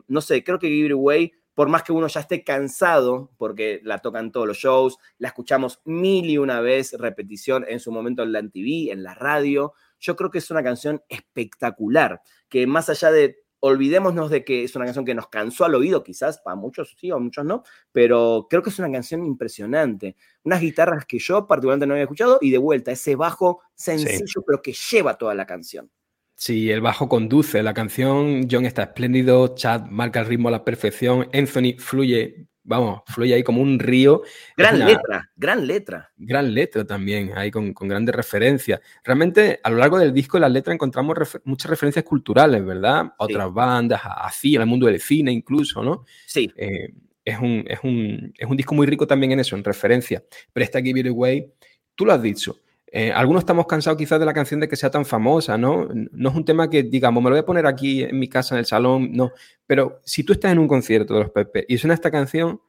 no 0.08 0.22
sé, 0.22 0.44
creo 0.44 0.58
que 0.58 0.70
Give 0.70 0.88
It 0.88 0.94
Away 0.94 1.34
por 1.60 1.68
más 1.68 1.84
que 1.84 1.92
uno 1.92 2.08
ya 2.08 2.22
esté 2.22 2.46
cansado, 2.46 3.34
porque 3.38 3.82
la 3.84 3.98
tocan 3.98 4.32
todos 4.32 4.48
los 4.48 4.56
shows, 4.56 4.98
la 5.18 5.28
escuchamos 5.28 5.82
mil 5.84 6.30
y 6.30 6.38
una 6.38 6.62
vez, 6.62 6.94
repetición 6.98 7.66
en 7.68 7.82
su 7.82 7.92
momento 7.92 8.24
en 8.24 8.32
la 8.32 8.42
TV, 8.42 8.94
en 8.94 9.04
la 9.04 9.14
radio, 9.14 9.74
yo 10.00 10.16
creo 10.16 10.32
que 10.32 10.38
es 10.38 10.50
una 10.52 10.64
canción 10.64 11.04
espectacular, 11.10 12.22
que 12.48 12.66
más 12.66 12.88
allá 12.88 13.12
de, 13.12 13.44
olvidémonos 13.60 14.30
de 14.30 14.46
que 14.46 14.64
es 14.64 14.74
una 14.78 14.86
canción 14.86 15.04
que 15.04 15.14
nos 15.14 15.28
cansó 15.28 15.66
al 15.66 15.76
oído, 15.76 16.02
quizás 16.02 16.40
para 16.40 16.56
muchos 16.56 16.96
sí, 16.98 17.12
o 17.12 17.20
muchos 17.20 17.44
no, 17.44 17.64
pero 17.92 18.48
creo 18.50 18.64
que 18.64 18.70
es 18.70 18.80
una 18.80 18.90
canción 18.90 19.26
impresionante. 19.26 20.16
Unas 20.46 20.62
guitarras 20.62 21.06
que 21.06 21.20
yo 21.20 21.46
particularmente 21.46 21.88
no 21.88 21.94
había 21.94 22.04
escuchado 22.04 22.38
y 22.40 22.52
de 22.52 22.58
vuelta, 22.58 22.94
ese 22.94 23.18
bajo 23.18 23.60
sencillo, 23.76 24.46
pero 24.48 24.62
que 24.62 24.72
lleva 24.72 25.18
toda 25.18 25.36
la 25.36 25.46
canción. 25.46 25.92
Sí, 26.40 26.72
el 26.72 26.80
bajo 26.80 27.10
conduce. 27.10 27.62
La 27.62 27.74
canción, 27.74 28.48
John 28.50 28.66
está 28.66 28.84
espléndido, 28.84 29.56
Chad 29.56 29.88
marca 29.88 30.22
el 30.22 30.26
ritmo 30.26 30.48
a 30.48 30.52
la 30.52 30.64
perfección, 30.64 31.28
Anthony 31.34 31.76
fluye, 31.78 32.48
vamos, 32.64 33.02
fluye 33.08 33.34
ahí 33.34 33.44
como 33.44 33.62
un 33.62 33.78
río. 33.78 34.22
Gran 34.56 34.80
letra, 34.80 35.30
gran 35.36 35.68
letra. 35.68 36.14
Gran 36.16 36.54
letra 36.54 36.86
también, 36.86 37.34
ahí 37.36 37.52
con, 37.52 37.74
grandes 37.74 38.16
referencias. 38.16 38.80
Realmente, 39.04 39.60
a 39.62 39.70
lo 39.70 39.76
largo 39.80 40.00
del 40.00 40.14
disco, 40.14 40.38
en 40.38 40.44
las 40.44 40.52
letras 40.54 40.76
encontramos 40.76 41.18
muchas 41.44 41.70
referencias 41.70 42.06
culturales, 42.06 42.64
¿verdad? 42.64 43.00
A 43.00 43.16
otras 43.18 43.52
bandas, 43.52 44.00
así, 44.06 44.56
al 44.56 44.66
mundo 44.66 44.88
del 44.88 45.02
cine 45.02 45.34
incluso, 45.34 45.84
¿no? 45.84 46.06
Sí. 46.26 46.50
Eh, 46.56 46.94
es, 47.26 47.38
un, 47.38 47.66
es, 47.68 47.80
un, 47.84 48.34
es 48.38 48.50
un 48.50 48.56
disco 48.56 48.74
muy 48.74 48.88
rico 48.88 49.06
también 49.06 49.34
en 49.34 49.42
eso, 49.42 49.58
en 49.58 49.64
referencia. 49.66 50.24
Pero 50.54 50.64
esta 50.64 50.82
Give 50.82 51.02
It 51.02 51.08
Away, 51.08 51.52
tú 51.96 52.06
lo 52.06 52.14
has 52.14 52.22
dicho 52.22 52.56
eh, 52.92 53.12
algunos 53.12 53.42
estamos 53.42 53.68
cansados 53.68 53.98
quizás 53.98 54.20
de 54.20 54.26
la 54.26 54.34
canción 54.34 54.60
de 54.60 54.68
que 54.68 54.76
sea 54.76 54.90
tan 54.90 55.06
famosa, 55.06 55.58
¿no? 55.58 55.88
No 55.94 56.30
es 56.30 56.36
un 56.36 56.44
tema 56.44 56.70
que, 56.70 56.84
digamos, 56.84 57.24
me 57.24 57.30
lo 57.30 57.36
voy 57.36 57.42
a 57.42 57.46
poner 57.46 57.68
aquí 57.68 58.04
en 58.04 58.18
mi 58.18 58.28
casa, 58.28 58.56
en 58.56 58.60
el 58.60 58.66
salón, 58.66 59.12
no. 59.14 59.32
Pero 59.68 60.00
si 60.04 60.24
tú 60.24 60.34
estás 60.34 60.52
en 60.52 60.60
un 60.60 60.68
concierto 60.68 61.14
de 61.14 61.20
los 61.22 61.30
Pepe 61.30 61.66
y 61.68 61.78
suena 61.78 61.94
esta 61.94 62.10
canción, 62.10 62.62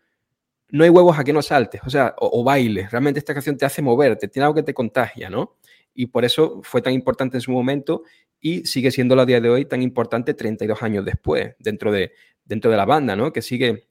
no 0.70 0.85
hay 0.85 0.90
huevos 0.90 1.18
a 1.18 1.24
que 1.24 1.33
no 1.33 1.42
saltes, 1.42 1.80
o 1.85 1.90
sea, 1.90 2.14
o, 2.18 2.44
bailes. 2.44 2.90
Realmente 2.90 3.18
esta 3.18 3.35
canción 3.35 3.56
te 3.56 3.64
hace 3.64 3.83
moverte, 3.83 4.28
tiene 4.28 4.44
algo 4.44 4.54
que 4.54 4.62
te 4.62 4.74
contagia, 4.74 5.30
¿no? 5.30 5.56
Y 5.94 6.06
por 6.06 6.24
eso 6.24 6.61
fue 6.62 6.83
tan 6.83 6.92
importante 6.92 7.38
en 7.38 7.40
su 7.40 7.50
momento 7.50 8.02
y 8.40 8.66
sigue 8.66 8.90
siendo 8.90 9.18
a 9.18 9.26
día 9.26 9.40
de 9.40 9.48
hoy 9.48 9.64
tan 9.64 9.83
importante 9.83 10.35
32 10.35 10.83
años 10.83 11.04
después, 11.04 11.54
dentro 11.59 11.90
de, 11.92 12.12
dentro 12.44 12.70
de 12.70 12.76
la 12.76 12.85
banda, 12.85 13.16
¿no? 13.16 13.33
Que 13.33 13.42
sigue. 13.42 13.88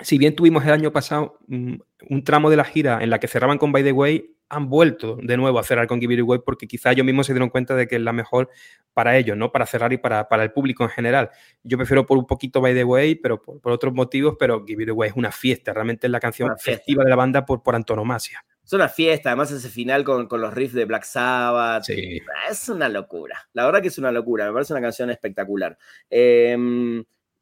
Si 0.00 0.18
bien 0.18 0.36
tuvimos 0.36 0.64
el 0.64 0.72
año 0.72 0.92
pasado 0.92 1.38
mm, 1.48 1.74
un 2.10 2.24
tramo 2.24 2.48
de 2.50 2.56
la 2.56 2.64
gira 2.64 3.02
en 3.02 3.10
la 3.10 3.18
que 3.18 3.28
cerraban 3.28 3.58
con 3.58 3.72
By 3.72 3.82
the 3.82 3.92
Way, 3.92 4.34
han 4.50 4.68
vuelto 4.68 5.16
de 5.22 5.36
nuevo 5.36 5.58
a 5.58 5.62
cerrar 5.62 5.86
con 5.86 6.00
Give 6.00 6.12
It 6.12 6.20
Away 6.20 6.40
porque 6.44 6.66
quizá 6.66 6.90
ellos 6.90 7.06
mismos 7.06 7.26
se 7.26 7.32
dieron 7.32 7.48
cuenta 7.48 7.76
de 7.76 7.86
que 7.86 7.96
es 7.96 8.02
la 8.02 8.12
mejor 8.12 8.50
para 8.92 9.16
ellos, 9.16 9.36
¿no? 9.36 9.52
Para 9.52 9.64
cerrar 9.64 9.92
y 9.92 9.96
para, 9.98 10.28
para 10.28 10.42
el 10.42 10.52
público 10.52 10.82
en 10.82 10.90
general. 10.90 11.30
Yo 11.62 11.78
prefiero 11.78 12.04
por 12.04 12.18
un 12.18 12.26
poquito 12.26 12.60
By 12.60 12.74
the 12.74 12.84
Way, 12.84 13.14
pero 13.14 13.40
por, 13.40 13.72
otros 13.72 13.94
motivos, 13.94 14.34
pero 14.38 14.64
Give 14.66 14.82
It 14.82 14.90
Away 14.90 15.10
es 15.10 15.16
una 15.16 15.30
fiesta, 15.30 15.72
realmente 15.72 16.08
es 16.08 16.10
la 16.10 16.20
canción 16.20 16.50
festiva 16.58 17.04
de 17.04 17.10
la 17.10 17.16
banda 17.16 17.46
por, 17.46 17.62
por 17.62 17.76
antonomasia. 17.76 18.44
Es 18.64 18.72
una 18.72 18.88
fiesta, 18.88 19.30
además 19.30 19.50
ese 19.52 19.68
final 19.68 20.04
con, 20.04 20.26
con 20.26 20.40
los 20.40 20.52
riffs 20.52 20.74
de 20.74 20.84
Black 20.84 21.04
Sabbath. 21.04 21.88
Es 21.88 22.68
una 22.68 22.88
locura. 22.88 23.48
La 23.52 23.64
verdad 23.64 23.80
que 23.80 23.88
es 23.88 23.98
una 23.98 24.12
locura. 24.12 24.46
Me 24.46 24.52
parece 24.52 24.72
una 24.72 24.82
canción 24.82 25.10
espectacular. 25.10 25.78
Eh, 26.08 26.56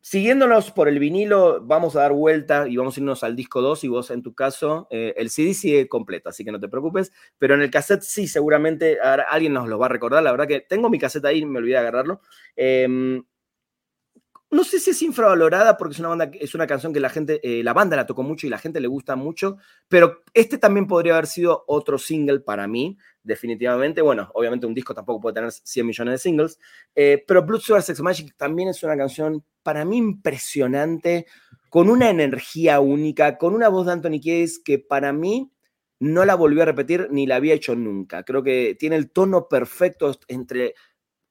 Siguiéndonos 0.04 0.70
por 0.70 0.88
el 0.88 0.98
vinilo, 1.00 1.60
vamos 1.64 1.96
a 1.96 2.00
dar 2.00 2.12
vuelta 2.12 2.66
y 2.68 2.76
vamos 2.76 2.96
a 2.96 3.00
irnos 3.00 3.24
al 3.24 3.34
disco 3.36 3.60
2 3.60 3.82
y 3.84 3.88
vos 3.88 4.10
en 4.10 4.22
tu 4.22 4.32
caso, 4.32 4.86
eh, 4.90 5.12
el 5.16 5.28
CD 5.28 5.52
sigue 5.54 5.88
completo, 5.88 6.28
así 6.30 6.44
que 6.44 6.52
no 6.52 6.60
te 6.60 6.68
preocupes, 6.68 7.12
pero 7.36 7.54
en 7.54 7.62
el 7.62 7.70
cassette 7.70 8.02
sí, 8.02 8.28
seguramente 8.28 8.98
alguien 9.00 9.52
nos 9.52 9.68
lo 9.68 9.78
va 9.78 9.86
a 9.86 9.88
recordar, 9.88 10.22
la 10.22 10.30
verdad 10.30 10.46
que 10.46 10.60
tengo 10.60 10.88
mi 10.88 10.98
cassette 10.98 11.24
ahí, 11.26 11.44
me 11.44 11.58
olvidé 11.58 11.74
de 11.74 11.80
agarrarlo. 11.80 12.20
Em, 12.56 13.22
no 14.50 14.64
sé 14.64 14.80
si 14.80 14.90
es 14.90 15.02
infravalorada 15.02 15.76
porque 15.76 15.92
es 15.92 16.00
una 16.00 16.08
banda, 16.08 16.30
es 16.40 16.54
una 16.54 16.66
canción 16.66 16.92
que 16.92 17.00
la 17.00 17.10
gente, 17.10 17.40
eh, 17.42 17.62
la 17.62 17.74
banda 17.74 17.96
la 17.96 18.06
tocó 18.06 18.22
mucho 18.22 18.46
y 18.46 18.50
la 18.50 18.58
gente 18.58 18.80
le 18.80 18.88
gusta 18.88 19.14
mucho, 19.14 19.58
pero 19.88 20.22
este 20.32 20.56
también 20.56 20.86
podría 20.86 21.12
haber 21.12 21.26
sido 21.26 21.64
otro 21.66 21.98
single 21.98 22.40
para 22.40 22.66
mí, 22.66 22.96
definitivamente. 23.22 24.00
Bueno, 24.00 24.30
obviamente 24.34 24.66
un 24.66 24.74
disco 24.74 24.94
tampoco 24.94 25.20
puede 25.20 25.34
tener 25.34 25.52
100 25.52 25.86
millones 25.86 26.14
de 26.14 26.18
singles, 26.18 26.58
eh, 26.94 27.22
pero 27.26 27.44
Blood 27.44 27.60
Sugar 27.60 27.82
Sex 27.82 28.00
Magic 28.00 28.34
también 28.36 28.70
es 28.70 28.82
una 28.82 28.96
canción 28.96 29.44
para 29.62 29.84
mí 29.84 29.98
impresionante, 29.98 31.26
con 31.68 31.90
una 31.90 32.08
energía 32.08 32.80
única, 32.80 33.36
con 33.36 33.54
una 33.54 33.68
voz 33.68 33.86
de 33.86 33.92
Anthony 33.92 34.20
Kiedis 34.20 34.58
que 34.58 34.78
para 34.78 35.12
mí 35.12 35.52
no 36.00 36.24
la 36.24 36.36
volvió 36.36 36.62
a 36.62 36.66
repetir 36.66 37.08
ni 37.10 37.26
la 37.26 37.36
había 37.36 37.54
hecho 37.54 37.74
nunca. 37.74 38.22
Creo 38.22 38.42
que 38.42 38.76
tiene 38.78 38.96
el 38.96 39.10
tono 39.10 39.48
perfecto 39.48 40.18
entre 40.28 40.74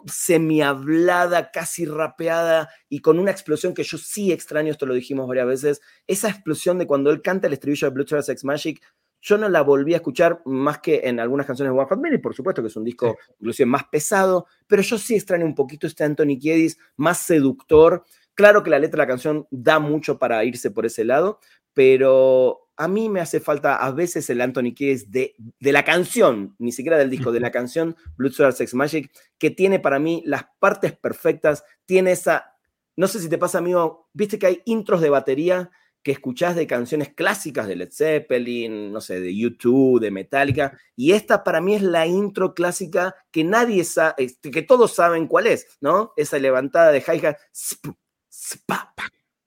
semi-hablada, 0.08 1.52
casi 1.52 1.86
rapeada 1.86 2.70
y 2.90 3.00
con 3.00 3.20
una 3.20 3.32
explosión 3.32 3.74
que 3.74 3.84
yo 3.84 3.98
sí 3.98 4.32
extraño, 4.32 4.72
esto 4.72 4.86
lo 4.86 4.94
dijimos 4.94 5.28
varias 5.28 5.48
veces, 5.48 5.82
esa 6.08 6.30
explosión 6.30 6.78
de 6.78 6.88
cuando 6.88 7.12
él 7.12 7.22
canta 7.22 7.48
el 7.48 7.54
estribillo 7.54 7.90
de 7.90 7.94
Blue 7.94 8.22
Sex 8.22 8.44
Magic, 8.44 8.82
yo 9.22 9.38
no 9.38 9.50
la 9.50 9.62
volví 9.62 9.94
a 9.94 9.98
escuchar 9.98 10.42
más 10.46 10.80
que 10.80 11.02
en 11.04 11.20
algunas 11.20 11.46
canciones 11.46 11.74
de 11.74 11.80
One 11.80 11.90
Hot 11.90 12.00
Minute, 12.00 12.22
por 12.22 12.36
supuesto 12.36 12.62
que 12.62 12.68
es 12.68 12.76
un 12.76 12.84
disco 12.84 13.18
inclusive 13.40 13.66
más 13.66 13.84
pesado, 13.86 14.46
pero 14.68 14.82
yo 14.82 14.98
sí 14.98 15.16
extraño 15.16 15.46
un 15.46 15.56
poquito 15.56 15.88
este 15.88 16.04
Anthony 16.04 16.38
Kiedis 16.40 16.78
más 16.96 17.20
seductor. 17.20 18.04
Claro 18.36 18.62
que 18.62 18.70
la 18.70 18.80
letra 18.80 18.98
de 18.98 19.04
la 19.04 19.08
canción 19.08 19.48
da 19.50 19.80
mucho 19.80 20.20
para 20.20 20.44
irse 20.46 20.70
por 20.70 20.86
ese 20.86 21.04
lado, 21.04 21.40
pero 21.78 22.72
a 22.76 22.88
mí 22.88 23.08
me 23.08 23.20
hace 23.20 23.40
falta 23.40 23.76
a 23.76 23.92
veces 23.92 24.28
el 24.32 24.42
Anthony 24.42 24.74
Kiedis 24.74 25.12
de, 25.12 25.36
de 25.60 25.72
la 25.72 25.86
canción, 25.86 26.56
ni 26.58 26.72
siquiera 26.72 26.98
del 26.98 27.12
disco, 27.12 27.32
de 27.32 27.40
la 27.40 27.52
canción 27.52 27.96
Blood 28.16 28.32
Sugar 28.32 28.54
Sex 28.54 28.74
Magic, 28.74 29.12
que 29.38 29.52
tiene 29.52 29.80
para 29.80 30.00
mí 30.00 30.24
las 30.26 30.48
partes 30.58 30.98
perfectas, 30.98 31.64
tiene 31.86 32.14
esa, 32.14 32.56
no 32.96 33.08
sé 33.08 33.20
si 33.20 33.30
te 33.30 33.38
pasa, 33.38 33.60
amigo, 33.60 34.10
viste 34.12 34.40
que 34.40 34.48
hay 34.48 34.62
intros 34.66 35.02
de 35.02 35.12
batería 35.12 35.70
que 36.02 36.14
escuchás 36.14 36.56
de 36.56 36.66
canciones 36.66 37.14
clásicas 37.14 37.68
de 37.68 37.76
Led 37.76 37.92
Zeppelin, 37.92 38.92
no 38.92 39.00
sé, 39.00 39.20
de 39.20 39.38
YouTube, 39.38 40.00
de 40.00 40.10
Metallica, 40.10 40.80
y 40.96 41.12
esta 41.12 41.44
para 41.44 41.62
mí 41.62 41.76
es 41.76 41.84
la 41.84 42.08
intro 42.08 42.56
clásica 42.56 43.16
que 43.30 43.44
nadie 43.44 43.84
sabe, 43.84 44.16
este, 44.18 44.50
que 44.50 44.64
todos 44.64 44.96
saben 44.96 45.28
cuál 45.28 45.46
es, 45.46 45.68
¿no? 45.80 46.14
Esa 46.18 46.40
levantada 46.40 46.92
de 46.92 47.04
hi-hat, 47.06 47.38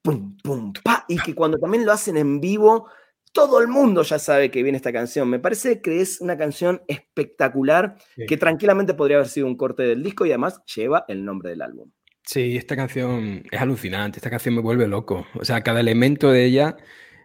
pum, 0.01 0.37
pum, 0.43 0.73
pa, 0.83 1.05
y 1.07 1.17
que 1.19 1.35
cuando 1.35 1.57
también 1.57 1.85
lo 1.85 1.91
hacen 1.91 2.17
en 2.17 2.39
vivo, 2.39 2.87
todo 3.31 3.61
el 3.61 3.67
mundo 3.67 4.03
ya 4.03 4.19
sabe 4.19 4.51
que 4.51 4.63
viene 4.63 4.77
esta 4.77 4.91
canción. 4.91 5.29
Me 5.29 5.39
parece 5.39 5.81
que 5.81 6.01
es 6.01 6.21
una 6.21 6.37
canción 6.37 6.81
espectacular 6.87 7.95
que 8.27 8.37
tranquilamente 8.37 8.93
podría 8.93 9.17
haber 9.17 9.29
sido 9.29 9.47
un 9.47 9.55
corte 9.55 9.83
del 9.83 10.03
disco 10.03 10.25
y 10.25 10.29
además 10.29 10.61
lleva 10.65 11.05
el 11.07 11.23
nombre 11.23 11.49
del 11.49 11.61
álbum. 11.61 11.91
Sí, 12.23 12.55
esta 12.55 12.75
canción 12.75 13.43
es 13.51 13.61
alucinante, 13.61 14.19
esta 14.19 14.29
canción 14.29 14.55
me 14.55 14.61
vuelve 14.61 14.87
loco. 14.87 15.25
O 15.39 15.45
sea, 15.45 15.61
cada 15.61 15.79
elemento 15.79 16.31
de 16.31 16.45
ella 16.45 16.77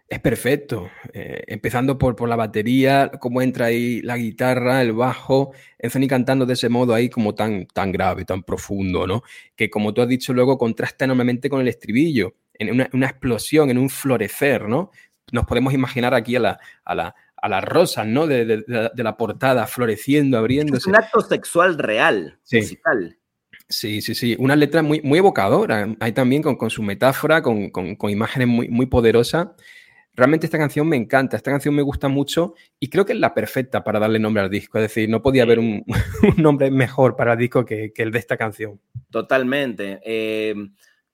es 0.09 0.19
perfecto. 0.19 0.89
Eh, 1.13 1.43
empezando 1.47 1.97
por, 1.97 2.15
por 2.15 2.29
la 2.29 2.35
batería, 2.35 3.11
cómo 3.19 3.41
entra 3.41 3.67
ahí 3.67 4.01
la 4.01 4.17
guitarra, 4.17 4.81
el 4.81 4.93
bajo, 4.93 5.51
Anthony 5.81 6.07
cantando 6.07 6.45
de 6.45 6.53
ese 6.53 6.69
modo 6.69 6.93
ahí 6.93 7.09
como 7.09 7.35
tan, 7.35 7.67
tan 7.67 7.91
grave, 7.91 8.25
tan 8.25 8.43
profundo, 8.43 9.05
¿no? 9.05 9.23
Que 9.55 9.69
como 9.69 9.93
tú 9.93 10.01
has 10.01 10.07
dicho 10.07 10.33
luego 10.33 10.57
contrasta 10.57 11.05
enormemente 11.05 11.49
con 11.49 11.61
el 11.61 11.67
estribillo, 11.67 12.35
en 12.59 12.71
una, 12.71 13.07
explosión, 13.07 13.69
en 13.69 13.77
un 13.77 13.89
florecer, 13.89 14.67
¿no? 14.67 14.91
Nos 15.31 15.45
podemos 15.45 15.73
imaginar 15.73 16.13
aquí 16.13 16.35
a 16.35 16.39
la, 16.39 16.59
a 16.85 16.95
la, 16.95 17.15
a 17.35 17.49
las 17.49 17.63
rosas, 17.63 18.07
¿no? 18.07 18.27
De, 18.27 18.63
la 18.67 19.17
portada 19.17 19.67
floreciendo, 19.67 20.37
abriéndose. 20.37 20.77
Es 20.77 20.87
un 20.87 20.95
acto 20.95 21.21
sexual 21.21 21.77
real, 21.77 22.39
musical. 22.51 23.17
Sí, 23.69 24.01
sí, 24.01 24.15
sí. 24.15 24.35
Una 24.39 24.55
letra 24.55 24.81
muy, 24.81 25.01
muy 25.01 25.19
evocadora. 25.19 25.93
Hay 25.99 26.13
también 26.13 26.41
con, 26.41 26.55
con 26.55 26.69
su 26.69 26.81
metáfora, 26.81 27.41
con, 27.41 27.69
con, 27.69 27.95
con, 27.95 28.09
imágenes 28.09 28.47
muy, 28.47 28.69
muy 28.69 28.85
poderosas. 28.85 29.49
Realmente 30.13 30.47
esta 30.47 30.57
canción 30.57 30.87
me 30.87 30.95
encanta, 30.95 31.37
esta 31.37 31.51
canción 31.51 31.75
me 31.75 31.83
gusta 31.83 32.07
mucho 32.07 32.55
y 32.79 32.89
creo 32.89 33.05
que 33.05 33.13
es 33.13 33.19
la 33.19 33.35
perfecta 33.35 33.83
para 33.83 33.99
darle 33.99 34.17
nombre 34.17 34.41
al 34.41 34.49
disco. 34.49 34.79
Es 34.79 34.83
decir, 34.83 35.09
no 35.09 35.21
podía 35.21 35.43
haber 35.43 35.59
un, 35.59 35.85
nombre 36.37 36.71
mejor 36.71 37.15
para 37.15 37.33
el 37.33 37.39
disco 37.39 37.65
que, 37.65 37.91
el 37.95 38.11
de 38.11 38.19
esta 38.19 38.37
canción. 38.37 38.79
Totalmente. 39.11 39.99
Eh, 40.03 40.55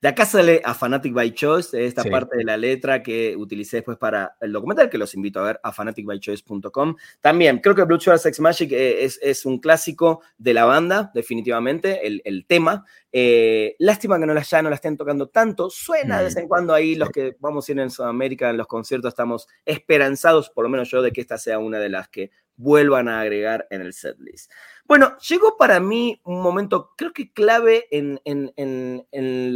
de 0.03 0.09
acá 0.09 0.25
sale 0.25 0.61
a 0.65 0.73
Fanatic 0.73 1.13
by 1.13 1.33
Choice, 1.33 1.85
esta 1.85 2.03
parte 2.03 2.35
de 2.35 2.43
la 2.43 2.57
letra 2.57 3.01
que 3.01 3.37
utilicé 3.37 3.77
después 3.77 3.97
para 3.97 4.35
el 4.41 4.51
documental, 4.51 4.89
que 4.89 4.97
los 4.97 5.15
invito 5.15 5.39
a 5.39 5.43
ver 5.43 5.59
a 5.63 5.71
fanaticbychoice.com. 5.71 6.97
También, 7.21 7.59
creo 7.59 7.73
que 7.73 7.83
Blue 7.83 7.97
Sugar 8.01 8.19
Sex 8.19 8.41
Magic 8.41 8.73
eh, 8.73 9.05
es, 9.05 9.45
un 9.45 9.59
clásico 9.59 10.21
de 10.37 10.53
la 10.53 10.65
banda, 10.65 11.09
definitivamente, 11.13 12.05
el, 12.05 12.45
tema. 12.45 12.83
Eh, 13.13 13.77
lástima 13.79 14.19
que 14.19 14.25
no 14.25 14.33
la, 14.33 14.41
ya 14.41 14.61
no 14.61 14.67
la 14.67 14.75
estén 14.75 14.97
tocando 14.97 15.29
tanto. 15.29 15.69
Suena 15.69 16.17
de 16.17 16.25
vez 16.25 16.35
en 16.35 16.49
cuando 16.49 16.73
ahí, 16.73 16.95
los 16.95 17.09
que 17.09 17.37
vamos 17.39 17.69
a 17.69 17.71
ir 17.71 17.79
en 17.79 17.89
Sudamérica, 17.89 18.49
en 18.49 18.57
los 18.57 18.67
conciertos, 18.67 19.07
estamos 19.07 19.47
esperanzados, 19.63 20.49
por 20.49 20.65
lo 20.65 20.69
menos 20.69 20.91
yo, 20.91 21.01
de 21.01 21.13
que 21.13 21.21
esta 21.21 21.37
sea 21.37 21.59
una 21.59 21.79
de 21.79 21.87
las 21.87 22.09
que 22.09 22.29
vuelvan 22.57 23.07
a 23.07 23.21
agregar 23.21 23.67
en 23.69 23.81
el 23.81 23.93
setlist. 23.93 24.51
Bueno, 24.85 25.17
llegó 25.17 25.57
para 25.57 25.79
mí 25.79 26.19
un 26.23 26.41
momento, 26.41 26.91
creo 26.97 27.13
que 27.13 27.31
clave 27.31 27.87
en, 27.91 28.19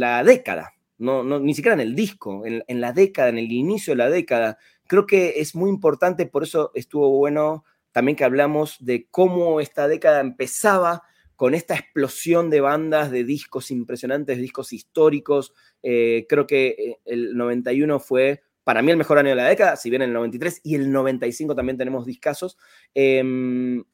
la 0.00 0.24
década, 0.24 0.72
no, 0.96 1.22
no, 1.22 1.38
ni 1.38 1.54
siquiera 1.54 1.74
en 1.74 1.80
el 1.80 1.94
disco, 1.94 2.44
en, 2.44 2.80
la 2.80 2.92
década, 2.92 3.28
en 3.28 3.38
el 3.38 3.52
inicio 3.52 3.92
de 3.92 3.98
la 3.98 4.10
década. 4.10 4.58
Creo 4.86 5.06
que 5.06 5.40
es 5.40 5.54
muy 5.54 5.70
importante, 5.70 6.26
por 6.26 6.42
eso 6.42 6.70
estuvo 6.74 7.10
bueno 7.10 7.64
también 7.92 8.16
que 8.16 8.24
hablamos 8.24 8.76
de 8.80 9.06
cómo 9.10 9.60
esta 9.60 9.88
década 9.88 10.20
empezaba 10.20 11.02
con 11.36 11.54
esta 11.54 11.74
explosión 11.74 12.50
de 12.50 12.60
bandas, 12.60 13.10
de 13.10 13.22
discos 13.22 13.70
impresionantes, 13.70 14.38
discos 14.38 14.72
históricos. 14.72 15.52
Eh, 15.82 16.26
creo 16.28 16.46
que 16.46 16.68
eh, 16.68 16.98
el 17.04 17.36
91 17.36 18.00
fue 18.00 18.42
para 18.64 18.82
mí 18.82 18.90
el 18.90 18.96
mejor 18.96 19.18
año 19.18 19.30
de 19.30 19.36
la 19.36 19.48
década, 19.48 19.76
si 19.76 19.88
bien 19.88 20.02
el 20.02 20.12
93 20.12 20.60
y 20.64 20.74
el 20.74 20.90
95 20.90 21.54
también 21.54 21.78
tenemos 21.78 22.04
discasos. 22.04 22.58
Em, 22.92 23.84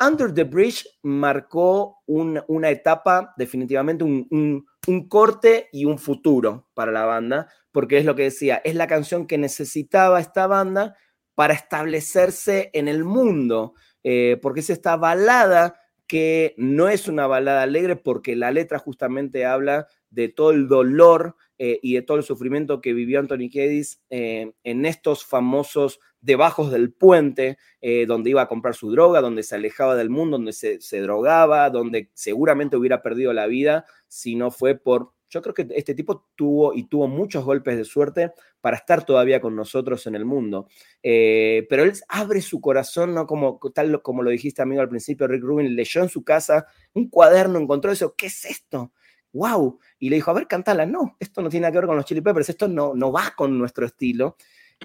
Under 0.00 0.32
the 0.32 0.44
Bridge 0.44 0.86
marcó 1.02 2.02
una 2.06 2.70
etapa, 2.70 3.34
definitivamente 3.36 4.02
un, 4.02 4.66
corte 5.08 5.68
y 5.72 5.84
un 5.84 5.98
futuro 5.98 6.68
para 6.74 6.90
la 6.90 7.04
banda, 7.04 7.48
porque 7.70 7.98
es 7.98 8.04
lo 8.06 8.14
que 8.14 8.24
decía, 8.24 8.62
es 8.64 8.74
la 8.74 8.86
canción 8.86 9.26
que 9.26 9.36
necesitaba 9.36 10.18
esta 10.18 10.46
banda 10.46 10.96
para 11.34 11.54
establecerse 11.54 12.70
en 12.72 12.88
el 12.88 13.04
mundo, 13.04 13.74
eh, 14.02 14.38
porque 14.40 14.60
es 14.60 14.70
esta 14.70 14.96
balada 14.96 15.78
que 16.06 16.54
no 16.56 16.88
es 16.88 17.06
una 17.06 17.26
balada 17.26 17.62
alegre 17.62 17.94
porque 17.94 18.34
la 18.34 18.50
letra 18.50 18.78
justamente 18.78 19.44
habla 19.44 19.86
de 20.08 20.28
todo 20.28 20.50
el 20.50 20.66
dolor 20.66 21.36
eh, 21.58 21.78
y 21.82 21.94
de 21.94 22.02
todo 22.02 22.16
el 22.16 22.24
sufrimiento 22.24 22.80
que 22.80 22.94
vivió 22.94 23.20
Anthony 23.20 23.48
Kiedis 23.48 24.02
eh, 24.10 24.52
en 24.64 24.86
estos 24.86 25.24
famosos 25.24 26.00
debajos 26.20 26.70
del 26.70 26.92
puente, 26.92 27.58
eh, 27.80 28.06
donde 28.06 28.30
iba 28.30 28.42
a 28.42 28.48
comprar 28.48 28.74
su 28.74 28.90
droga, 28.90 29.20
donde 29.20 29.42
se 29.42 29.54
alejaba 29.54 29.96
del 29.96 30.10
mundo, 30.10 30.36
donde 30.36 30.52
se, 30.52 31.00
drogaba, 31.00 31.70
donde 31.70 32.10
seguramente 32.14 32.76
hubiera 32.76 33.02
perdido 33.02 33.32
la 33.32 33.46
vida 33.46 33.84
si 34.08 34.36
no 34.36 34.50
fue 34.50 34.74
por... 34.74 35.12
Yo 35.28 35.42
creo 35.42 35.54
que 35.54 35.68
este 35.76 35.94
tipo 35.94 36.26
tuvo 36.34 36.74
y 36.74 36.88
tuvo 36.88 37.06
muchos 37.06 37.44
golpes 37.44 37.76
de 37.76 37.84
suerte 37.84 38.32
para 38.60 38.76
estar 38.76 39.04
todavía 39.04 39.40
con 39.40 39.54
nosotros 39.54 40.06
en 40.08 40.16
el 40.16 40.24
mundo. 40.24 40.66
pero 41.00 41.84
él 41.84 41.92
abre 42.08 42.42
su 42.42 42.60
corazón, 42.60 43.14
¿no? 43.14 43.26
Como, 43.28 43.60
tal 43.72 44.02
como 44.02 44.24
lo 44.24 44.30
dijiste, 44.30 44.60
amigo, 44.60 44.82
al 44.82 44.88
principio, 44.88 45.28
Rick 45.28 45.42
Rubin 45.42 45.76
leyó 45.76 46.02
en 46.02 46.08
su 46.08 46.24
casa 46.24 46.66
un 46.94 47.08
cuaderno, 47.08 47.60
encontró 47.60 47.92
eso, 47.92 48.14
¿qué 48.16 48.26
es 48.26 48.44
esto? 48.44 48.92
wow. 49.32 49.78
Y 49.98 50.10
le 50.10 50.16
dijo, 50.16 50.30
a 50.30 50.34
ver, 50.34 50.46
cantala. 50.46 50.86
No, 50.86 51.16
esto 51.18 51.42
no 51.42 51.48
tiene 51.48 51.62
nada 51.62 51.72
que 51.72 51.78
ver 51.78 51.86
con 51.86 51.96
los 51.96 52.04
Chili 52.04 52.20
Peppers, 52.20 52.48
esto 52.48 52.68
no, 52.68 52.94
no 52.94 53.12
va 53.12 53.32
con 53.36 53.58
nuestro 53.58 53.86
estilo. 53.86 54.36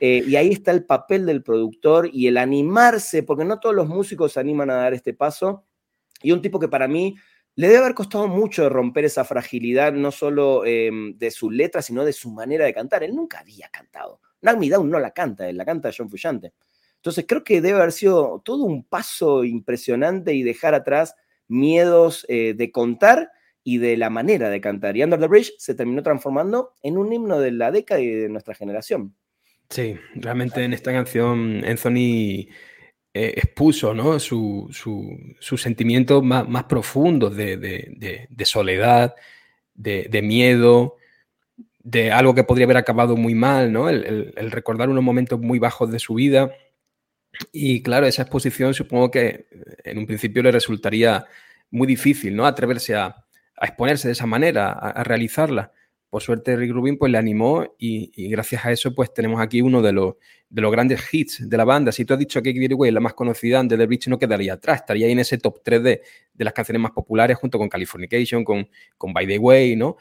Eh, 0.01 0.23
y 0.27 0.35
ahí 0.35 0.51
está 0.51 0.71
el 0.71 0.85
papel 0.85 1.25
del 1.25 1.43
productor 1.43 2.09
y 2.11 2.27
el 2.27 2.37
animarse, 2.37 3.23
porque 3.23 3.45
no 3.45 3.59
todos 3.59 3.75
los 3.75 3.87
músicos 3.87 4.33
se 4.33 4.39
animan 4.39 4.69
a 4.69 4.75
dar 4.75 4.93
este 4.93 5.13
paso. 5.13 5.65
Y 6.21 6.31
un 6.31 6.41
tipo 6.41 6.59
que 6.59 6.67
para 6.67 6.87
mí 6.87 7.15
le 7.55 7.67
debe 7.67 7.79
haber 7.79 7.95
costado 7.95 8.27
mucho 8.27 8.67
romper 8.69 9.05
esa 9.05 9.23
fragilidad, 9.23 9.93
no 9.93 10.11
solo 10.11 10.65
em, 10.65 11.17
de 11.17 11.31
su 11.31 11.49
letra, 11.49 11.81
sino 11.81 12.03
de 12.03 12.13
su 12.13 12.31
manera 12.31 12.65
de 12.65 12.73
cantar. 12.73 13.03
Él 13.03 13.15
nunca 13.15 13.39
había 13.39 13.69
cantado. 13.69 14.19
Nagmi 14.41 14.69
Down 14.69 14.89
no 14.89 14.99
la 14.99 15.11
canta, 15.11 15.47
él 15.47 15.57
la 15.57 15.65
canta 15.65 15.91
John 15.95 16.09
Fuyante. 16.09 16.53
Entonces 16.97 17.25
creo 17.27 17.43
que 17.43 17.61
debe 17.61 17.79
haber 17.79 17.91
sido 17.91 18.41
todo 18.43 18.63
un 18.63 18.83
paso 18.83 19.43
impresionante 19.43 20.33
y 20.33 20.43
dejar 20.43 20.73
atrás 20.73 21.15
miedos 21.47 22.25
eh, 22.29 22.53
de 22.57 22.71
contar 22.71 23.31
y 23.63 23.77
de 23.77 23.95
la 23.95 24.09
manera 24.09 24.49
de 24.49 24.59
cantar. 24.59 24.97
Y 24.97 25.03
Under 25.03 25.19
the 25.19 25.27
Bridge 25.27 25.53
se 25.57 25.75
terminó 25.75 26.03
transformando 26.03 26.73
en 26.81 26.97
un 26.97 27.13
himno 27.13 27.39
de 27.39 27.51
la 27.51 27.71
década 27.71 28.01
y 28.01 28.09
de 28.09 28.29
nuestra 28.29 28.53
generación. 28.53 29.15
Sí, 29.69 29.97
realmente 30.15 30.63
en 30.63 30.73
esta 30.73 30.91
canción 30.91 31.63
Anthony 31.65 32.47
eh, 33.13 33.33
expuso 33.37 33.93
¿no? 33.93 34.19
sus 34.19 34.77
su, 34.77 35.57
sentimientos 35.57 36.23
más, 36.23 36.47
más 36.47 36.65
profundos 36.65 37.35
de, 37.35 38.27
soledad, 38.43 39.15
de, 39.73 40.21
miedo, 40.21 40.97
de 41.79 42.11
algo 42.11 42.35
que 42.35 42.43
podría 42.43 42.65
haber 42.65 42.77
acabado 42.77 43.15
muy 43.15 43.33
mal, 43.33 43.71
¿no? 43.71 43.89
el, 43.89 44.51
recordar 44.51 44.89
unos 44.89 45.03
momentos 45.03 45.39
muy 45.39 45.59
bajos 45.59 45.91
de 45.91 45.99
su 45.99 46.15
vida. 46.15 46.51
Y 47.51 47.81
claro, 47.81 48.05
esa 48.05 48.23
exposición 48.23 48.73
supongo 48.73 49.11
que 49.11 49.47
en 49.83 49.97
un 49.97 50.05
principio 50.05 50.43
le 50.43 50.51
resultaría 50.51 51.25
muy 51.71 51.87
difícil, 51.87 52.35
¿no? 52.35 52.45
Atreverse 52.45 52.95
a 52.95 53.25
exponerse 53.61 54.07
de 54.07 54.13
esa 54.13 54.25
manera, 54.25 54.71
a, 54.71 55.03
realizarla. 55.03 55.71
Por 56.15 56.21
suerte 56.21 56.55
Rick 56.55 56.71
Rubin 56.71 56.97
pues 56.97 57.11
le 57.11 57.17
animó 57.17 57.75
y, 57.77 58.29
gracias 58.29 58.65
a 58.65 58.71
eso 58.71 58.95
pues 58.95 59.13
tenemos 59.13 59.41
aquí 59.41 59.61
uno 59.61 59.81
de 59.81 59.91
los, 59.91 60.13
de 60.47 60.61
los 60.61 60.71
grandes 60.71 61.13
hits 61.13 61.49
de 61.49 61.57
la 61.57 61.65
banda. 61.65 61.91
Si 61.91 62.05
tú 62.05 62.13
has 62.13 62.19
dicho 62.19 62.41
que 62.41 62.53
Get 62.53 62.71
Away 62.71 62.87
es 62.87 62.93
la 62.93 63.01
más 63.01 63.15
conocida, 63.15 63.59
antes 63.59 63.77
The 63.77 63.85
Bridge 63.85 64.07
no 64.07 64.17
quedaría 64.17 64.53
atrás, 64.53 64.79
estaría 64.79 65.07
ahí 65.07 65.11
en 65.11 65.19
ese 65.19 65.37
top 65.39 65.59
3 65.61 65.83
de, 65.83 66.01
de 66.33 66.45
las 66.45 66.53
canciones 66.53 66.81
más 66.81 66.93
populares 66.93 67.35
junto 67.35 67.57
con 67.57 67.67
Californication, 67.67 68.45
con, 68.45 68.65
con 68.97 69.11
By 69.11 69.27
the 69.27 69.37
Way, 69.37 69.75
¿no? 69.75 69.97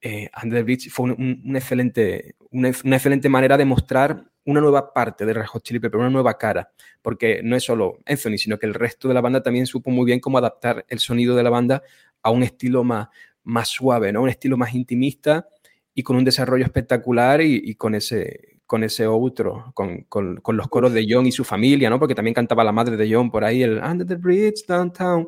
Eh, 0.00 0.30
the 0.40 0.62
Bridge 0.62 0.88
fue 0.88 1.10
un, 1.12 1.54
excelente, 1.54 2.36
una, 2.50 2.70
excelente 2.70 3.28
manera 3.28 3.58
de 3.58 3.66
mostrar 3.66 4.24
una 4.46 4.62
nueva 4.62 4.94
parte 4.94 5.26
de 5.26 5.34
Red 5.34 5.48
Hot 5.48 5.64
Chili 5.64 5.80
Peppers, 5.80 6.00
una 6.00 6.08
nueva 6.08 6.38
cara, 6.38 6.70
porque 7.02 7.42
no 7.44 7.56
es 7.56 7.64
solo 7.64 7.98
Anthony, 8.06 8.38
sino 8.38 8.58
que 8.58 8.64
el 8.64 8.72
resto 8.72 9.06
de 9.06 9.12
la 9.12 9.20
banda 9.20 9.42
también 9.42 9.66
supo 9.66 9.90
muy 9.90 10.06
bien 10.06 10.18
cómo 10.18 10.38
adaptar 10.38 10.86
el 10.88 10.98
sonido 10.98 11.36
de 11.36 11.42
la 11.42 11.50
banda 11.50 11.82
a 12.22 12.30
un 12.30 12.42
estilo 12.42 12.84
más, 12.84 13.08
más 13.42 13.68
suave, 13.68 14.14
¿no? 14.14 14.22
Un 14.22 14.30
estilo 14.30 14.56
más 14.56 14.74
intimista 14.74 15.46
y 15.98 16.04
con 16.04 16.14
un 16.14 16.22
desarrollo 16.22 16.64
espectacular 16.64 17.40
y, 17.40 17.74
con 17.74 17.96
ese 17.96 18.60
con 18.66 18.84
ese 18.84 19.08
otro, 19.08 19.72
con, 19.74 20.02
con, 20.04 20.56
los 20.56 20.68
coros 20.68 20.92
de 20.92 21.04
John 21.10 21.26
y 21.26 21.32
su 21.32 21.42
familia, 21.42 21.90
¿no? 21.90 21.98
Porque 21.98 22.14
también 22.14 22.34
cantaba 22.34 22.62
la 22.62 22.70
madre 22.70 22.96
de 22.96 23.12
John 23.12 23.32
por 23.32 23.42
ahí, 23.42 23.64
el 23.64 23.78
Under 23.82 24.06
the 24.06 24.14
Bridge, 24.14 24.64
Downtown. 24.68 25.26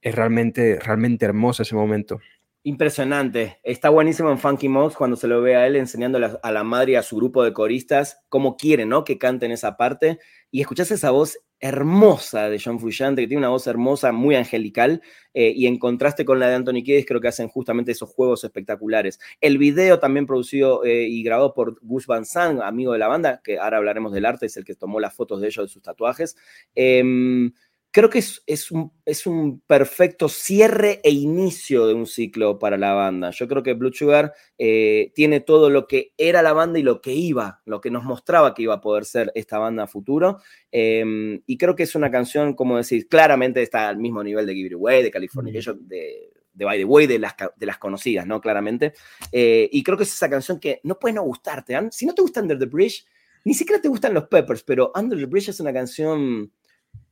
Es 0.00 0.14
realmente, 0.14 0.78
realmente 0.78 1.24
hermoso 1.24 1.64
ese 1.64 1.74
momento. 1.74 2.20
Impresionante. 2.62 3.58
Está 3.64 3.88
buenísimo 3.88 4.30
en 4.30 4.38
Funky 4.38 4.68
Mouse 4.68 4.94
cuando 4.94 5.16
se 5.16 5.26
lo 5.26 5.42
ve 5.42 5.56
a 5.56 5.66
él 5.66 5.74
enseñando 5.74 6.20
a 6.40 6.52
la 6.52 6.62
madre 6.62 6.92
y 6.92 6.94
a 6.94 7.02
su 7.02 7.16
grupo 7.16 7.42
de 7.42 7.52
coristas 7.52 8.22
cómo 8.28 8.56
quiere, 8.56 8.86
¿no? 8.86 9.02
Que 9.02 9.18
canten 9.18 9.50
esa 9.50 9.76
parte. 9.76 10.20
Y 10.52 10.60
escuchás 10.60 10.92
esa 10.92 11.10
voz 11.10 11.36
hermosa 11.62 12.50
de 12.50 12.60
John 12.62 12.80
Frusciante, 12.80 13.22
que 13.22 13.28
tiene 13.28 13.38
una 13.38 13.48
voz 13.48 13.66
hermosa, 13.68 14.10
muy 14.10 14.34
angelical, 14.34 15.00
eh, 15.32 15.52
y 15.54 15.66
en 15.66 15.78
contraste 15.78 16.24
con 16.24 16.40
la 16.40 16.48
de 16.48 16.56
Anthony 16.56 16.82
Kiedis, 16.84 17.06
creo 17.06 17.20
que 17.20 17.28
hacen 17.28 17.48
justamente 17.48 17.92
esos 17.92 18.10
juegos 18.10 18.42
espectaculares. 18.42 19.20
El 19.40 19.58
video 19.58 20.00
también 20.00 20.26
producido 20.26 20.84
eh, 20.84 21.06
y 21.08 21.22
grabado 21.22 21.54
por 21.54 21.78
Gus 21.80 22.06
Van 22.06 22.26
Sant, 22.26 22.60
amigo 22.60 22.92
de 22.92 22.98
la 22.98 23.06
banda, 23.06 23.40
que 23.42 23.58
ahora 23.58 23.78
hablaremos 23.78 24.12
del 24.12 24.26
arte, 24.26 24.46
es 24.46 24.56
el 24.56 24.64
que 24.64 24.74
tomó 24.74 24.98
las 24.98 25.14
fotos 25.14 25.40
de 25.40 25.46
ellos, 25.46 25.66
de 25.66 25.72
sus 25.72 25.82
tatuajes. 25.82 26.36
Em, 26.74 27.52
creo 27.92 28.08
que 28.08 28.18
es, 28.18 28.42
es, 28.46 28.70
un, 28.70 28.90
es 29.04 29.26
un 29.26 29.60
perfecto 29.60 30.28
cierre 30.28 31.00
e 31.04 31.10
inicio 31.10 31.86
de 31.86 31.94
un 31.94 32.06
ciclo 32.06 32.58
para 32.58 32.78
la 32.78 32.94
banda. 32.94 33.30
Yo 33.30 33.46
creo 33.46 33.62
que 33.62 33.74
Blue 33.74 33.92
Sugar 33.92 34.32
eh, 34.58 35.12
tiene 35.14 35.40
todo 35.40 35.68
lo 35.68 35.86
que 35.86 36.14
era 36.16 36.42
la 36.42 36.54
banda 36.54 36.78
y 36.78 36.82
lo 36.82 37.02
que 37.02 37.12
iba, 37.12 37.60
lo 37.66 37.82
que 37.82 37.90
nos 37.90 38.04
mostraba 38.04 38.54
que 38.54 38.62
iba 38.62 38.74
a 38.74 38.80
poder 38.80 39.04
ser 39.04 39.30
esta 39.34 39.58
banda 39.58 39.84
a 39.84 39.86
futuro. 39.86 40.38
Em, 40.70 41.42
y 41.46 41.58
creo 41.58 41.76
que 41.76 41.82
es 41.82 41.94
una 41.94 42.10
canción, 42.10 42.54
como 42.54 42.78
decís, 42.78 43.06
claramente 43.08 43.62
está 43.62 43.90
al 43.90 43.98
mismo 43.98 44.24
nivel 44.24 44.46
de 44.46 44.54
Give 44.54 44.68
It 44.68 44.74
Away, 44.74 45.02
de 45.02 45.10
California, 45.10 45.52
de, 45.52 46.30
de 46.54 46.64
By 46.64 46.78
the 46.78 46.84
Way, 46.86 47.06
de 47.06 47.18
las, 47.18 47.34
de 47.54 47.66
las 47.66 47.76
conocidas, 47.76 48.26
¿no? 48.26 48.40
Claramente. 48.40 48.94
Eh, 49.30 49.68
y 49.70 49.82
creo 49.82 49.98
que 49.98 50.04
es 50.04 50.14
esa 50.14 50.30
canción 50.30 50.58
que 50.58 50.80
no 50.82 50.98
puede 50.98 51.14
no 51.14 51.24
gustarte. 51.24 51.74
¿ah? 51.74 51.86
Si 51.90 52.06
no 52.06 52.14
te 52.14 52.22
gusta 52.22 52.40
Under 52.40 52.58
the 52.58 52.66
Bridge, 52.66 53.04
ni 53.44 53.52
siquiera 53.52 53.82
te 53.82 53.88
gustan 53.88 54.14
los 54.14 54.28
Peppers, 54.28 54.62
pero 54.62 54.92
Under 54.94 55.18
the 55.18 55.26
Bridge 55.26 55.50
es 55.50 55.60
una 55.60 55.74
canción 55.74 56.50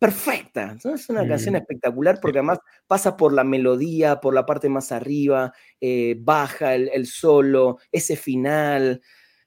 perfecta. 0.00 0.76
Es 0.82 1.10
una 1.10 1.28
canción 1.28 1.56
espectacular 1.56 2.18
porque 2.20 2.38
además 2.38 2.58
pasa 2.86 3.16
por 3.16 3.34
la 3.34 3.44
melodía, 3.44 4.18
por 4.18 4.34
la 4.34 4.46
parte 4.46 4.68
más 4.70 4.92
arriba, 4.92 5.52
eh, 5.80 6.16
baja 6.18 6.74
el, 6.74 7.06
solo, 7.06 7.78
ese 7.92 8.16
final. 8.16 9.02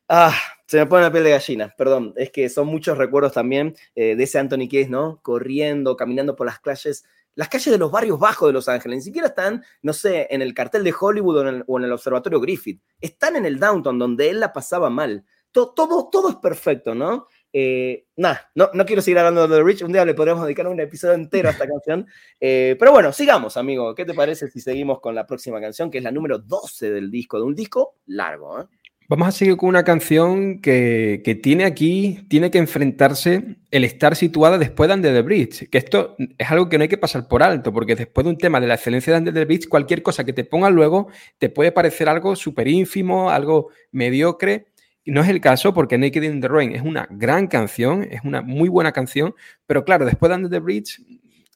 Ah, 0.08 0.38
se 0.68 0.78
me 0.78 0.86
pone 0.86 1.02
la 1.02 1.12
piel 1.12 1.24
de 1.24 1.32
gallina, 1.32 1.74
perdón. 1.76 2.14
Es 2.18 2.32
que 2.32 2.50
son 2.50 2.68
muchos 2.68 3.00
recuerdos 3.00 3.34
también 3.34 3.76
eh, 3.96 4.16
de 4.16 4.24
ese 4.24 4.38
Anthony 4.38 4.68
Case, 4.70 4.90
¿no? 4.90 5.20
Corriendo, 5.24 5.98
caminando 5.98 6.36
por 6.36 6.46
las 6.46 6.60
calles, 6.60 7.04
las 7.34 7.50
calles 7.50 7.72
de 7.72 7.80
los 7.80 7.92
barrios 7.92 8.20
bajos 8.20 8.48
de 8.48 8.54
Los 8.54 8.70
Ángeles. 8.70 8.98
Ni 8.98 9.04
siquiera 9.04 9.30
están, 9.30 9.64
no 9.82 9.92
sé, 9.92 10.28
en 10.30 10.44
el 10.44 10.54
cartel 10.54 10.84
de 10.84 10.94
Hollywood 10.98 11.38
o 11.38 11.42
en 11.42 11.48
el, 11.48 11.64
o 11.66 11.80
en 11.80 11.86
el 11.86 11.92
Observatorio 11.92 12.40
Griffith. 12.40 12.80
Están 13.02 13.38
en 13.38 13.48
el 13.48 13.60
downtown, 13.60 13.98
donde 13.98 14.30
él 14.30 14.40
la 14.40 14.54
pasaba 14.54 14.92
mal. 14.92 15.26
Todo, 15.52 15.74
todo, 15.74 16.10
todo 16.12 16.30
es 16.30 16.36
perfecto, 16.36 16.94
¿no? 16.94 17.28
Eh, 17.56 18.08
nada, 18.18 18.50
no, 18.56 18.72
no 18.74 18.84
quiero 18.84 19.04
seguir 19.04 19.20
hablando 19.20 19.48
de 19.48 19.56
The 19.56 19.64
Rich. 19.64 19.84
Un 19.84 19.94
día 19.94 20.04
le 20.04 20.16
podríamos 20.16 20.44
dedicar 20.44 20.68
un 20.68 20.80
episodio 20.80 21.14
entero 21.14 21.50
a 21.50 21.52
esta 21.52 21.68
canción. 21.68 22.08
Eh, 22.40 22.76
pero 22.80 22.92
bueno, 22.92 23.14
sigamos, 23.14 23.56
amigo. 23.56 23.94
¿Qué 23.94 24.06
te 24.06 24.16
parece 24.16 24.50
si 24.50 24.60
seguimos 24.60 25.00
con 25.00 25.14
la 25.14 25.28
próxima 25.28 25.62
canción, 25.62 25.92
que 25.92 26.00
es 26.00 26.04
la 26.04 26.12
número 26.12 26.40
12 26.40 26.92
del 26.92 27.12
disco, 27.12 27.38
de 27.38 27.44
un 27.44 27.56
disco 27.56 27.98
largo? 28.08 28.62
¿eh? 28.62 28.66
Vamos 29.10 29.28
a 29.28 29.32
seguir 29.32 29.58
con 29.58 29.70
una 29.70 29.84
canción 29.84 30.60
que, 30.62 31.22
que, 31.24 31.36
tiene 31.36 31.66
aquí, 31.66 32.26
tiene 32.30 32.50
que 32.50 32.58
enfrentarse 32.58 33.58
el 33.70 33.84
estar 33.84 34.16
situada 34.16 34.58
después 34.58 34.88
de 34.88 34.96
Under 34.96 35.14
the 35.14 35.22
Bridge, 35.22 35.70
que 35.70 35.78
esto 35.78 36.16
es 36.38 36.50
algo 36.50 36.70
que 36.70 36.78
no 36.78 36.84
hay 36.84 36.88
que 36.88 36.98
pasar 36.98 37.28
por 37.28 37.44
alto, 37.44 37.74
porque 37.74 37.96
después 37.96 38.24
de 38.24 38.32
un 38.32 38.38
tema 38.38 38.62
de 38.62 38.68
la 38.68 38.76
excelencia 38.76 39.12
de 39.14 39.20
Under 39.20 39.34
the 39.34 39.46
Bridge, 39.46 39.68
cualquier 39.68 40.02
cosa 40.02 40.24
que 40.24 40.32
te 40.32 40.46
ponga 40.46 40.70
luego 40.70 41.10
te 41.38 41.50
puede 41.50 41.74
parecer 41.74 42.08
algo 42.08 42.36
súper 42.36 42.70
ínfimo, 42.70 43.30
algo 43.30 43.70
mediocre, 43.92 44.68
no 45.06 45.22
es 45.22 45.30
el 45.30 45.42
caso 45.42 45.74
porque 45.74 45.98
Naked 45.98 46.24
in 46.24 46.42
the 46.42 46.48
Rain 46.48 46.74
es 46.74 46.82
una 46.82 47.08
gran 47.10 47.48
canción, 47.48 48.08
es 48.10 48.22
una 48.24 48.42
muy 48.42 48.70
buena 48.70 48.92
canción, 48.92 49.36
pero 49.66 49.84
claro, 49.84 50.06
después 50.06 50.30
de 50.30 50.36
Under 50.36 50.52
the 50.52 50.60
Bridge, 50.60 51.02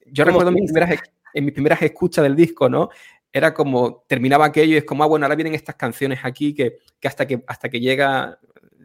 yo 0.08 0.26
recuerdo 0.26 0.52
mis 0.52 0.72
primeras, 0.72 1.02
en 1.34 1.46
mis 1.46 1.54
primeras 1.54 1.82
escuchas 1.82 2.24
del 2.24 2.36
disco, 2.36 2.70
¿no? 2.70 2.90
Era 3.32 3.54
como, 3.54 4.04
terminaba 4.08 4.46
aquello 4.46 4.74
y 4.74 4.78
es 4.78 4.84
como, 4.84 5.04
ah, 5.04 5.08
bueno, 5.08 5.26
ahora 5.26 5.36
vienen 5.36 5.54
estas 5.54 5.76
canciones 5.76 6.20
aquí 6.24 6.54
que, 6.54 6.78
que 7.00 7.08
hasta, 7.08 7.26
que 7.26 7.44
hasta 7.48 7.70
que 7.70 7.80
llega 7.80 8.40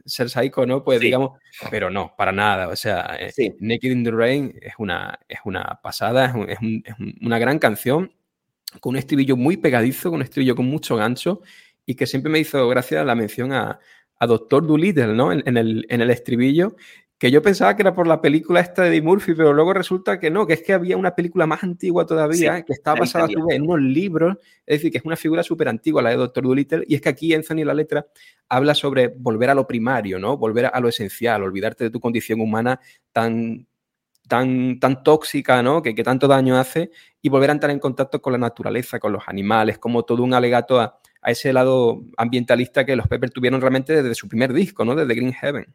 ser 0.05 0.29
psycho, 0.29 0.67
¿no? 0.67 0.83
Pues 0.83 1.01
digamos, 1.01 1.39
pero 1.71 1.91
no, 1.91 2.15
para 2.17 2.33
nada. 2.33 2.69
O 2.69 2.77
sea, 2.77 3.17
eh, 3.19 3.55
Naked 3.61 3.91
in 3.91 4.05
the 4.05 4.11
Rain 4.11 4.55
es 4.61 4.75
una, 4.79 5.19
es 5.29 5.39
una 5.45 5.81
pasada, 5.83 6.35
es, 6.49 6.59
es, 6.61 6.95
una 7.21 7.39
gran 7.39 7.59
canción 7.59 8.13
con 8.81 8.91
un 8.91 8.97
estribillo 8.97 9.37
muy 9.37 9.57
pegadizo, 9.57 10.11
con 10.11 10.17
un 10.17 10.23
estribillo 10.23 10.57
con 10.57 10.67
mucho 10.67 10.97
gancho 10.97 11.43
y 11.87 11.95
que 11.95 12.07
siempre 12.07 12.31
me 12.31 12.39
hizo 12.39 12.69
gracia 12.69 13.05
la 13.05 13.15
mención 13.15 13.53
a, 13.53 13.79
a 14.23 14.27
Doctor 14.29 14.65
Dolittle, 14.65 15.15
¿no? 15.15 15.33
En, 15.33 15.57
el, 15.57 15.85
en 15.89 16.01
el 16.01 16.09
estribillo, 16.11 16.77
que 17.19 17.33
yo 17.33 17.43
pensaba 17.43 17.75
que 17.75 17.83
era 17.83 17.93
por 17.93 18.07
la 18.07 18.21
película 18.21 18.61
esta 18.61 18.83
de 18.83 18.91
Eddie 18.91 19.03
Murphy, 19.03 19.35
pero 19.35 19.53
luego 19.53 19.75
resulta 19.75 20.21
que 20.21 20.31
no, 20.31 20.47
que 20.47 20.53
es 20.53 20.63
que 20.63 20.73
había 20.73 20.97
una 20.97 21.17
película 21.17 21.45
más 21.45 21.65
antigua 21.65 22.07
todavía, 22.07 22.63
que 22.63 22.73
estaba 22.73 23.01
basada 23.01 23.27
en 23.51 23.63
unos 23.63 23.81
libros, 23.81 24.37
es 24.65 24.77
decir, 24.77 24.93
que 24.93 24.99
es 24.99 25.05
una 25.05 25.17
figura 25.17 25.43
súper 25.43 25.67
antigua 25.67 26.03
la 26.03 26.11
de 26.11 26.17
Doctor 26.17 26.45
Dolittle, 26.45 26.85
y 26.87 26.95
es 26.95 27.01
que 27.01 27.09
aquí 27.09 27.35
Anthony 27.35 27.65
la 27.65 27.75
letra 27.75 28.07
habla 28.49 28.77
sobre 28.77 29.09
volver 29.09 29.51
a 29.51 29.57
lo 29.57 29.67
primario, 29.67 30.21
¿no? 30.21 30.37
Volver 30.37 30.67
a 30.73 30.79
lo 30.79 30.89
esencial, 30.89 31.43
olvidarte 31.43 31.83
de 31.83 31.91
tu 31.91 31.99
condición 31.99 32.41
humana 32.41 32.79
tan, 33.11 33.67
tan, 34.29 34.79
tan 34.79 35.03
tóxica, 35.03 35.65
¿no? 35.65 35.83
Que, 35.83 35.97
que 35.97 36.05
tanto 36.05 36.29
daño 36.29 36.57
hace, 36.57 36.93
y 37.21 37.29
volver 37.29 37.51
a 37.51 37.55
entrar 37.55 37.73
en 37.73 37.81
contacto 37.81 38.23
con 38.23 38.35
la 38.35 38.39
naturaleza, 38.39 39.01
con 39.01 39.13
los 39.13 39.25
animales, 39.27 39.79
como 39.79 40.05
todo 40.05 40.23
un 40.23 40.33
alegato 40.33 40.81
a 40.81 41.01
a 41.23 41.31
ese 41.31 41.53
lado 41.53 42.03
ambientalista 42.17 42.85
que 42.85 42.97
los 42.97 43.09
Peppers 43.09 43.33
tuvieron 43.33 43.61
realmente 43.61 43.95
desde 43.95 44.15
su 44.15 44.29
primer 44.29 44.53
disco, 44.53 44.85
¿no? 44.85 44.95
Desde 44.95 45.15
Green 45.15 45.33
Heaven. 45.33 45.67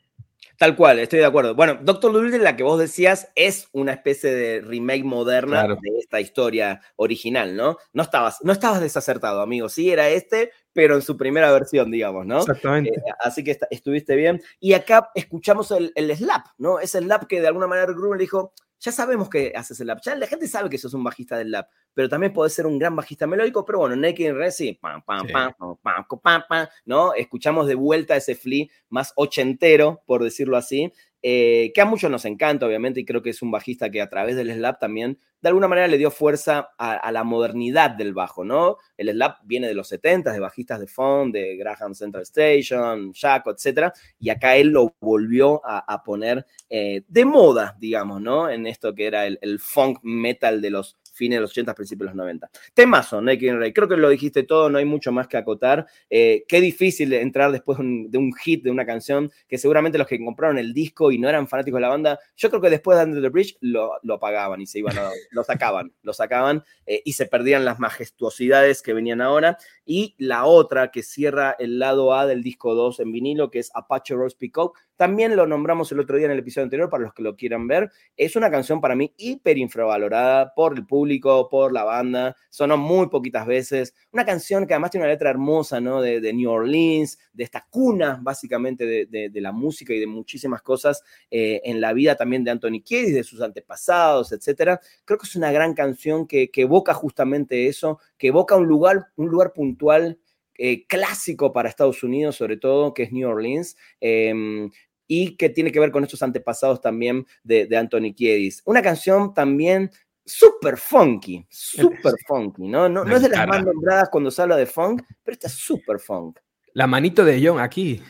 Tal 0.57 0.75
cual, 0.75 0.97
estoy 0.97 1.19
de 1.19 1.25
acuerdo. 1.25 1.53
Bueno, 1.53 1.77
Doctor 1.81 2.11
Dolittle, 2.11 2.39
la 2.39 2.55
que 2.55 2.63
vos 2.63 2.79
decías, 2.79 3.29
es 3.35 3.69
una 3.73 3.93
especie 3.93 4.33
de 4.33 4.61
remake 4.61 5.03
moderna 5.03 5.67
de 5.67 5.99
esta 5.99 6.19
historia 6.19 6.81
original, 6.95 7.55
¿no? 7.55 7.77
No 7.93 8.01
estabas, 8.01 8.39
no 8.41 8.51
estabas 8.51 8.81
desacertado, 8.81 9.41
amigo. 9.41 9.69
Sí, 9.69 9.91
era 9.91 10.09
este, 10.09 10.51
pero 10.73 10.95
en 10.95 11.03
su 11.03 11.15
primera 11.15 11.51
versión, 11.51 11.91
digamos, 11.91 12.25
¿no? 12.25 12.39
Exactamente. 12.39 12.89
Eh, 12.89 13.13
así 13.19 13.43
que 13.43 13.55
estuviste 13.69 14.15
bien. 14.15 14.41
Y 14.59 14.73
acá 14.73 15.11
escuchamos 15.13 15.69
el, 15.69 15.91
el, 15.93 16.15
slap, 16.17 16.47
¿no? 16.57 16.79
Es 16.79 16.95
el 16.95 17.03
slap 17.03 17.27
que 17.27 17.39
de 17.39 17.47
alguna 17.47 17.67
manera 17.67 17.93
Gruber 17.93 18.19
dijo, 18.19 18.53
ya 18.79 18.91
sabemos 18.91 19.29
que 19.29 19.53
haces 19.55 19.79
el 19.79 19.87
lap, 19.87 19.99
ya 20.03 20.15
la 20.15 20.27
gente 20.27 20.47
sabe 20.47 20.69
que 20.69 20.77
sos 20.77 20.93
un 20.93 21.03
bajista 21.03 21.37
del 21.37 21.51
lap, 21.51 21.69
pero 21.93 22.09
también 22.09 22.33
podés 22.33 22.53
ser 22.53 22.67
un 22.67 22.77
gran 22.77 22.95
bajista 22.95 23.27
melódico, 23.27 23.65
pero 23.65 23.79
bueno, 23.79 23.95
Naked 23.95 24.33
Red 24.33 24.51
sí, 24.51 24.73
pam, 24.73 25.01
pam, 25.03 25.27
pam, 25.27 25.53
pam, 25.81 26.05
pam, 26.21 26.43
pam, 26.47 26.67
¿no? 26.85 27.13
Escuchamos 27.13 27.67
de 27.67 27.75
vuelta 27.75 28.15
ese 28.15 28.35
flea 28.35 28.67
más 28.89 29.13
ochentero, 29.15 30.03
por 30.05 30.23
decirlo 30.23 30.57
así, 30.57 30.93
eh, 31.21 31.71
que 31.73 31.81
a 31.81 31.85
muchos 31.85 32.11
nos 32.11 32.25
encanta, 32.25 32.65
obviamente, 32.65 32.99
y 32.99 33.05
creo 33.05 33.21
que 33.21 33.31
es 33.31 33.41
un 33.41 33.51
bajista 33.51 33.89
que 33.89 34.01
a 34.01 34.09
través 34.09 34.35
del 34.35 34.51
slap 34.51 34.79
también, 34.79 35.19
de 35.41 35.49
alguna 35.49 35.67
manera, 35.67 35.87
le 35.87 35.97
dio 35.97 36.11
fuerza 36.11 36.69
a, 36.77 37.11
la 37.11 37.23
modernidad 37.23 37.91
del 37.91 38.13
bajo, 38.13 38.43
¿no? 38.43 38.77
El 38.97 39.09
slap 39.09 39.39
viene 39.43 39.67
de 39.67 39.73
los 39.73 39.87
70 39.87 40.31
de 40.31 40.39
bajistas 40.39 40.79
de 40.79 40.87
Fond, 40.87 41.33
de 41.33 41.57
Graham 41.57 41.93
Central 41.95 42.23
Station, 42.23 43.13
Jaco, 43.13 43.51
etc. 43.51 43.91
Y 44.19 44.29
acá 44.29 44.55
él 44.55 44.69
lo 44.69 44.95
volvió 44.99 45.61
a, 45.63 46.03
poner 46.03 46.45
eh, 46.69 47.03
de 47.07 47.25
moda, 47.25 47.75
digamos, 47.79 48.21
¿no? 48.21 48.49
En 48.49 48.67
esto 48.67 48.93
que 48.93 49.07
era 49.07 49.25
el, 49.25 49.39
el 49.41 49.59
funk 49.59 49.99
metal 50.03 50.61
de 50.61 50.69
los 50.69 50.97
fines 51.17 51.37
de 51.37 51.41
los 51.41 51.51
80, 51.51 51.73
principios 51.73 52.05
de 52.05 52.11
los 52.11 52.15
90. 52.15 52.49
Temazo, 52.73 53.21
Naked 53.21 53.55
Ray. 53.55 53.73
Creo 53.73 53.87
que 53.87 53.97
lo 53.97 54.09
dijiste 54.09 54.43
todo, 54.43 54.69
no 54.69 54.77
hay 54.77 54.85
mucho 54.85 55.11
más 55.11 55.27
que 55.27 55.37
acotar. 55.37 55.87
Eh, 56.09 56.45
qué 56.47 56.61
difícil 56.61 57.11
entrar 57.13 57.51
después 57.51 57.79
de 57.79 58.17
un 58.17 58.33
hit, 58.33 58.63
de 58.63 58.71
una 58.71 58.85
canción, 58.85 59.31
que 59.47 59.57
seguramente 59.57 59.97
los 59.97 60.07
que 60.07 60.23
compraron 60.23 60.57
el 60.57 60.73
disco 60.73 61.11
y 61.11 61.17
no 61.17 61.27
eran 61.27 61.47
fanáticos 61.47 61.77
de 61.77 61.81
la 61.81 61.89
banda, 61.89 62.19
yo 62.35 62.49
creo 62.49 62.61
que 62.61 62.69
después 62.69 62.97
de 62.97 63.05
Under 63.05 63.21
the 63.21 63.29
Bridge 63.29 63.57
lo, 63.61 63.93
lo 64.03 64.15
apagaban 64.15 64.61
y 64.61 64.67
se 64.67 64.79
iban 64.79 64.97
a, 64.97 65.09
lo 65.31 65.43
sacaban, 65.43 65.91
lo 66.03 66.13
sacaban 66.13 66.63
eh, 66.85 67.01
y 67.03 67.13
se 67.13 67.25
perdían 67.25 67.65
las 67.65 67.79
majestuosidades 67.79 68.81
que 68.81 68.93
venían 68.93 69.21
ahora. 69.21 69.57
Y 69.85 70.15
la 70.17 70.45
otra 70.45 70.91
que 70.91 71.03
cierra 71.03 71.55
el 71.57 71.79
lado 71.79 72.13
A 72.13 72.27
del 72.27 72.43
disco 72.43 72.75
2 72.75 72.99
en 72.99 73.11
vinilo, 73.11 73.49
que 73.49 73.59
es 73.59 73.71
Apache 73.73 74.15
Rose 74.15 74.35
Peacock, 74.37 74.77
también 74.97 75.35
lo 75.35 75.45
nombramos 75.45 75.91
el 75.91 75.99
otro 75.99 76.17
día 76.17 76.25
en 76.25 76.31
el 76.31 76.39
episodio 76.39 76.63
anterior 76.63 76.89
para 76.89 77.03
los 77.03 77.13
que 77.13 77.21
lo 77.21 77.35
quieran 77.35 77.67
ver. 77.67 77.91
Es 78.17 78.35
una 78.35 78.49
canción 78.49 78.81
para 78.81 78.95
mí 78.95 79.13
hiper 79.15 79.57
infravalorada 79.59 80.53
por 80.55 80.75
el 80.75 80.85
público, 80.85 81.47
por 81.49 81.71
la 81.71 81.83
banda. 81.83 82.35
Sonó 82.49 82.77
muy 82.77 83.07
poquitas 83.07 83.45
veces. 83.45 83.93
Una 84.11 84.25
canción 84.25 84.65
que 84.65 84.73
además 84.73 84.89
tiene 84.91 85.05
una 85.05 85.13
letra 85.13 85.29
hermosa, 85.29 85.79
¿no? 85.79 86.01
De, 86.01 86.33
New 86.33 86.49
Orleans, 86.49 87.17
de 87.31 87.43
esta 87.43 87.65
cuna, 87.69 88.19
básicamente, 88.21 89.07
de, 89.07 89.31
la 89.37 89.51
música 89.51 89.93
y 89.93 89.99
de 89.99 90.07
muchísimas 90.07 90.63
cosas 90.63 91.03
eh, 91.29 91.61
en 91.63 91.79
la 91.79 91.93
vida 91.93 92.15
también 92.15 92.43
de 92.43 92.49
Anthony 92.49 92.81
Kiedis, 92.83 93.13
de 93.13 93.23
sus 93.23 93.41
antepasados, 93.41 94.31
etcétera. 94.31 94.81
Creo 95.05 95.19
que 95.19 95.27
es 95.27 95.35
una 95.35 95.51
gran 95.51 95.75
canción 95.75 96.25
que, 96.25 96.49
que 96.49 96.63
evoca 96.63 96.95
justamente 96.95 97.67
eso, 97.67 97.99
que 98.17 98.27
evoca 98.29 98.55
un 98.55 98.65
lugar, 98.65 99.05
un 99.15 99.27
lugar 99.27 99.53
puntual 99.53 100.17
eh, 100.59 100.87
clásico 100.87 101.53
para 101.53 101.69
Estados 101.69 102.01
Unidos, 102.01 102.35
sobre 102.35 102.57
todo, 102.57 102.93
que 102.95 103.03
es 103.03 103.11
New 103.11 103.29
Orleans. 103.29 103.77
Em, 104.01 104.71
y 105.07 105.35
que 105.37 105.49
tiene 105.49 105.71
que 105.71 105.79
ver 105.79 105.91
con 105.91 106.03
estos 106.03 106.21
antepasados 106.21 106.81
también 106.81 107.25
de, 107.43 107.67
Anthony 107.77 108.13
Kiedis. 108.15 108.61
Una 108.65 108.81
canción 108.81 109.33
también 109.33 109.89
súper 110.25 110.77
funky, 110.77 111.45
súper 111.49 112.13
funky, 112.27 112.67
¿no? 112.67 112.89
No, 112.89 113.03
es 113.03 113.21
de 113.21 113.29
las 113.29 113.47
más 113.47 113.63
nombradas 113.63 114.09
cuando 114.09 114.29
se 114.29 114.41
habla 114.41 114.57
de 114.57 114.65
funk, 114.65 115.01
pero 115.23 115.33
esta 115.33 115.47
es 115.47 115.53
súper 115.53 115.99
funk. 115.99 116.39
La 116.73 116.85
manito 116.85 117.23
de 117.23 117.41
John 117.43 117.59
aquí. 117.59 118.03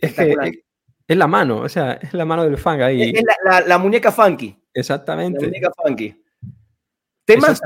Es 0.00 0.14
que 0.14 0.34
es, 1.06 1.16
la 1.16 1.26
mano, 1.26 1.60
o 1.60 1.68
sea, 1.68 1.94
es 1.94 2.14
la 2.14 2.24
mano 2.24 2.44
del 2.44 2.56
funk 2.56 2.80
ahí. 2.80 3.12
Es 3.14 3.22
la, 3.66 3.78
muñeca 3.78 4.12
funky. 4.12 4.56
Exactamente. 4.72 5.40
La 5.40 5.46
muñeca 5.48 5.70
funky. 5.76 6.22
Temas. 7.24 7.60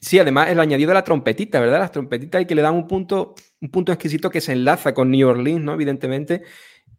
Sí, 0.00 0.18
además 0.18 0.48
el 0.48 0.58
añadido 0.58 0.88
de 0.88 0.94
la 0.94 1.04
trompetita, 1.04 1.60
¿verdad? 1.60 1.78
Las 1.78 1.92
trompetitas 1.92 2.40
y 2.40 2.46
que 2.46 2.54
le 2.54 2.62
dan 2.62 2.74
un 2.74 2.86
punto, 2.86 3.34
un 3.60 3.70
punto 3.70 3.92
exquisito 3.92 4.30
que 4.30 4.40
se 4.40 4.52
enlaza 4.52 4.94
con 4.94 5.10
New 5.10 5.28
Orleans, 5.28 5.62
¿no? 5.62 5.74
Evidentemente, 5.74 6.42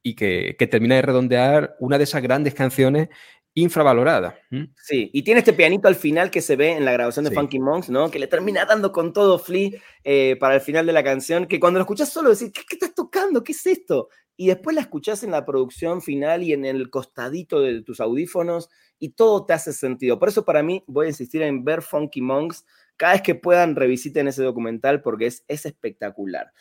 y 0.04 0.16
que, 0.16 0.56
termina 0.70 0.95
de 0.95 1.02
redondear 1.02 1.76
una 1.80 1.97
de 1.97 2.04
esas 2.04 2.22
grandes 2.22 2.54
canciones 2.54 3.10
infravaloradas. 3.54 4.36
Sí, 4.82 5.10
y 5.14 5.24
tiene 5.24 5.39
este 5.39 5.54
pianito 5.54 5.88
al 5.88 5.95
final 5.95 6.32
que 6.32 6.41
se 6.41 6.56
ve 6.56 6.72
en 6.72 6.86
la 6.86 6.93
grabación 6.93 7.26
de 7.26 7.32
Funky 7.32 7.60
Monks, 7.60 7.89
¿no? 7.89 8.10
Que 8.10 8.18
le 8.18 8.28
termina 8.28 8.64
dando 8.64 8.93
con 8.93 9.12
todo 9.12 9.38
Flea 9.39 9.72
eh, 10.06 10.38
para 10.39 10.56
el 10.56 10.62
final 10.62 10.86
de 10.86 10.93
la 10.93 11.04
canción, 11.04 11.47
que 11.47 11.60
cuando 11.60 11.80
lo 11.80 11.84
escuchas 11.84 12.10
solo 12.10 12.30
decís, 12.30 12.52
¿qué, 12.54 12.62
estás 12.72 12.95
tocando? 12.95 13.43
¿Qué 13.43 13.52
es 13.52 13.66
esto? 13.66 14.08
y 14.41 14.47
después 14.47 14.76
la 14.76 14.82
escuchás 14.82 15.22
en 15.22 15.30
la 15.30 15.45
producción 15.45 16.02
final 16.02 16.41
y 16.41 16.52
en 16.52 16.66
el 16.66 16.89
costadito 16.89 17.62
de 17.62 17.84
tus 17.84 17.99
audífonos 17.99 18.70
y 18.97 19.10
todo 19.10 19.45
te 19.45 19.54
hace 19.54 19.72
sentido. 19.72 20.18
Por 20.18 20.30
eso 20.30 20.45
para 20.45 20.64
mí 20.64 20.84
voy 20.88 21.06
a 21.06 21.10
insistir 21.10 21.43
en 21.43 21.64
ver 21.64 21.84
Funky 21.84 22.22
Monks 22.22 22.66
cada 22.97 23.14
vez 23.14 23.22
que 23.22 23.36
puedan 23.36 23.76
revisiten 23.76 24.28
ese 24.28 24.41
documental 24.41 25.04
porque 25.04 25.28
es, 25.28 25.43
es 25.47 25.68
espectacular. 25.68 26.52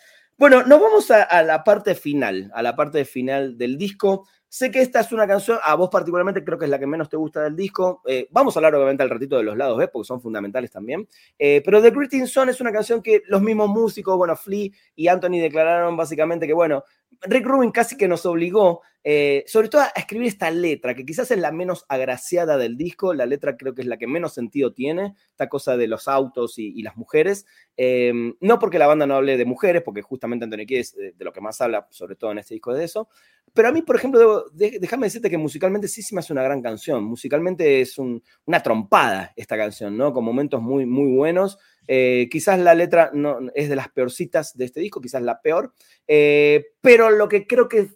Bueno, 0.41 0.63
nos 0.63 0.81
vamos 0.81 1.11
a, 1.11 1.43
la 1.43 1.63
parte 1.63 1.95
final, 1.95 2.51
a 2.55 2.63
la 2.63 2.75
parte 2.75 3.05
final 3.05 3.59
del 3.59 3.77
disco. 3.77 4.27
Sé 4.49 4.71
que 4.71 4.81
esta 4.81 5.01
es 5.01 5.13
una 5.13 5.27
canción, 5.27 5.59
a 5.63 5.75
vos 5.75 5.91
particularmente 5.93 6.43
creo 6.43 6.59
que 6.59 6.65
es 6.65 6.71
la 6.71 6.79
que 6.79 6.87
menos 6.87 7.11
te 7.11 7.19
gusta 7.19 7.43
del 7.43 7.55
disco. 7.55 8.01
Eh, 8.07 8.27
vamos 8.31 8.57
a 8.57 8.59
hablar 8.59 8.75
obviamente 8.75 9.03
al 9.03 9.11
ratito 9.11 9.37
de 9.37 9.43
los 9.43 9.55
lados 9.55 9.77
B, 9.77 9.89
porque 9.89 10.07
son 10.07 10.23
fundamentales 10.23 10.71
también. 10.71 11.07
Eh, 11.39 11.61
pero 11.63 11.83
The 11.83 11.91
Greeting 11.91 12.27
Song 12.27 12.49
es 12.49 12.59
una 12.63 12.73
canción 12.73 13.03
que 13.03 13.21
los 13.27 13.43
mismos 13.43 13.69
músicos, 13.69 14.17
bueno, 14.17 14.35
Flea 14.35 14.71
y 14.97 15.09
Anthony 15.09 15.43
declararon 15.43 15.95
básicamente 15.95 16.47
que, 16.47 16.55
bueno, 16.55 16.85
Rick 17.23 17.47
Rubin 17.47 17.71
casi 17.71 17.97
que 17.97 18.09
nos 18.09 18.25
obligó, 18.27 18.83
eh, 19.05 19.45
sobre 19.47 19.69
todo 19.69 19.83
a 19.83 19.93
escribir 19.97 20.29
esta 20.29 20.51
letra, 20.51 20.95
que 20.95 21.05
quizás 21.05 21.31
es 21.31 21.39
la 21.39 21.53
menos 21.53 21.85
agraciada 21.89 22.57
del 22.57 22.77
disco, 22.77 23.15
la 23.15 23.27
letra 23.27 23.57
creo 23.57 23.75
que 23.75 23.83
es 23.83 23.87
la 23.87 23.99
que 23.99 24.07
menos 24.07 24.35
sentido 24.35 24.73
tiene, 24.73 25.15
esta 25.31 25.49
cosa 25.49 25.77
de 25.77 25.87
los 25.87 26.09
autos 26.09 26.59
y, 26.59 26.83
las 26.83 26.97
mujeres, 26.97 27.47
eh, 27.77 28.13
no 28.41 28.59
porque 28.59 28.79
la 28.79 28.87
banda 28.87 29.07
no 29.07 29.17
hable 29.17 29.37
de 29.37 29.45
mujeres, 29.45 29.83
porque 29.83 30.03
justamente 30.03 30.45
Anthony 30.45 30.67
Kiedis 30.67 30.95
de, 30.95 31.13
de, 31.13 31.25
lo 31.25 31.33
que 31.33 31.41
más 31.41 31.61
habla, 31.61 31.87
sobre 31.91 32.17
todo 32.17 32.33
en 32.33 32.39
este 32.39 32.55
disco, 32.55 32.75
de 32.75 32.85
eso, 32.85 33.09
pero 33.53 33.69
a 33.69 33.73
mí, 33.73 33.83
por 33.83 33.97
ejemplo, 33.97 34.47
déjame 34.53 35.07
decirte 35.07 35.29
que 35.29 35.39
musicalmente 35.39 35.89
sí 35.89 36.03
se 36.03 36.15
me 36.15 36.21
hace 36.21 36.33
una 36.33 36.43
gran 36.43 36.63
canción, 36.63 37.03
musicalmente 37.05 37.81
es 37.81 37.99
una 37.99 38.63
trompada 38.63 39.33
esta 39.35 39.57
canción, 39.57 39.97
¿no? 39.97 40.13
Con 40.13 40.25
momentos 40.25 40.63
muy, 40.63 40.87
muy 40.87 41.13
buenos, 41.17 41.59
eh, 41.93 42.29
quizás 42.31 42.57
la 42.61 42.77
letra 42.77 43.11
no, 43.13 43.41
es 43.53 43.69
de 43.69 43.75
las 43.75 43.89
peorcitas 43.89 44.57
de 44.57 44.65
este 44.65 44.79
disco, 44.79 45.01
quizás 45.01 45.23
la 45.23 45.43
peor, 45.43 45.75
eh, 46.07 46.67
pero 46.81 47.11
lo 47.11 47.29
que 47.29 47.49
creo 47.49 47.69
que 47.69 47.89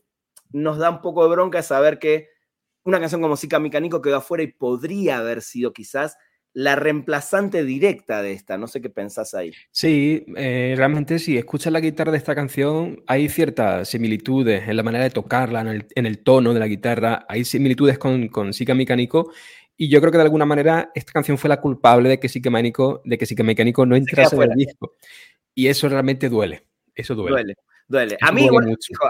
nos 0.50 0.78
da 0.78 0.90
un 0.90 1.00
poco 1.00 1.22
de 1.22 1.30
bronca 1.30 1.60
es 1.60 1.66
saber 1.66 2.00
que 2.00 2.26
una 2.82 2.98
canción 2.98 3.22
como 3.22 3.36
Sika 3.36 3.60
Mecánico 3.60 4.02
quedó 4.02 4.16
afuera 4.16 4.42
y 4.42 4.48
podría 4.48 5.18
haber 5.18 5.42
sido 5.42 5.72
quizás 5.72 6.16
la 6.52 6.74
reemplazante 6.74 7.64
directa 7.64 8.20
de 8.20 8.32
esta. 8.32 8.58
No 8.58 8.66
sé 8.66 8.80
qué 8.80 8.90
pensás 8.90 9.32
ahí. 9.32 9.52
Sí, 9.70 10.26
eh, 10.36 10.74
realmente 10.76 11.20
si 11.20 11.38
escuchas 11.38 11.72
la 11.72 11.78
guitarra 11.78 12.10
de 12.10 12.18
esta 12.18 12.34
canción, 12.34 13.00
hay 13.06 13.28
ciertas 13.28 13.88
similitudes 13.88 14.68
en 14.68 14.76
la 14.76 14.82
manera 14.82 15.04
de 15.04 15.10
tocarla, 15.10 15.60
en 15.60 16.06
el, 16.06 16.18
tono 16.18 16.52
de 16.52 16.58
la 16.58 16.66
guitarra, 16.66 17.26
hay 17.28 17.44
similitudes 17.44 17.96
con, 17.98 18.26
con 18.26 18.52
Sika 18.52 18.74
Mecánico 18.74 19.32
y 19.76 19.88
yo 19.88 20.00
creo 20.00 20.12
que 20.12 20.18
de 20.18 20.24
alguna 20.24 20.46
manera 20.46 20.90
esta 20.94 21.12
canción 21.12 21.38
fue 21.38 21.48
la 21.48 21.60
culpable 21.60 22.08
de 22.08 22.20
que 22.20 22.28
sí 22.28 22.40
que 22.40 22.50
Mecánico, 22.50 23.02
de 23.04 23.18
que 23.18 23.26
sí 23.26 23.34
que 23.34 23.42
Mecánico 23.42 23.84
no 23.86 23.96
entrase 23.96 24.36
en 24.36 24.42
el 24.42 24.50
disco. 24.50 24.94
Y 25.54 25.68
eso 25.68 25.88
realmente 25.88 26.28
duele. 26.28 26.66
Eso 26.94 27.14
duele. 27.14 27.30
Duele. 27.30 27.56
Duele. 27.86 28.16
A 28.22 28.32
mí, 28.32 28.48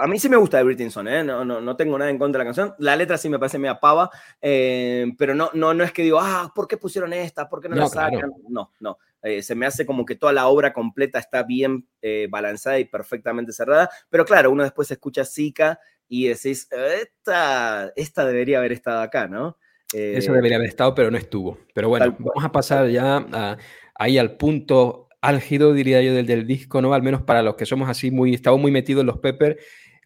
a 0.01 0.07
mí 0.07 0.19
sí 0.19 0.27
me 0.27 0.35
gusta 0.35 0.57
de 0.57 0.63
Brittinson, 0.63 1.07
¿eh? 1.07 1.23
no, 1.23 1.45
no, 1.45 1.61
no, 1.61 1.75
tengo 1.77 1.97
nada 1.97 2.11
en 2.11 2.17
contra 2.17 2.39
de 2.39 2.43
la 2.43 2.47
canción. 2.49 2.75
La 2.79 2.95
letra 2.97 3.17
sí 3.17 3.29
me 3.29 3.39
parece 3.39 3.57
media 3.57 3.79
pava, 3.79 4.09
eh, 4.41 5.05
pero 5.17 5.33
no, 5.33 5.49
no, 5.53 5.73
no 5.73 5.83
es 5.83 5.93
que 5.93 6.01
digo, 6.01 6.19
ah, 6.19 6.51
¿por 6.53 6.67
qué 6.67 6.75
pusieron 6.75 7.13
esta? 7.13 7.47
¿Por 7.47 7.61
qué 7.61 7.69
no, 7.69 7.77
la 7.77 7.87
sacan? 7.87 8.33
No, 8.49 8.73
no. 8.81 8.97
Eh, 9.21 9.41
se 9.41 9.55
me 9.55 9.65
hace 9.65 9.85
como 9.85 10.05
que 10.05 10.15
toda 10.15 10.33
la 10.33 10.47
obra 10.47 10.73
completa 10.73 11.19
está 11.19 11.43
bien 11.43 11.87
eh, 12.01 12.27
balanzada 12.29 12.77
y 12.77 12.85
perfectamente 12.85 13.53
cerrada. 13.53 13.89
Pero 14.09 14.25
claro, 14.25 14.51
uno 14.51 14.63
después 14.63 14.91
escucha 14.91 15.23
Zika 15.23 15.79
y 16.09 16.27
decís, 16.27 16.67
esta, 16.69 17.93
esta 17.95 18.25
debería 18.25 18.57
haber 18.57 18.73
estado 18.73 19.01
acá, 19.01 19.27
¿no? 19.27 19.57
Eso 19.93 20.33
debería 20.33 20.57
haber 20.57 20.69
estado, 20.69 20.93
pero 20.95 21.11
no 21.11 21.17
estuvo. 21.17 21.59
Pero 21.73 21.89
bueno, 21.89 22.15
vamos 22.19 22.43
a 22.43 22.51
pasar 22.51 22.89
ya 22.89 23.57
ahí 23.95 24.17
al 24.17 24.37
punto 24.37 25.07
álgido, 25.21 25.73
diría 25.73 26.01
yo, 26.01 26.13
del, 26.13 26.25
del, 26.25 26.45
disco, 26.45 26.81
¿no? 26.81 26.93
Al 26.93 27.01
menos 27.01 27.23
para 27.23 27.41
los 27.41 27.55
que 27.55 27.65
somos 27.65 27.89
así, 27.89 28.11
muy, 28.11 28.33
estamos 28.33 28.59
muy 28.59 28.71
metidos 28.71 29.01
en 29.01 29.07
los 29.07 29.19
Peppers. 29.19 29.57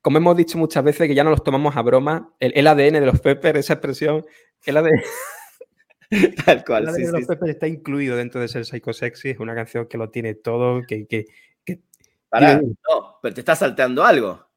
Como 0.02 0.18
hemos 0.18 0.38
dicho 0.38 0.58
muchas 0.58 0.84
veces, 0.84 1.08
que 1.08 1.16
ya 1.16 1.24
no 1.24 1.30
los 1.30 1.44
tomamos 1.44 1.76
a 1.76 1.82
broma, 1.82 2.34
el, 2.40 2.66
ADN 2.66 2.94
de 2.94 3.06
los 3.06 3.20
Peppers, 3.20 3.60
esa 3.60 3.74
expresión, 3.74 4.26
el 4.66 4.78
ADN... 4.78 5.02
Tal 6.46 6.64
cual, 6.66 6.84
el 6.84 6.90
ADN 6.90 7.06
de 7.06 7.12
los 7.12 7.28
Peppers 7.28 7.52
está 7.52 7.68
incluido 7.68 8.16
dentro 8.16 8.40
de 8.40 8.48
ser 8.48 8.66
Psycho 8.66 8.94
Sexy, 8.94 9.30
es 9.30 9.40
una 9.40 9.56
canción 9.56 9.88
que 9.88 9.98
lo 9.98 10.10
tiene 10.10 10.36
todo, 10.36 10.82
que... 10.88 11.06
que, 11.06 11.26
que 11.66 11.82
no, 12.32 13.20
pero 13.22 13.34
te 13.34 13.42
está 13.42 13.56
salteando 13.56 14.04
algo. 14.04 14.49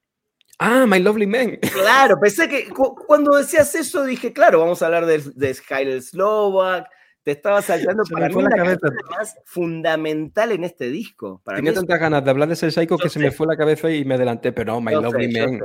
Ah, 0.64 0.86
My 0.86 1.00
Lovely 1.00 1.26
Man. 1.26 1.58
Claro, 1.72 2.20
pensé 2.20 2.48
que 2.48 2.68
cuando 2.68 3.36
decías 3.36 3.74
eso 3.74 4.04
dije, 4.04 4.32
claro, 4.32 4.60
vamos 4.60 4.80
a 4.80 4.86
hablar 4.86 5.06
de, 5.06 5.20
de 5.34 5.54
Skyler 5.54 6.00
Slovak, 6.00 6.88
te 7.24 7.32
estaba 7.32 7.62
saltando 7.62 8.04
para 8.10 8.28
mí 8.28 8.42
la 8.42 8.50
cabeza 8.50 8.88
más 9.10 9.36
fundamental 9.44 10.52
en 10.52 10.62
este 10.62 10.88
disco. 10.88 11.42
Tenía 11.44 11.74
tantas 11.74 11.98
ganas 11.98 12.24
de 12.24 12.30
hablar 12.30 12.48
de 12.48 12.54
ese 12.54 12.70
Psycho 12.70 12.96
que 12.96 13.08
se 13.08 13.18
me 13.18 13.32
fue 13.32 13.46
la 13.46 13.56
cabeza 13.56 13.90
y 13.90 14.04
me 14.04 14.14
adelanté, 14.14 14.52
pero 14.52 14.74
no, 14.74 14.80
My 14.80 14.92
Lovely 14.92 15.32
Man. 15.32 15.60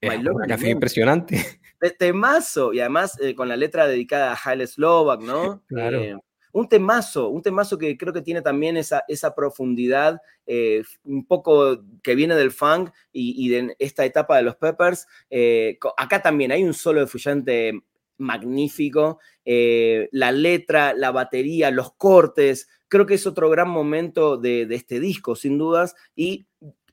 Es 0.00 0.18
una 0.18 0.46
canción 0.46 0.72
impresionante. 0.72 1.60
De 1.80 1.90
temazo, 1.90 2.72
y 2.72 2.80
además 2.80 3.18
eh, 3.20 3.36
con 3.36 3.48
la 3.48 3.56
letra 3.56 3.86
dedicada 3.86 4.32
a 4.32 4.38
Haile 4.44 4.66
Slovak, 4.66 5.20
¿no? 5.20 5.62
Claro. 5.68 6.00
Eh, 6.00 6.16
un 6.52 6.68
temazo, 6.68 7.28
un 7.28 7.42
temazo 7.42 7.78
que 7.78 7.96
creo 7.96 8.12
que 8.12 8.22
tiene 8.22 8.42
también 8.42 8.76
esa, 8.76 9.04
esa 9.08 9.34
profundidad, 9.34 10.20
eh, 10.46 10.82
un 11.04 11.26
poco 11.26 11.82
que 12.02 12.14
viene 12.14 12.34
del 12.34 12.52
funk 12.52 12.90
y, 13.12 13.48
de 13.48 13.74
esta 13.78 14.04
etapa 14.04 14.36
de 14.36 14.42
los 14.42 14.56
Peppers. 14.56 15.06
acá 15.96 16.22
también 16.22 16.52
hay 16.52 16.62
un 16.62 16.74
solo 16.74 17.06
de 17.36 17.82
magnífico. 18.18 19.18
Eh, 19.44 20.08
la 20.12 20.32
letra, 20.32 20.94
la 20.94 21.10
batería, 21.10 21.70
los 21.70 21.92
cortes, 21.94 22.68
creo 22.88 23.06
que 23.06 23.14
es 23.14 23.26
otro 23.26 23.50
gran 23.50 23.68
momento 23.68 24.36
de, 24.36 24.66
este 24.70 25.00
disco, 25.00 25.36
sin 25.36 25.58
dudas. 25.58 25.94
Y 26.16 26.46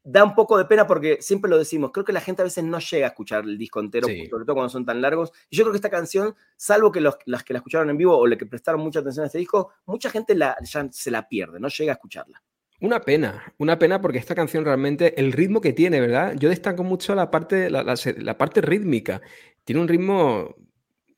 da 0.03 0.23
un 0.23 0.35
poco 0.35 0.57
de 0.57 0.65
pena 0.65 0.87
porque 0.87 1.17
siempre 1.21 1.49
lo 1.49 1.57
decimos, 1.57 1.91
creo 1.93 2.05
que 2.05 2.13
la 2.13 2.21
gente 2.21 2.41
a 2.41 2.45
veces 2.45 2.63
no 2.63 2.79
llega 2.79 3.07
a 3.07 3.09
escuchar 3.09 3.43
el 3.43 3.57
disco 3.57 3.79
entero, 3.79 4.07
sobre 4.07 4.45
todo 4.45 4.53
cuando 4.53 4.69
son 4.69 4.85
tan 4.85 5.01
largos. 5.01 5.31
Y 5.49 5.57
yo 5.57 5.63
creo 5.63 5.73
que 5.73 5.77
esta 5.77 5.89
canción, 5.89 6.35
salvo 6.57 6.91
que 6.91 7.01
los, 7.01 7.17
las 7.25 7.43
que 7.43 7.53
la 7.53 7.59
escucharon 7.59 7.89
en 7.89 7.97
vivo 7.97 8.17
o 8.17 8.27
le 8.27 8.37
que 8.37 8.45
prestaron 8.45 8.81
mucha 8.81 8.99
atención 8.99 9.23
a 9.23 9.27
este 9.27 9.39
disco, 9.39 9.71
mucha 9.85 10.09
gente 10.09 10.35
la, 10.35 10.55
ya 10.63 10.87
se 10.91 11.11
la 11.11 11.27
pierde, 11.27 11.59
no 11.59 11.67
llega 11.67 11.91
a 11.91 11.95
escucharla. 11.95 12.41
Una 12.81 13.01
pena, 13.01 13.53
una 13.57 13.77
pena 13.77 14.01
porque 14.01 14.19
esta 14.19 14.35
canción 14.35 14.63
realmente, 14.63 15.19
el 15.19 15.33
ritmo 15.33 15.59
que 15.59 15.73
tiene, 15.73 15.99
¿verdad? 15.99 16.35
Yo 16.37 16.47
destaco 16.47 16.83
mucho 16.83 17.13
la 17.13 17.29
parte, 17.29 17.69
la 17.69 18.37
parte 18.37 18.61
rítmica. 18.61 19.21
Tiene 19.65 19.81
un 19.81 19.87
ritmo 19.89 20.55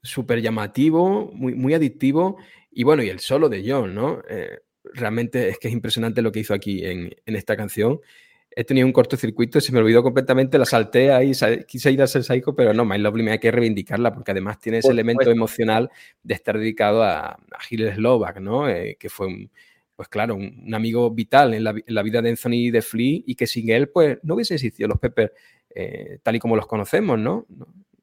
súper 0.03 0.41
llamativo, 0.41 1.32
muy, 1.34 1.55
muy 1.55 1.73
adictivo. 1.73 2.38
Y 2.71 2.84
bueno, 2.84 3.03
y 3.03 3.09
el 3.09 3.19
solo 3.19 3.49
de 3.49 3.63
John, 3.67 3.93
¿no? 3.93 4.21
Eh, 4.29 4.59
realmente 4.84 5.49
es 5.49 5.59
que 5.59 5.67
es 5.67 5.73
impresionante 5.73 6.21
lo 6.21 6.32
que 6.32 6.39
hizo 6.39 6.53
aquí 6.53 6.86
en, 6.86 7.13
esta 7.25 7.55
canción. 7.55 7.99
He 8.54 8.64
tenido 8.66 8.86
un 8.86 8.93
cortocircuito, 8.93 9.62
se 9.62 9.72
me 9.72 9.80
olvidó 9.80 10.04
completamente, 10.04 10.58
la 10.58 10.66
salté 10.66 11.12
ahí, 11.12 11.32
quise 11.66 11.91
ir 11.91 12.02
a 12.02 12.08
ser 12.08 12.24
psycho, 12.24 12.54
pero 12.54 12.74
no, 12.74 12.84
My 12.84 12.97
Lovely 12.97 13.24
me 13.24 13.32
hay 13.32 13.39
que 13.39 13.49
reivindicarla 13.49 14.14
porque 14.14 14.32
además 14.32 14.60
tiene 14.60 14.80
ese 14.80 14.91
elemento 14.91 15.32
emocional 15.32 15.89
de 16.22 16.34
estar 16.34 16.58
dedicado 16.58 17.02
a, 17.04 17.30
a 17.30 17.60
Gilles 17.62 17.95
Slovak, 17.95 18.41
¿no? 18.41 18.68
Eh, 18.68 18.97
que 18.99 19.10
fue 19.10 19.28
un, 19.28 19.49
pues 20.02 20.10
claro, 20.10 20.34
un, 20.34 20.74
amigo 20.74 21.12
vital 21.12 21.54
en 21.54 21.64
la, 21.64 22.02
vida 22.02 22.24
de 22.24 22.30
Anthony 22.32 22.54
y 22.54 22.72
de 22.72 22.82
Flea 22.82 23.22
y 23.24 23.36
que 23.36 23.45
sin 23.45 23.70
él, 23.70 23.89
pues 23.89 24.18
no 24.24 24.34
hubiese 24.34 24.56
existido 24.56 24.89
los 24.89 24.99
Peppers 24.99 25.32
eh, 25.76 26.18
tal 26.24 26.36
y 26.36 26.39
como 26.39 26.56
los 26.56 26.66
conocemos, 26.66 27.20
¿no? 27.20 27.45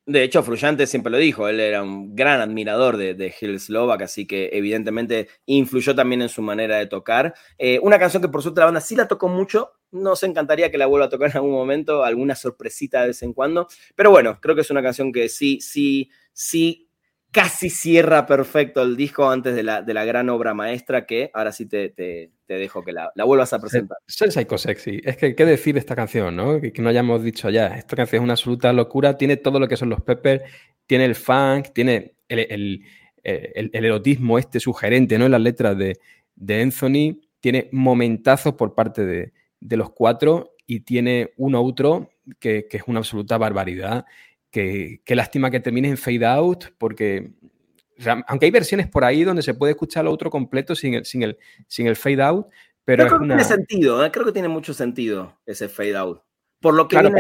De 0.09 0.23
hecho, 0.23 0.43
Fruyante 0.43 0.87
siempre 0.87 1.13
lo 1.13 1.19
dijo, 1.19 1.49
él 1.49 1.61
era 1.61 1.83
un 1.83 2.17
gran 2.17 2.41
admirador 2.41 2.97
de, 2.97 3.13
de 3.13 3.31
Gil 3.31 3.61
Slovak, 3.61 4.01
así 4.01 4.27
que 4.27 4.49
evidentemente 4.55 5.29
influyó 5.45 5.95
también 5.95 6.23
en 6.23 6.31
su 6.31 6.41
manera 6.41 6.79
de 6.79 6.87
tocar. 6.87 7.35
Eh, 7.59 7.79
una 7.83 7.99
canción 7.99 8.23
que 8.23 8.31
por 8.31 8.41
suerte 8.41 8.61
la 8.61 8.65
banda 8.65 8.81
sí 8.81 8.97
la 8.97 9.07
tocó 9.07 9.29
mucho, 9.29 9.73
nos 9.91 10.23
encantaría 10.23 10.71
que 10.71 10.79
la 10.79 10.87
vuelva 10.87 11.09
a 11.09 11.09
tocar 11.11 11.29
en 11.29 11.37
algún 11.37 11.53
momento, 11.53 12.05
alguna 12.05 12.35
sorpresita 12.37 13.03
de 13.03 13.09
vez 13.09 13.23
en 13.23 13.35
cuando, 13.35 13.69
pero 13.97 14.11
bueno, 14.11 14.39
creo 14.41 14.55
que 14.55 14.63
es 14.63 14.71
una 14.71 14.83
canción 14.83 15.13
que 15.13 15.29
sí, 15.29 15.61
sí, 15.61 16.09
sí 16.33 16.88
casi 17.31 17.69
cierra 17.71 18.27
perfecto 18.27 18.83
el 18.83 18.97
disco 18.97 19.31
antes 19.31 19.55
de 19.55 19.63
la, 19.63 19.83
de 19.83 19.95
la 19.95 20.05
gran 20.05 20.29
obra 20.31 20.55
maestra 20.55 21.05
que 21.07 21.31
ahora 21.35 21.53
sí 21.53 21.67
te, 21.67 21.91
te, 21.91 22.31
dejo 22.47 22.83
que 22.83 22.93
la, 22.93 23.13
la, 23.15 23.25
vuelvas 23.25 23.53
a 23.53 23.61
presentar. 23.61 23.99
Ser 24.07 24.33
Psycho 24.33 24.57
Sexy. 24.57 25.01
Es 25.05 25.17
que, 25.17 25.35
¿qué 25.35 25.45
decir 25.45 25.77
esta 25.77 25.95
canción, 25.95 26.35
no? 26.35 26.61
Que, 26.61 26.73
no 26.79 26.89
hayamos 26.89 27.23
dicho 27.23 27.51
ya. 27.51 27.69
Esta 27.69 27.97
canción 27.97 28.23
es 28.23 28.25
una 28.25 28.33
absoluta 28.33 28.73
locura. 28.73 29.17
Tiene 29.17 29.37
todo 29.37 29.61
lo 29.61 29.69
que 29.69 29.77
son 29.77 29.91
los 29.91 30.01
Peppers, 30.01 30.43
tiene 30.87 31.05
el 31.05 31.15
funk, 31.15 31.69
tiene 31.75 32.15
el, 32.29 32.39
el, 32.39 32.85
el, 33.23 33.71
el 33.73 33.85
erotismo 33.85 34.39
este 34.39 34.61
sugerente, 34.61 35.19
¿no? 35.19 35.27
En 35.27 35.33
las 35.33 35.43
letras 35.43 35.77
de, 35.77 35.99
de 36.35 36.63
Anthony. 36.63 37.21
Tiene 37.41 37.69
momentazos 37.71 38.55
por 38.55 38.75
parte 38.75 39.05
de, 39.05 39.33
de 39.61 39.77
los 39.77 39.91
cuatro 39.91 40.55
y 40.67 40.81
tiene 40.81 41.33
uno 41.37 41.63
otro 41.63 42.11
que, 42.41 42.67
que 42.69 42.79
es 42.79 42.83
una 42.87 42.99
absoluta 42.99 43.39
barbaridad 43.39 44.07
que, 44.51 45.01
lástima 45.09 45.51
que 45.51 45.61
termine 45.61 45.89
en 45.89 45.97
fade 45.97 46.27
out, 46.27 46.67
porque 46.79 47.33
aunque 48.27 48.47
hay 48.47 48.51
versiones 48.51 48.87
por 48.87 49.05
ahí 49.05 49.25
donde 49.25 49.43
se 49.43 49.55
puede 49.55 49.73
escuchar 49.73 50.05
lo 50.05 50.13
otro 50.13 50.31
completo 50.31 50.75
sin 50.75 50.95
el, 50.95 51.05
sin 51.05 51.23
el, 51.23 51.39
sin 51.67 51.87
el 51.87 51.97
fade 51.97 52.23
out, 52.23 52.47
pero 52.85 53.07
creo 53.07 53.19
que 53.19 53.27
tiene 53.27 53.45
sentido, 53.45 54.05
¿eh? 54.05 54.11
creo 54.11 54.25
que 54.25 54.33
tiene 54.33 54.49
mucho 54.49 54.73
sentido 54.73 55.39
ese 55.45 55.69
fade 55.69 55.97
out. 55.97 56.23
Por 56.61 56.75
lo 56.75 56.89
que 56.89 56.97
claro, 56.97 57.13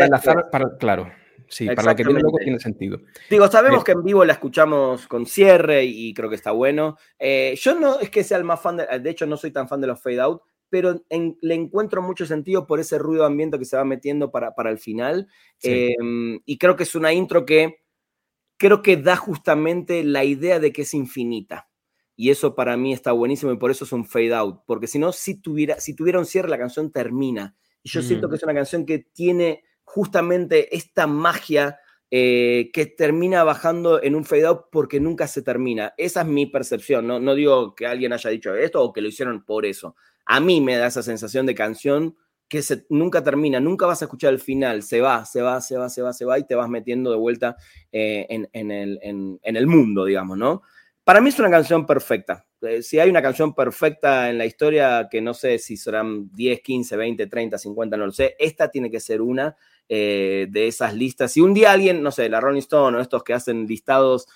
para 0.51 0.76
claro, 0.79 1.12
sí, 1.49 1.66
para 1.66 1.91
lo 1.91 1.97
que 1.97 2.05
viene 2.05 2.20
luego 2.20 2.39
tiene 2.39 2.59
sentido. 2.59 3.01
Digo, 3.29 3.49
sabemos 3.49 3.85
que 3.85 3.93
en 3.93 4.03
vivo 4.03 4.24
la 4.24 4.33
escuchamos 4.33 5.07
con 5.07 5.26
cierre 5.26 5.85
y 5.85 6.14
creo 6.14 6.29
que 6.29 6.37
está 6.37 6.53
bueno. 6.53 6.97
Eh, 7.18 7.55
yo 7.61 7.79
no 7.79 8.01
es 8.01 8.11
que 8.11 8.24
sea 8.24 8.39
el 8.39 8.45
más 8.45 8.61
fan, 8.61 8.79
de, 8.79 8.99
de 8.99 9.11
hecho 9.11 9.26
no 9.26 9.37
soy 9.37 9.51
tan 9.51 9.68
fan 9.68 9.81
de 9.81 9.89
los 9.89 10.01
fade 10.01 10.20
out, 10.20 10.43
pero 10.71 11.03
le 11.09 11.55
encuentro 11.55 12.03
mucho 12.03 12.27
sentido 12.27 12.66
por 12.66 12.81
ese 12.81 12.99
ruido 12.99 13.25
ambiente 13.25 13.59
que 13.59 13.64
se 13.64 13.77
va 13.77 13.85
metiendo 13.85 14.31
para, 14.31 14.55
para 14.55 14.71
el 14.71 14.79
final. 14.79 15.29
Em, 15.62 16.41
y 16.45 16.59
creo 16.59 16.77
que 16.77 16.83
es 16.83 16.95
una 16.95 17.12
intro 17.12 17.45
que 17.47 17.81
creo 18.57 18.83
que 18.83 18.97
da 18.97 19.16
justamente 19.16 20.05
la 20.05 20.25
idea 20.25 20.59
de 20.59 20.73
que 20.73 20.83
es 20.83 20.95
infinita. 20.95 21.69
Y 22.16 22.31
eso 22.31 22.55
para 22.55 22.77
mí 22.77 22.93
está 22.93 23.12
buenísimo 23.12 23.53
y 23.53 23.59
por 23.59 23.71
eso 23.71 23.85
es 23.85 23.93
un 23.93 24.05
fade 24.05 24.35
out. 24.35 24.62
Porque 24.66 24.89
si 24.89 24.99
no, 24.99 25.12
si 25.12 25.41
tuviera, 25.41 25.79
si 25.81 25.95
tuviera 25.95 26.19
un 26.19 26.27
cierre, 26.27 26.49
la 26.49 26.59
canción 26.59 26.91
termina. 26.91 27.57
Y 27.83 27.89
yo 27.91 28.03
siento 28.03 28.27
mm. 28.27 28.31
que 28.31 28.37
es 28.37 28.43
una 28.43 28.55
canción 28.55 28.85
que 28.85 28.99
tiene 28.99 29.62
justamente 29.85 30.75
esta 30.77 31.07
magia 31.07 31.79
eh, 32.11 32.71
que 32.73 32.87
termina 32.87 33.45
bajando 33.45 34.03
en 34.03 34.14
un 34.14 34.25
fade 34.25 34.47
out 34.47 34.66
porque 34.73 34.99
nunca 34.99 35.29
se 35.29 35.43
termina. 35.43 35.95
Esa 35.97 36.23
es 36.23 36.27
mi 36.27 36.47
percepción, 36.47 37.07
no, 37.07 37.21
no 37.21 37.35
digo 37.35 37.75
que 37.75 37.87
alguien 37.87 38.12
haya 38.12 38.31
dicho 38.31 38.55
esto 38.55 38.83
o 38.83 38.93
que 38.93 39.01
lo 39.01 39.09
hicieron 39.09 39.45
por 39.45 39.66
eso. 39.66 39.95
A 40.31 40.41
mí 40.41 40.61
me 40.61 40.76
da 40.76 40.87
esa 40.87 41.03
sensación 41.03 41.47
de 41.47 41.55
canción 41.55 42.14
que 42.49 42.62
nunca 42.91 43.24
termina, 43.24 43.61
nunca 43.61 43.87
vas 43.87 44.03
a 44.03 44.05
escuchar 44.05 44.33
el 44.33 44.41
final, 44.41 44.83
se 44.83 45.01
va, 45.01 45.24
se 45.24 45.41
va, 45.41 45.62
se 45.62 45.79
va, 45.79 45.89
se 45.89 46.03
va, 46.03 46.12
se 46.12 46.24
va 46.26 46.39
y 46.39 46.47
te 46.47 46.55
vas 46.55 46.68
metiendo 46.68 47.11
de 47.11 47.16
vuelta 47.16 47.57
eh, 47.91 48.26
en, 48.29 48.51
el, 48.53 49.66
mundo, 49.66 50.05
digamos, 50.05 50.37
¿no? 50.37 50.62
Para 51.03 51.22
mí 51.22 51.31
es 51.31 51.39
una 51.39 51.51
canción 51.51 51.87
perfecta. 51.87 52.47
Eh, 52.61 52.83
si 52.83 52.99
hay 52.99 53.09
una 53.09 53.22
canción 53.22 53.55
perfecta 53.55 54.29
en 54.29 54.37
la 54.37 54.45
historia, 54.45 55.09
que 55.11 55.22
no 55.22 55.33
sé 55.33 55.59
si 55.59 55.79
serán 55.79 56.31
10, 56.35 56.61
15, 56.61 56.97
20, 56.99 57.26
30, 57.26 57.57
50, 57.57 57.97
no 57.97 58.07
lo 58.07 58.12
sé, 58.12 58.37
esta 58.39 58.70
tiene 58.70 58.91
que 58.91 59.01
ser 59.01 59.22
una 59.22 59.57
eh, 59.89 60.47
de 60.51 60.68
esas 60.68 60.93
listas. 60.93 61.33
Si 61.33 61.41
un 61.41 61.55
día 61.55 61.72
alguien, 61.72 62.03
no 62.03 62.11
sé, 62.11 62.29
la 62.29 62.41
Rolling 62.41 62.59
Stone 62.59 62.99
o 62.99 63.01
estos 63.01 63.24
que 63.24 63.33
hacen 63.33 63.66
listados, 63.66 64.26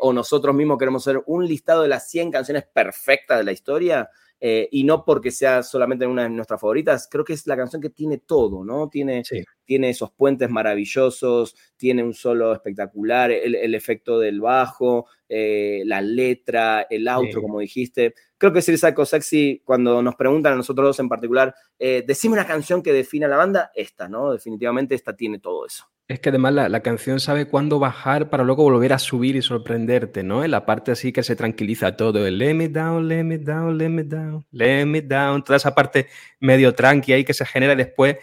o 0.00 0.12
nosotros 0.12 0.54
mismos 0.54 0.78
queremos 0.78 1.06
hacer 1.06 1.20
un 1.26 1.44
listado 1.44 1.82
de 1.82 1.88
las 1.88 2.08
100 2.08 2.30
canciones 2.30 2.64
perfectas 2.72 3.38
de 3.38 3.44
la 3.44 3.52
historia, 3.52 4.10
eh, 4.40 4.68
y 4.72 4.84
no 4.84 5.04
porque 5.04 5.30
sea 5.30 5.62
solamente 5.62 6.06
una 6.06 6.22
de 6.22 6.30
nuestras 6.30 6.60
favoritas, 6.60 7.06
creo 7.10 7.24
que 7.24 7.34
es 7.34 7.46
la 7.46 7.56
canción 7.56 7.82
que 7.82 7.90
tiene 7.90 8.18
todo, 8.18 8.64
¿no? 8.64 8.88
Tiene, 8.88 9.22
tiene 9.64 9.90
esos 9.90 10.12
puentes 10.12 10.48
maravillosos, 10.48 11.54
tiene 11.76 12.02
un 12.02 12.14
solo 12.14 12.54
espectacular, 12.54 13.30
el, 13.30 13.74
efecto 13.74 14.18
del 14.18 14.40
bajo, 14.40 15.06
eh, 15.28 15.82
la 15.84 16.00
letra, 16.00 16.86
el 16.88 17.06
outro, 17.06 17.42
como 17.42 17.60
dijiste. 17.60 18.14
Creo 18.38 18.52
que 18.52 18.62
Sir 18.62 18.78
Psycho 18.78 19.04
Sexy, 19.04 19.62
cuando 19.64 20.02
nos 20.02 20.16
preguntan 20.16 20.54
a 20.54 20.56
nosotros 20.56 20.86
dos 20.86 21.00
en 21.00 21.08
particular, 21.10 21.54
eh, 21.78 22.02
decime 22.06 22.34
una 22.34 22.46
canción 22.46 22.82
que 22.82 22.92
defina 22.94 23.28
la 23.28 23.36
banda, 23.36 23.70
esta, 23.74 24.08
¿no? 24.08 24.32
Definitivamente 24.32 24.94
esta 24.94 25.14
tiene 25.14 25.38
todo 25.38 25.66
eso. 25.66 25.84
Es 26.10 26.18
que 26.18 26.30
además 26.30 26.52
la, 26.54 26.80
canción 26.80 27.20
sabe 27.20 27.46
cuándo 27.46 27.78
bajar 27.78 28.30
para 28.30 28.42
luego 28.42 28.64
volver 28.64 28.92
a 28.92 28.98
subir 28.98 29.36
y 29.36 29.42
sorprenderte, 29.42 30.24
¿no? 30.24 30.42
En 30.42 30.50
la 30.50 30.66
parte 30.66 30.90
así 30.90 31.12
que 31.12 31.22
se 31.22 31.36
tranquiliza 31.36 31.94
todo, 31.94 32.26
el 32.26 32.36
let 32.36 32.52
me 32.52 32.68
down, 32.68 33.06
let 33.06 33.22
me 33.22 33.38
down, 33.38 33.78
let 33.78 33.88
me 33.90 34.02
down, 34.02 34.44
let 34.50 34.86
me 34.86 35.02
down, 35.02 35.44
toda 35.44 35.58
esa 35.58 35.72
parte 35.72 36.08
medio 36.40 36.74
tranqui 36.74 37.12
ahí 37.12 37.22
que 37.22 37.32
se 37.32 37.46
genera 37.46 37.74
y 37.74 37.76
después 37.76 38.16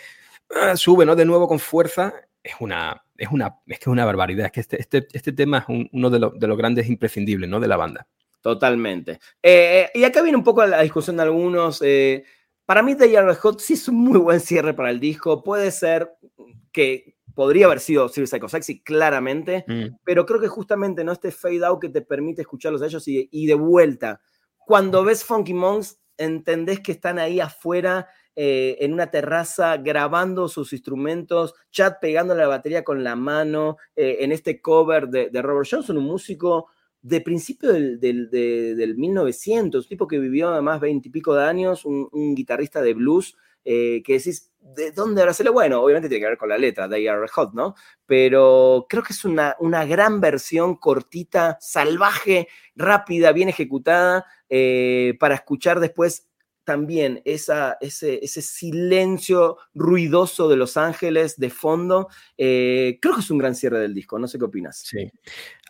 ah, 0.54 0.76
sube, 0.76 1.06
¿no? 1.06 1.16
De 1.16 1.24
nuevo 1.24 1.48
con 1.48 1.60
fuerza. 1.60 2.14
Es 2.44 2.56
una, 2.60 3.06
es 3.18 3.30
una, 3.32 3.56
es 3.66 3.80
que 3.80 3.84
es 3.84 3.88
una 3.88 4.04
barbaridad. 4.04 4.48
Es 4.48 4.52
que 4.52 4.60
este, 4.60 4.82
este, 4.82 5.08
este 5.14 5.32
tema 5.32 5.60
es 5.60 5.88
uno 5.94 6.10
de, 6.10 6.30
de, 6.36 6.48
los 6.48 6.58
grandes 6.58 6.90
imprescindibles, 6.90 7.50
¿no? 7.50 7.62
De 7.62 7.70
la 7.70 7.78
banda. 7.78 8.06
Totalmente. 8.42 9.14
Eh, 9.42 9.86
eh, 9.86 9.92
y 9.94 10.04
acá 10.04 10.22
viene 10.22 10.38
un 10.38 10.44
poco 10.44 10.66
la 10.66 10.82
discusión 10.82 11.16
de 11.16 11.24
algunos. 11.24 11.82
Eh, 11.82 12.26
para 12.66 12.84
mí, 12.84 12.96
The 12.96 13.10
Yard 13.10 13.34
Hot 13.38 13.62
sí 13.62 13.76
es 13.76 13.88
un 13.88 13.96
muy 13.96 14.20
buen 14.20 14.42
cierre 14.42 14.74
para 14.74 14.90
el 14.90 15.00
disco. 15.00 15.42
Puede 15.42 15.72
ser 15.72 16.18
que 16.74 17.17
podría 17.38 17.68
haber 17.68 17.80
sido 17.80 18.10
Sir 18.10 18.28
Psycho 18.28 18.50
Sexy, 18.50 18.82
claramente, 18.82 19.64
mm. 19.68 19.98
pero 20.04 20.26
creo 20.26 20.40
que 20.40 20.48
justamente 20.48 21.04
no 21.04 21.12
este 21.12 21.30
fade 21.30 21.64
out 21.64 21.80
que 21.80 21.90
te 21.90 22.02
permite 22.02 22.42
escucharlos 22.42 22.82
a 22.82 22.88
ellos 22.88 23.04
y, 23.08 23.46
de 23.46 23.54
vuelta. 23.54 24.20
Cuando 24.66 25.04
ves 25.04 25.24
Funky 25.24 25.54
Monks, 25.54 26.00
entendés 26.18 26.80
que 26.80 26.94
están 26.94 27.20
ahí 27.20 27.40
afuera 27.40 28.08
eh, 28.36 28.78
en 28.80 28.92
una 28.92 29.12
terraza 29.12 29.78
grabando 29.78 30.48
sus 30.48 30.74
instrumentos, 30.74 31.54
Chad 31.70 31.98
pegando 32.02 32.34
la 32.34 32.48
batería 32.48 32.84
con 32.84 33.04
la 33.04 33.16
mano, 33.16 33.78
eh, 33.96 34.18
en 34.22 34.32
este 34.32 34.60
cover 34.60 35.08
de, 35.08 35.30
Robert 35.40 35.70
Johnson, 35.70 35.98
un 35.98 36.06
músico 36.06 36.72
de 37.04 37.22
principio 37.22 37.72
del, 37.72 38.00
del, 38.00 38.98
1900, 38.98 39.86
un 39.86 39.90
tipo 39.90 40.08
que 40.08 40.18
vivió 40.18 40.50
además 40.50 40.80
veintipico 40.82 41.36
de 41.36 41.44
años, 41.44 41.86
un, 41.86 42.10
un, 42.12 42.34
guitarrista 42.34 42.82
de 42.82 42.96
blues, 42.96 43.38
eh, 43.64 44.02
que 44.04 44.14
decís, 44.14 44.50
¿de 44.76 44.92
dónde 44.92 45.22
habrá 45.22 45.34
salido? 45.34 45.54
Bueno, 45.54 45.82
obviamente 45.82 46.10
tiene 46.10 46.22
que 46.24 46.30
ver 46.30 46.38
con 46.38 46.50
la 46.50 46.58
letra, 46.58 46.90
They 46.90 47.08
Are 47.08 47.28
Hot, 47.28 47.54
¿no? 47.54 47.76
Pero 48.06 48.86
creo 48.90 49.04
que 49.04 49.14
es 49.14 49.26
una, 49.26 49.56
una 49.60 49.86
gran 49.86 50.22
versión 50.22 50.76
cortita, 50.76 51.58
salvaje, 51.60 52.48
rápida, 52.76 53.32
bien 53.32 53.50
ejecutada, 53.50 54.26
eh, 54.50 55.16
para 55.20 55.36
escuchar 55.36 55.80
después 55.80 56.27
también 56.68 57.22
ese, 57.24 57.54
ese, 57.80 58.42
silencio 58.42 59.56
ruidoso 59.74 60.50
de 60.50 60.58
Los 60.58 60.76
Ángeles 60.76 61.40
de 61.40 61.50
fondo. 61.50 62.10
Eh, 62.38 63.00
creo 63.02 63.16
que 63.16 63.22
es 63.22 63.32
un 63.32 63.38
gran 63.38 63.56
cierre 63.56 63.80
del 63.80 63.94
disco, 63.94 64.20
no 64.20 64.28
sé 64.28 64.38
qué 64.38 64.44
opinas. 64.44 64.80
Sí. 64.80 65.10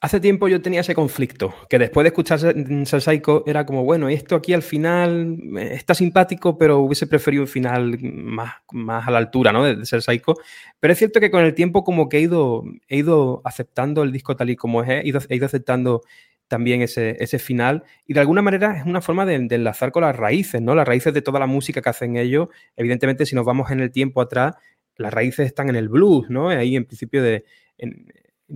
Hace 0.01 0.19
tiempo 0.19 0.47
yo 0.47 0.59
tenía 0.59 0.81
ese 0.81 0.95
conflicto, 0.95 1.53
que 1.69 1.77
después 1.77 2.03
de 2.03 2.07
escuchar 2.07 2.39
Psycho 2.39 3.43
era 3.45 3.63
como, 3.67 3.83
bueno, 3.83 4.09
esto 4.09 4.35
aquí 4.35 4.53
al 4.53 4.63
final 4.63 5.37
eh, 5.59 5.69
está 5.73 5.93
simpático, 5.93 6.57
pero 6.57 6.79
hubiese 6.79 7.05
preferido 7.05 7.43
un 7.43 7.47
final 7.47 7.99
más, 8.01 8.55
más 8.71 9.07
a 9.07 9.11
la 9.11 9.19
altura 9.19 9.51
¿no? 9.51 9.65
de, 9.65 9.85
Psycho. 9.85 10.33
Pero 10.79 10.93
es 10.93 10.97
cierto 10.97 11.19
que 11.19 11.29
con 11.29 11.45
el 11.45 11.53
tiempo 11.53 11.83
como 11.83 12.09
que 12.09 12.17
he 12.17 12.21
ido, 12.21 12.63
he 12.87 12.97
ido 12.97 13.43
aceptando 13.45 14.01
el 14.01 14.11
disco 14.11 14.35
tal 14.35 14.49
y 14.49 14.55
como 14.55 14.81
es, 14.81 14.89
he 14.89 15.07
ido, 15.07 15.19
he 15.29 15.35
ido 15.35 15.45
aceptando 15.45 16.01
también 16.47 16.81
ese, 16.81 17.15
ese, 17.19 17.39
final. 17.39 17.83
Y 18.05 18.13
de 18.13 18.19
alguna 18.19 18.41
manera 18.41 18.77
es 18.77 18.85
una 18.85 19.01
forma 19.01 19.25
de, 19.25 19.35
enlazar 19.35 19.91
con 19.91 20.03
las 20.03 20.15
raíces, 20.15 20.61
¿no? 20.61 20.75
Las 20.75 20.87
raíces 20.87 21.13
de 21.13 21.21
toda 21.21 21.39
la 21.39 21.47
música 21.47 21.81
que 21.81 21.89
hacen 21.89 22.15
ellos. 22.17 22.49
Evidentemente, 22.75 23.25
si 23.25 23.35
nos 23.35 23.45
vamos 23.45 23.71
en 23.71 23.79
el 23.79 23.91
tiempo 23.91 24.21
atrás, 24.21 24.55
las 24.95 25.13
raíces 25.13 25.45
están 25.45 25.69
en 25.69 25.75
el 25.75 25.89
blues, 25.89 26.29
¿no? 26.29 26.49
Ahí 26.49 26.75
en 26.75 26.85
principio 26.85 27.21
de. 27.21 27.45
En, 27.77 28.07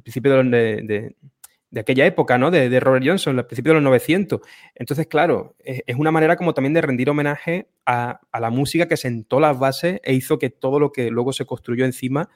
principio 0.03 0.41
de, 0.43 1.15
de, 1.69 1.79
aquella 1.79 2.05
época, 2.05 2.37
¿no? 2.37 2.49
De, 2.49 2.79
Robert 2.79 3.05
Johnson, 3.05 3.37
al 3.37 3.45
principio 3.45 3.71
de 3.71 3.75
los 3.75 3.83
900. 3.83 4.39
Entonces, 4.75 5.07
claro, 5.07 5.55
es, 5.59 5.95
una 5.97 6.11
manera 6.11 6.37
como 6.37 6.53
también 6.53 6.73
de 6.73 6.81
rendir 6.81 7.09
homenaje 7.09 7.67
a, 7.85 8.21
a, 8.31 8.39
la 8.39 8.49
música 8.49 8.87
que 8.87 8.97
sentó 8.97 9.39
las 9.39 9.59
bases 9.59 9.99
e 10.03 10.13
hizo 10.13 10.39
que 10.39 10.49
todo 10.49 10.79
lo 10.79 10.91
que 10.91 11.11
luego 11.11 11.33
se 11.33 11.45
construyó 11.45 11.85
encima 11.85 12.29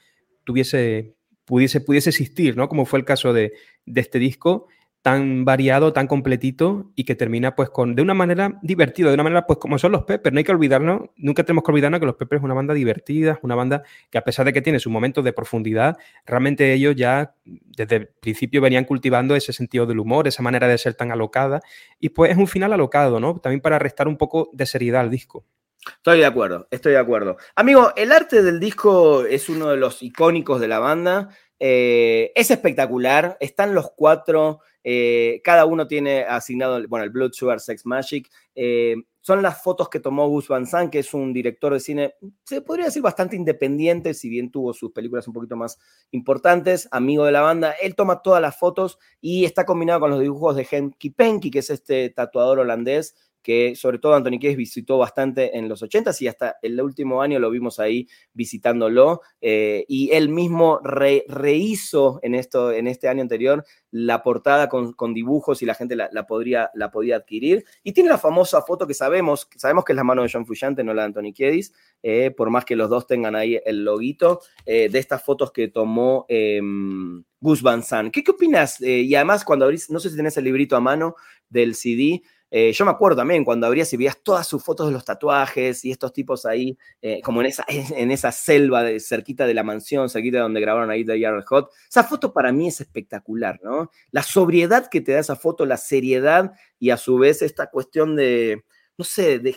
tuviese, 0.45 1.16
pudiese, 1.43 1.82
pudiese 1.82 2.12
existir, 2.12 2.56
¿no? 2.56 2.70
Como 2.70 2.86
fue 2.86 2.99
el 2.99 3.06
caso 3.06 3.34
de, 3.34 3.53
de 3.86 4.01
este 4.01 4.20
disco 4.20 4.68
tan 5.06 5.45
variado, 5.45 5.93
tan 5.93 6.08
completito 6.08 6.91
y 6.95 7.03
que 7.03 7.14
termina 7.14 7.53
pues 7.53 7.70
con, 7.70 7.93
de 7.93 8.01
una 8.01 8.16
manera 8.16 8.58
divertida, 8.64 9.10
de 9.10 9.14
una 9.14 9.22
manera 9.22 9.45
pues 9.45 9.60
como 9.60 9.78
son 9.78 9.91
los 9.91 10.01
Peppers, 10.01 10.34
no 10.34 10.39
hay 10.39 10.43
que 10.43 10.51
olvidarnos, 10.51 11.12
nunca 11.16 11.43
tenemos 11.43 11.64
que 11.64 11.72
olvidarnos 11.72 11.99
que 11.99 12.08
los 12.08 12.16
Peppers 12.16 12.39
es 12.39 12.43
una 12.43 12.56
banda 12.56 12.74
divertida, 12.74 13.38
una 13.43 13.53
banda 13.53 13.84
que 14.10 14.18
a 14.18 14.24
pesar 14.24 14.47
de 14.47 14.53
que 14.53 14.64
tiene 14.64 14.80
sus 14.80 14.91
momentos 14.91 15.24
de 15.24 15.32
profundidad, 15.32 15.95
realmente 16.26 16.74
ellos 16.74 16.95
ya 16.95 17.36
desde 17.45 17.97
el 17.97 18.08
principio 18.08 18.62
venían 18.62 18.86
cultivando 18.86 19.36
ese 19.36 19.53
sentido 19.53 19.86
del 19.86 19.99
humor, 19.99 20.28
esa 20.28 20.41
manera 20.41 20.68
de 20.68 20.76
ser 20.80 20.95
tan 20.95 21.12
alocada 21.12 21.62
y 21.99 22.10
pues 22.10 22.32
es 22.32 22.38
un 22.38 22.47
final 22.47 22.74
alocado, 22.74 23.20
¿no? 23.20 23.38
También 23.38 23.62
para 23.62 23.78
restar 23.78 24.08
un 24.08 24.18
poco 24.18 24.49
de 24.53 24.66
seriedad 24.66 25.01
al 25.01 25.12
disco. 25.12 25.45
Estoy 25.88 26.18
de 26.18 26.26
acuerdo, 26.26 26.68
estoy 26.72 26.93
de 26.93 26.97
acuerdo. 26.97 27.38
Amigo, 27.56 27.93
el 27.95 28.12
arte 28.12 28.41
del 28.41 28.60
disco 28.60 29.24
es 29.24 29.49
uno 29.49 29.68
de 29.68 29.78
los 29.78 30.01
icónicos 30.01 30.60
de 30.60 30.68
la 30.68 30.80
banda. 30.80 31.30
Eh, 31.60 32.32
es 32.34 32.49
espectacular, 32.49 33.38
están 33.39 33.76
los 33.76 33.91
cuatro 33.95 34.62
eh, 34.88 35.41
cada 35.43 35.65
uno 35.65 35.88
tiene 35.88 36.25
asignado, 36.25 36.79
bueno, 36.88 37.03
el 37.03 37.09
Blood 37.09 37.31
Sugar 37.33 37.59
Sex 37.59 37.88
Magic. 37.88 38.29
Eh, 38.53 38.95
son 39.19 39.41
las 39.41 39.63
fotos 39.63 39.89
que 39.89 39.99
tomó 39.99 40.27
Gus 40.27 40.47
Van 40.47 40.67
Sant, 40.67 40.91
que 40.91 40.99
es 40.99 41.11
un 41.15 41.33
director 41.33 41.73
de 41.73 41.79
cine, 41.79 42.13
se 42.43 42.61
podría 42.61 42.86
decir 42.86 43.01
bastante 43.01 43.36
independiente, 43.36 44.13
si 44.13 44.29
bien 44.29 44.51
tuvo 44.51 44.71
sus 44.73 44.91
películas 44.91 45.27
un 45.27 45.33
poquito 45.33 45.55
más 45.55 45.79
importantes, 46.11 46.88
amigo 46.91 47.25
de 47.25 47.31
la 47.31 47.41
banda. 47.41 47.71
Él 47.81 47.95
toma 47.95 48.21
todas 48.21 48.39
las 48.39 48.59
fotos 48.59 48.99
y 49.19 49.45
está 49.45 49.65
combinado 49.65 50.01
con 50.01 50.11
los 50.11 50.19
dibujos 50.19 50.55
de 50.55 50.67
Henky 50.69 51.09
Penky, 51.09 51.49
que 51.49 51.59
es 51.59 51.71
este 51.71 52.11
tatuador 52.11 52.59
holandés 52.59 53.15
que 53.45 53.75
sobre 53.75 53.99
todo 53.99 54.15
Anthony 54.15 54.39
Kiedis 54.39 54.57
visitó 54.57 54.97
bastante 54.97 55.55
en 55.55 55.69
los 55.69 55.83
80s 55.83 56.19
y 56.19 56.27
hasta 56.27 56.57
el 56.63 56.81
último 56.81 57.21
año 57.21 57.37
lo 57.37 57.51
vimos 57.51 57.79
ahí 57.79 58.07
visitándolo. 58.33 59.21
Eh, 59.39 59.85
y 59.87 60.09
él 60.13 60.29
mismo 60.29 60.79
rehizo 60.83 62.19
en, 62.23 62.33
esto, 62.33 62.71
en 62.71 62.87
este 62.87 63.07
año 63.07 63.21
anterior 63.21 63.63
la 63.91 64.23
portada 64.23 64.67
con, 64.67 65.13
dibujos 65.13 65.61
y 65.61 65.67
la 65.67 65.75
gente 65.75 65.95
la, 65.95 66.09
podría, 66.25 66.71
la 66.73 66.89
podía 66.89 67.17
adquirir. 67.17 67.63
Y 67.83 67.91
tiene 67.91 68.09
la 68.09 68.17
famosa 68.17 68.63
foto 68.63 68.87
que 68.87 68.95
sabemos, 68.95 69.47
sabemos 69.55 69.85
que 69.85 69.93
es 69.93 69.95
la 69.95 70.03
mano 70.03 70.23
de 70.23 70.29
John 70.33 70.47
Fuyante, 70.47 70.83
no 70.83 70.95
la 70.95 71.03
de 71.03 71.05
Anthony 71.09 71.31
Kiedis, 71.31 71.71
eh, 72.01 72.31
por 72.31 72.49
más 72.49 72.65
que 72.65 72.75
los 72.75 72.89
dos 72.89 73.05
tengan 73.05 73.35
ahí 73.35 73.61
el 73.63 73.85
loguito, 73.85 74.41
eh, 74.65 74.89
de 74.89 74.97
estas 74.97 75.23
fotos 75.23 75.51
que 75.51 75.67
tomó 75.67 76.25
em, 76.29 77.23
Gus 77.39 77.61
Van. 77.61 77.83
¿Qué, 78.11 78.23
qué 78.23 78.31
opinas? 78.31 78.81
y 78.81 79.13
además, 79.13 79.45
cuando 79.45 79.65
abrís, 79.65 79.91
no 79.91 79.99
sé 79.99 80.09
si 80.09 80.15
tenés 80.15 80.35
el 80.35 80.45
librito 80.45 80.75
a 80.75 80.79
mano 80.79 81.15
del 81.47 81.75
CD, 81.75 82.23
eh, 82.51 82.71
yo 82.71 82.85
me 82.85 82.91
acuerdo 82.91 83.17
también 83.17 83.43
cuando 83.43 83.67
abrías 83.67 83.91
y 83.93 83.97
veías 83.97 84.17
todas 84.21 84.47
sus 84.47 84.63
fotos 84.63 84.87
de 84.87 84.93
los 84.93 85.03
tatuajes 85.03 85.83
y 85.83 85.91
estos 85.91 86.13
tipos 86.13 86.45
ahí, 86.45 86.77
eh, 87.01 87.21
como 87.21 87.41
en 87.41 87.47
esa, 87.47 87.65
en 87.67 88.11
esa 88.11 88.31
selva 88.31 88.83
de, 88.83 88.99
cerquita 88.99 89.45
de 89.45 89.53
la 89.53 89.63
mansión, 89.63 90.09
cerquita 90.09 90.37
de 90.37 90.43
donde 90.43 90.61
grabaron 90.61 90.89
ahí 90.89 91.03
The 91.03 91.19
Yard 91.19 91.43
Hot. 91.45 91.71
Esa 91.89 92.03
foto 92.03 92.33
para 92.33 92.51
mí 92.51 92.67
es 92.67 92.81
espectacular, 92.81 93.59
¿no? 93.63 93.91
La 94.11 94.23
sobriedad 94.23 94.87
que 94.89 95.01
te 95.01 95.13
da 95.13 95.19
esa 95.19 95.35
foto, 95.35 95.65
la 95.65 95.77
seriedad 95.77 96.53
y 96.79 96.91
a 96.91 96.97
su 96.97 97.17
vez 97.17 97.41
esta 97.41 97.69
cuestión 97.69 98.15
de, 98.15 98.63
no 98.97 99.05
sé, 99.05 99.39
de 99.39 99.53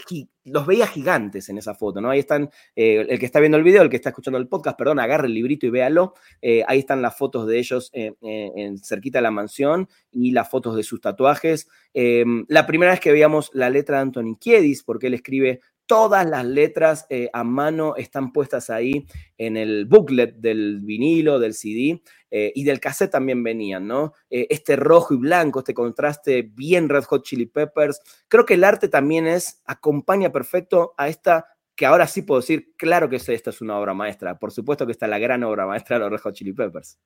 los 0.50 0.66
veía 0.66 0.86
gigantes 0.86 1.48
en 1.48 1.58
esa 1.58 1.74
foto, 1.74 2.00
¿no? 2.00 2.10
Ahí 2.10 2.18
están, 2.18 2.50
eh, 2.76 3.06
el 3.08 3.18
que 3.18 3.26
está 3.26 3.40
viendo 3.40 3.58
el 3.58 3.64
video, 3.64 3.82
el 3.82 3.90
que 3.90 3.96
está 3.96 4.10
escuchando 4.10 4.38
el 4.38 4.48
podcast, 4.48 4.78
perdón, 4.78 5.00
agarre 5.00 5.26
el 5.26 5.34
librito 5.34 5.66
y 5.66 5.70
véalo. 5.70 6.14
Eh, 6.42 6.64
ahí 6.66 6.80
están 6.80 7.02
las 7.02 7.16
fotos 7.16 7.46
de 7.46 7.58
ellos 7.58 7.90
en 7.92 8.78
cerquita 8.78 9.18
de 9.18 9.22
la 9.22 9.30
mansión 9.30 9.88
y 10.10 10.32
las 10.32 10.48
fotos 10.48 10.76
de 10.76 10.82
sus 10.82 11.00
tatuajes. 11.00 11.68
La 11.94 12.66
primera 12.66 12.92
vez 12.92 13.00
que 13.00 13.12
veíamos 13.12 13.50
la 13.52 13.70
letra 13.70 13.96
de 13.96 14.02
Anthony 14.02 14.36
Kiedis, 14.38 14.82
porque 14.82 15.08
él 15.08 15.14
escribe 15.14 15.60
todas 15.88 16.28
las 16.28 16.44
letras 16.44 17.06
eh, 17.08 17.30
a 17.32 17.42
mano 17.42 17.96
están 17.96 18.30
puestas 18.32 18.68
ahí 18.70 19.06
en 19.38 19.56
el 19.56 19.86
booklet 19.86 20.36
del 20.36 20.80
vinilo, 20.82 21.40
del 21.40 21.54
CD 21.54 22.02
eh, 22.30 22.52
y 22.54 22.64
del 22.64 22.80
cassette 22.80 23.10
también 23.10 23.42
venían, 23.42 23.86
¿no? 23.86 24.12
Eh, 24.30 24.46
este 24.50 24.76
rojo 24.76 25.14
y 25.14 25.16
blanco, 25.16 25.60
este 25.60 25.74
contraste 25.74 26.42
bien 26.42 26.88
Red 26.88 27.04
Hot 27.04 27.24
Chili 27.24 27.46
Peppers. 27.46 28.00
Creo 28.28 28.44
que 28.44 28.54
el 28.54 28.64
arte 28.64 28.88
también 28.88 29.26
es, 29.26 29.62
acompaña 29.64 30.30
perfecto 30.30 30.94
a 30.96 31.08
esta 31.08 31.46
que 31.74 31.86
ahora 31.86 32.08
sí 32.08 32.22
puedo 32.22 32.40
decir, 32.40 32.72
claro 32.76 33.08
que 33.08 33.16
esta 33.16 33.50
es 33.50 33.60
una 33.60 33.78
obra 33.78 33.94
maestra. 33.94 34.36
Por 34.38 34.50
supuesto 34.50 34.84
que 34.84 34.92
está 34.92 35.06
la 35.06 35.20
gran 35.20 35.44
obra 35.44 35.64
maestra 35.64 35.96
de 35.96 36.00
los 36.00 36.10
Red 36.10 36.20
Hot 36.20 36.34
Chili 36.34 36.52
Peppers. 36.52 36.98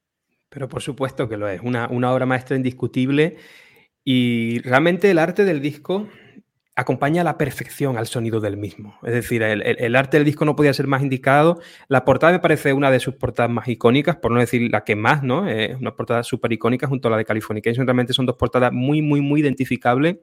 Pero 0.48 0.66
por 0.66 0.80
supuesto 0.80 1.28
que 1.28 1.36
lo 1.36 1.46
es, 1.46 1.60
una, 1.62 1.88
una 1.88 2.12
obra 2.12 2.24
maestra 2.24 2.56
indiscutible. 2.56 3.36
Y 4.02 4.60
realmente 4.60 5.10
el 5.10 5.18
arte 5.18 5.44
del 5.44 5.60
disco 5.60 6.08
acompaña 6.74 7.20
a 7.20 7.24
la 7.24 7.36
perfección 7.36 7.98
al 7.98 8.06
sonido 8.06 8.40
del 8.40 8.56
mismo. 8.56 8.98
Es 9.02 9.12
decir, 9.12 9.42
el, 9.42 9.96
arte 9.96 10.16
del 10.16 10.24
disco 10.24 10.44
no 10.44 10.56
podía 10.56 10.72
ser 10.72 10.86
más 10.86 11.02
indicado. 11.02 11.60
La 11.88 12.04
portada 12.04 12.32
me 12.32 12.38
parece 12.38 12.72
una 12.72 12.90
de 12.90 13.00
sus 13.00 13.14
portadas 13.14 13.50
más 13.50 13.68
icónicas, 13.68 14.16
por 14.16 14.32
no 14.32 14.40
decir 14.40 14.70
la 14.70 14.84
que 14.84 14.96
más, 14.96 15.22
¿no? 15.22 15.48
Es 15.48 15.78
una 15.78 15.94
portada 15.94 16.22
súper 16.22 16.52
icónica 16.52 16.86
junto 16.86 17.08
a 17.08 17.10
la 17.10 17.18
de 17.18 17.24
Californication. 17.24 17.86
Realmente 17.86 18.14
son 18.14 18.26
dos 18.26 18.36
portadas 18.36 18.72
muy, 18.72 19.02
muy, 19.02 19.20
muy 19.20 19.40
identificables. 19.40 20.16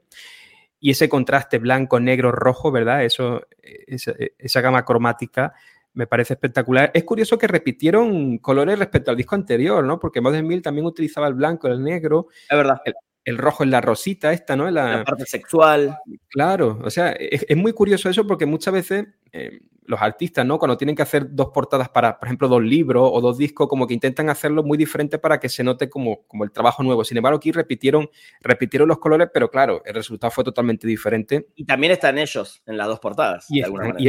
Y 0.80 0.90
ese 0.90 1.08
contraste 1.08 1.58
blanco, 1.58 2.00
negro, 2.00 2.32
rojo, 2.32 2.72
¿verdad? 2.72 3.04
Eso, 3.04 3.42
esa, 3.62 4.14
esa 4.38 4.60
gama 4.60 4.84
cromática 4.84 5.52
me 5.92 6.06
parece 6.06 6.34
espectacular. 6.34 6.90
Es 6.94 7.04
curioso 7.04 7.38
que 7.38 7.46
repitieron 7.46 8.38
colores 8.38 8.78
respecto 8.78 9.10
al 9.10 9.16
disco 9.16 9.34
anterior, 9.34 9.84
¿no? 9.84 10.00
Porque 10.00 10.20
Modern 10.20 10.46
Mill 10.46 10.62
también 10.62 10.86
utilizaba 10.86 11.28
el 11.28 11.34
blanco, 11.34 11.68
el 11.68 11.82
negro. 11.82 12.28
Es 12.48 12.56
verdad 12.56 12.80
el 12.84 12.94
rojo 13.38 13.64
en 13.64 13.70
la 13.70 13.80
rosita 13.80 14.32
esta, 14.32 14.56
¿no? 14.56 14.70
La, 14.70 15.04
parte 15.04 15.26
sexual. 15.26 15.98
Claro, 16.28 16.78
o 16.82 16.90
sea, 16.90 17.10
es, 17.12 17.56
muy 17.56 17.72
curioso 17.72 18.08
eso 18.08 18.26
porque 18.26 18.46
muchas 18.46 18.74
veces 18.74 19.06
eh, 19.32 19.60
los 19.90 20.00
artistas, 20.00 20.46
¿no? 20.46 20.58
Cuando 20.58 20.78
tienen 20.78 20.94
que 20.94 21.02
hacer 21.02 21.26
dos 21.34 21.48
portadas 21.52 21.88
para, 21.88 22.18
por 22.18 22.28
ejemplo, 22.28 22.48
dos 22.48 22.62
libros 22.62 23.10
o 23.12 23.20
dos 23.20 23.36
discos, 23.36 23.68
como 23.68 23.86
que 23.86 23.92
intentan 23.92 24.30
hacerlo 24.30 24.62
muy 24.62 24.78
diferente 24.78 25.18
para 25.18 25.40
que 25.40 25.48
se 25.48 25.64
note 25.64 25.90
como, 25.90 26.22
como 26.26 26.44
el 26.44 26.52
trabajo 26.52 26.82
nuevo. 26.82 27.04
Sin 27.04 27.16
embargo, 27.16 27.38
aquí 27.38 27.50
repitieron, 27.52 28.08
repitieron 28.40 28.88
los 28.88 28.98
colores, 28.98 29.28
pero 29.34 29.50
claro, 29.50 29.82
el 29.84 29.94
resultado 29.94 30.30
fue 30.30 30.44
totalmente 30.44 30.86
diferente. 30.86 31.48
Y 31.56 31.64
también 31.64 31.92
están 31.92 32.18
ellos 32.18 32.62
en 32.66 32.76
las 32.76 32.86
dos 32.86 33.00
portadas. 33.00 33.46
Y, 33.50 33.62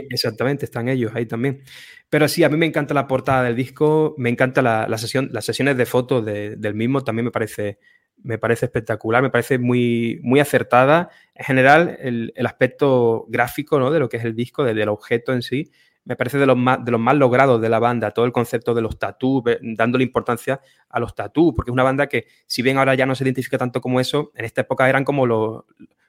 exactamente, 0.09 0.65
están 0.65 0.88
ellos 0.88 1.11
ahí 1.15 1.26
también. 1.26 1.63
Pero 2.09 2.28
sí, 2.28 2.43
a 2.43 2.49
mí 2.49 2.57
me 2.57 2.67
encanta 2.67 2.93
la 2.93 3.07
portada 3.07 3.43
del 3.43 3.55
disco, 3.55 4.13
me 4.17 4.30
encanta 4.30 4.61
la, 4.61 4.97
sesión, 4.97 5.30
las 5.32 5.45
sesiones 5.45 5.78
de 5.78 5.86
fotos 5.86 6.24
del 6.24 6.76
mismo, 6.76 7.03
también 7.03 7.26
me 7.26 7.32
parece 7.32 7.80
me 8.24 8.38
parece 8.38 8.65
espectacular, 8.65 9.22
me 9.22 9.30
parece 9.30 9.57
muy, 9.57 10.19
muy 10.24 10.39
acertada. 10.39 11.09
En 11.36 11.45
general, 11.45 11.97
el, 11.99 12.34
aspecto 12.45 13.26
gráfico 13.30 13.80
¿no? 13.80 13.91
de 13.91 13.99
lo 13.99 14.09
que 14.09 14.17
es 14.17 14.26
el 14.26 14.36
disco, 14.36 14.63
del 14.63 14.89
objeto 14.89 15.34
en 15.34 15.41
sí, 15.41 15.72
me 16.03 16.15
parece 16.15 16.38
de 16.38 16.45
los, 16.45 16.57
más, 16.57 16.84
de 16.84 16.91
los 16.91 16.99
más 16.99 17.15
logrados 17.15 17.61
de 17.61 17.69
la 17.69 17.80
banda. 17.80 18.11
Todo 18.11 18.26
el 18.26 18.32
concepto 18.32 18.74
de 18.74 18.82
los 18.82 18.97
tatús, 18.97 19.43
dándole 19.61 20.03
importancia 20.03 20.61
a 20.89 20.99
los 20.99 21.13
tatús, 21.13 21.53
porque 21.55 21.72
es 21.72 21.74
una 21.74 21.84
banda 21.84 22.07
que, 22.07 22.26
si 22.47 22.61
bien 22.61 22.78
ahora 22.78 22.95
ya 22.95 23.05
no 23.05 23.15
se 23.15 23.24
identifica 23.24 23.57
tanto 23.57 23.82
como 23.82 23.99
eso, 23.99 24.32
en 24.36 24.45
esta 24.45 24.61
época 24.61 24.89
eran 24.89 25.03
como 25.03 25.26
los, 25.26 25.63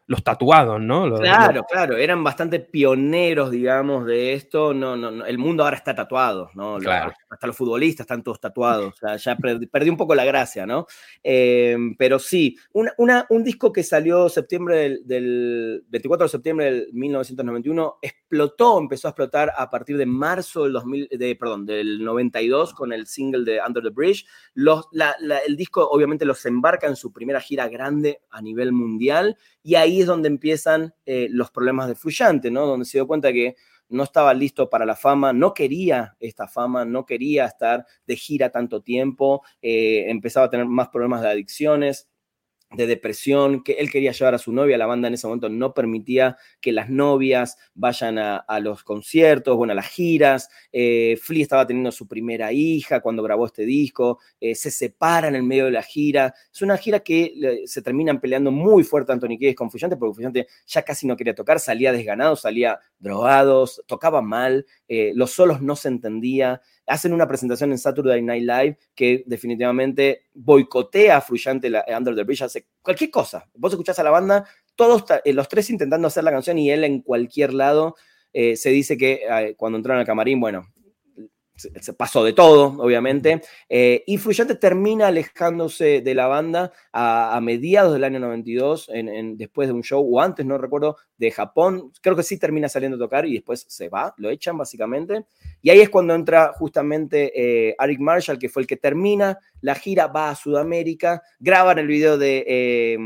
los 0.07 0.25
tatuados, 0.25 0.81
¿no? 0.81 1.15
claro, 1.17 1.65
claro, 1.65 1.97
eran 1.97 2.25
bastante 2.25 2.61
pioneros, 2.61 3.51
digamos, 3.51 4.07
de 4.07 4.35
esto. 4.35 4.75
No, 4.75 4.97
no, 4.97 5.25
el 5.25 5.39
mundo 5.39 5.65
ahora 5.65 5.77
está 5.77 5.95
tatuado, 5.95 6.51
¿no? 6.55 6.79
Claro. 6.79 7.13
Hasta 7.33 7.47
los 7.47 7.57
futbolistas 7.57 8.05
están 8.05 8.23
todos 8.23 8.41
tatuados. 8.41 8.95
O 8.95 8.97
sea, 8.97 9.17
ya 9.17 9.37
perdí, 9.37 9.91
un 9.91 9.97
poco 9.97 10.15
la 10.15 10.25
gracia, 10.25 10.67
¿no? 10.67 10.87
Eh, 11.23 11.77
pero 11.99 12.19
sí, 12.19 12.57
un 12.73 13.45
disco 13.45 13.73
que 13.73 13.83
salió 13.83 14.29
septiembre 14.29 14.99
del, 15.05 15.85
24 15.89 16.27
de 16.27 16.29
septiembre 16.29 16.65
del 16.67 16.93
1991 16.93 17.99
explotó, 18.03 18.79
empezó 18.79 19.09
a 19.09 19.11
explotar 19.11 19.53
a 19.57 19.71
partir 19.71 19.97
de 19.97 20.07
marzo 20.07 20.65
del 20.65 20.75
2000, 20.75 21.09
de, 21.11 21.37
perdón, 21.37 21.65
del 21.65 22.05
92 22.05 22.75
con 22.75 22.93
el 22.93 23.07
single 23.07 23.45
de 23.45 23.61
Under 23.67 23.83
the 23.83 23.91
Bridge. 23.91 24.27
El 24.55 25.57
disco 25.57 25.89
obviamente 25.89 26.27
los 26.27 26.45
embarca 26.45 26.87
en 26.87 26.97
su 26.97 27.13
primera 27.13 27.41
gira 27.41 27.69
grande 27.69 28.21
a 28.31 28.43
nivel 28.43 28.73
mundial 28.73 29.37
y 29.63 29.77
ahí 29.77 30.01
es 30.01 30.07
donde 30.07 30.29
empiezan 30.29 30.95
eh, 31.07 31.29
los 31.31 31.51
problemas 31.51 31.89
de 31.89 31.95
Fluyante, 31.95 32.51
¿no? 32.51 32.67
Donde 32.67 32.85
se 32.85 32.99
dio 32.99 33.07
cuenta 33.07 33.33
que 33.33 33.57
no 33.93 34.05
estaba 34.05 34.35
listo 34.35 34.69
para 34.69 34.87
la 34.87 34.97
fama, 34.97 35.33
no 35.33 35.55
quería 35.55 36.17
esta 36.21 36.49
fama, 36.49 36.85
no 36.85 37.07
quería 37.07 37.47
estar 37.47 37.87
de 38.07 38.17
gira 38.17 38.51
tanto 38.51 38.83
tiempo, 38.83 39.43
eh, 39.61 40.11
empezaba 40.11 40.47
a 40.47 40.51
tener 40.51 40.67
más 40.67 40.89
problemas 40.89 41.23
de 41.23 41.29
adicciones, 41.29 42.09
de 42.77 42.87
depresión, 42.87 43.63
que 43.63 43.73
él 43.73 43.91
quería 43.91 44.13
llevar 44.13 44.35
a 44.35 44.39
su 44.39 44.53
novia, 44.53 44.79
la 44.79 44.87
banda 44.87 45.09
en 45.09 45.15
ese 45.15 45.27
momento 45.27 45.49
no 45.49 45.75
permitía 45.75 46.37
que 46.61 46.73
las 46.73 46.89
novias 46.89 47.59
vayan 47.75 48.19
a, 48.19 48.45
los 48.61 48.85
conciertos, 48.85 49.57
bueno, 49.57 49.73
a 49.73 49.77
las 49.77 49.89
giras, 49.89 50.49
eh, 50.73 51.19
Flea 51.21 51.43
estaba 51.43 51.67
teniendo 51.67 51.91
su 51.91 52.07
primera 52.07 52.53
hija 52.53 53.01
cuando 53.01 53.23
grabó 53.23 53.47
este 53.47 53.65
disco, 53.65 54.19
eh, 54.41 54.55
se 54.55 54.71
separan 54.71 55.35
en 55.35 55.47
medio 55.47 55.67
de 55.67 55.73
la 55.73 55.83
gira, 55.83 56.35
es 56.53 56.63
una 56.63 56.77
gira 56.77 57.01
que 57.01 57.63
se 57.67 57.83
terminan 57.83 58.21
peleando 58.21 58.51
muy 58.51 58.85
fuerte 58.85 59.13
Anthony 59.13 59.39
Kiedis 59.39 59.57
con 59.57 59.71
Fuyante, 59.71 59.97
porque 59.97 60.15
Fuyante 60.15 60.47
ya 60.67 60.83
casi 60.83 61.07
no 61.07 61.17
quería 61.17 61.35
tocar, 61.35 61.61
salía 61.61 61.93
desganado, 61.93 62.37
salía 62.37 62.79
drogados, 62.99 63.83
tocaba 63.87 64.23
mal, 64.23 64.67
eh, 64.89 65.13
los 65.15 65.33
solos 65.33 65.61
no 65.61 65.77
se 65.77 65.89
entendía, 65.89 66.61
hacen 66.87 67.13
una 67.13 67.29
presentación 67.29 67.73
en 67.73 67.79
Saturday 67.79 68.23
Night 68.23 68.43
Live 68.43 68.79
que 68.95 69.23
definitivamente 69.27 70.25
boicotea 70.35 71.19
a 71.19 71.21
Fruyante 71.21 71.71
la, 71.71 71.85
Under 71.97 72.15
the 72.15 72.25
Bridge, 72.25 72.43
hace 72.43 72.67
cualquier 72.83 73.11
cosa. 73.11 73.49
Vos 73.55 73.73
escuchás 73.73 73.99
a 73.99 74.03
la 74.03 74.11
banda, 74.11 74.45
todos 74.75 75.05
eh, 75.25 75.33
los 75.33 75.49
tres 75.49 75.71
intentando 75.71 76.09
hacer 76.09 76.25
la 76.25 76.31
canción 76.31 76.59
y 76.59 76.71
él 76.71 76.85
en 76.85 77.01
cualquier 77.03 77.55
lado. 77.55 77.97
Eh, 78.33 78.57
se 78.57 78.71
dice 78.71 78.97
que 78.97 79.23
eh, 79.29 79.55
cuando 79.57 79.77
entraron 79.77 80.01
al 80.01 80.07
camarín, 80.07 80.41
bueno, 80.41 80.67
se 81.81 81.93
pasó 81.93 82.25
de 82.25 82.33
todo, 82.33 82.83
obviamente, 82.83 83.43
eh, 83.69 84.03
y 84.07 84.19
Fluyante 84.19 84.57
termina 84.57 85.09
alejándose 85.09 86.01
de 86.01 86.15
la 86.15 86.27
banda 86.27 86.73
a, 86.93 87.39
mediados 87.43 87.93
del 87.93 88.05
año 88.05 88.21
92, 88.21 88.91
en, 88.93 89.37
después 89.37 89.69
de 89.69 89.75
un 89.75 89.83
show, 89.83 90.07
o 90.09 90.21
antes, 90.21 90.45
no 90.47 90.59
recuerdo, 90.59 90.97
de 91.17 91.31
Japón, 91.31 91.93
creo 92.01 92.17
que 92.17 92.23
sí 92.23 92.39
termina 92.39 92.69
saliendo 92.69 92.97
a 92.97 93.01
tocar 93.01 93.27
y 93.27 93.35
después 93.35 93.65
se 93.69 93.89
va, 93.89 94.15
lo 94.17 94.31
echan 94.31 94.59
básicamente, 94.59 95.27
y 95.61 95.71
ahí 95.71 95.81
es 95.81 95.91
cuando 95.91 96.15
entra 96.15 96.53
justamente 96.55 97.33
eh, 97.35 97.77
Eric 97.79 98.01
Marshall, 98.01 98.39
que 98.39 98.49
fue 98.49 98.63
el 98.63 98.69
que 98.69 98.77
termina 98.77 99.39
la 99.63 99.75
gira, 99.75 100.09
va 100.09 100.31
a 100.31 100.35
Sudamérica, 100.35 101.23
graban 101.41 101.79
el 101.79 101.87
video 101.87 102.19
de... 102.19 102.45
Eh, 102.47 102.99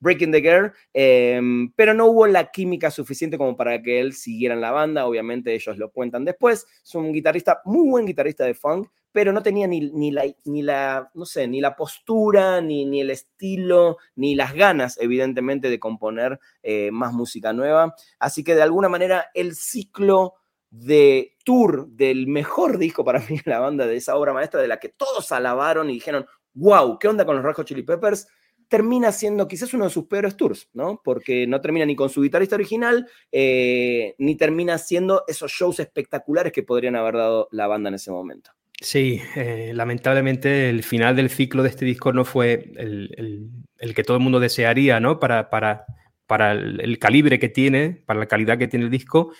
Breaking 0.00 0.30
the 0.30 0.40
Girl, 0.40 0.72
em, 0.92 1.72
pero 1.72 1.92
no 1.94 2.06
hubo 2.06 2.26
la 2.26 2.50
química 2.50 2.90
suficiente 2.90 3.36
como 3.36 3.56
para 3.56 3.82
que 3.82 4.00
él 4.00 4.12
siguiera 4.12 4.54
en 4.54 4.60
la 4.60 4.70
banda, 4.70 5.06
obviamente 5.06 5.54
ellos 5.54 5.76
lo 5.76 5.90
cuentan 5.90 6.24
después, 6.24 6.66
es 6.84 6.94
un 6.94 7.12
guitarrista, 7.12 7.60
muy 7.64 7.88
buen 7.88 8.06
guitarrista 8.06 8.44
de 8.44 8.54
funk, 8.54 8.88
pero 9.10 9.32
no 9.32 9.42
tenía 9.42 9.66
ni, 9.66 9.80
ni, 9.80 10.10
la, 10.10 10.24
ni 10.44 10.62
la, 10.62 11.10
no 11.14 11.24
sé, 11.24 11.48
ni 11.48 11.60
la 11.60 11.74
postura, 11.74 12.60
ni, 12.60 12.84
ni 12.84 13.00
el 13.00 13.10
estilo, 13.10 13.96
ni 14.14 14.34
las 14.34 14.54
ganas, 14.54 14.98
evidentemente, 15.00 15.70
de 15.70 15.80
componer 15.80 16.38
eh, 16.62 16.90
más 16.92 17.12
música 17.12 17.52
nueva. 17.52 17.96
Así 18.18 18.44
que 18.44 18.54
de 18.54 18.62
alguna 18.62 18.88
manera 18.88 19.30
el 19.34 19.56
ciclo 19.56 20.34
de 20.70 21.36
tour 21.44 21.88
del 21.88 22.26
mejor 22.26 22.78
disco 22.78 23.04
para 23.04 23.20
mí 23.20 23.40
la 23.44 23.60
banda, 23.60 23.86
de 23.86 23.96
esa 23.96 24.16
obra 24.16 24.32
maestra 24.32 24.60
de 24.60 24.68
la 24.68 24.78
que 24.78 24.88
todos 24.88 25.32
alabaron 25.32 25.90
y 25.90 25.94
dijeron, 25.94 26.26
wow, 26.54 26.98
¿qué 26.98 27.08
onda 27.08 27.24
con 27.24 27.36
los 27.36 27.44
Red 27.44 27.64
Chili 27.64 27.82
Peppers? 27.82 28.26
termina 28.68 29.12
siendo 29.12 29.48
quizás 29.48 29.72
uno 29.74 29.84
de 29.84 29.90
sus 29.90 30.06
peores 30.06 30.36
tours, 30.36 30.68
¿no? 30.74 31.00
Porque 31.02 31.46
no 31.46 31.60
termina 31.60 31.86
ni 31.86 31.96
con 31.96 32.10
su 32.10 32.22
guitarrista 32.22 32.54
original, 32.54 33.08
eh, 33.32 34.14
ni 34.18 34.36
termina 34.36 34.78
siendo 34.78 35.24
esos 35.26 35.50
shows 35.50 35.80
espectaculares 35.80 36.52
que 36.52 36.62
podrían 36.62 36.94
haber 36.94 37.14
dado 37.14 37.48
la 37.50 37.66
banda 37.66 37.88
en 37.88 37.94
ese 37.94 38.10
momento. 38.10 38.50
Sí, 38.80 39.20
eh, 39.34 39.72
lamentablemente 39.74 40.70
el 40.70 40.84
final 40.84 41.16
del 41.16 41.30
ciclo 41.30 41.62
de 41.62 41.70
este 41.70 41.84
disco 41.84 42.12
no 42.12 42.24
fue 42.24 42.70
el, 42.76 43.94
que 43.94 44.04
todo 44.04 44.18
el 44.18 44.22
mundo 44.22 44.38
desearía, 44.38 45.00
¿no? 45.00 45.18
Para, 45.18 45.50
para, 45.50 45.84
para 46.26 46.52
el, 46.52 46.98
calibre 46.98 47.40
que 47.40 47.48
tiene, 47.48 48.02
para 48.06 48.20
la 48.20 48.26
calidad 48.26 48.58
que 48.58 48.68
tiene 48.68 48.84
el 48.84 48.90
disco. 48.90 49.32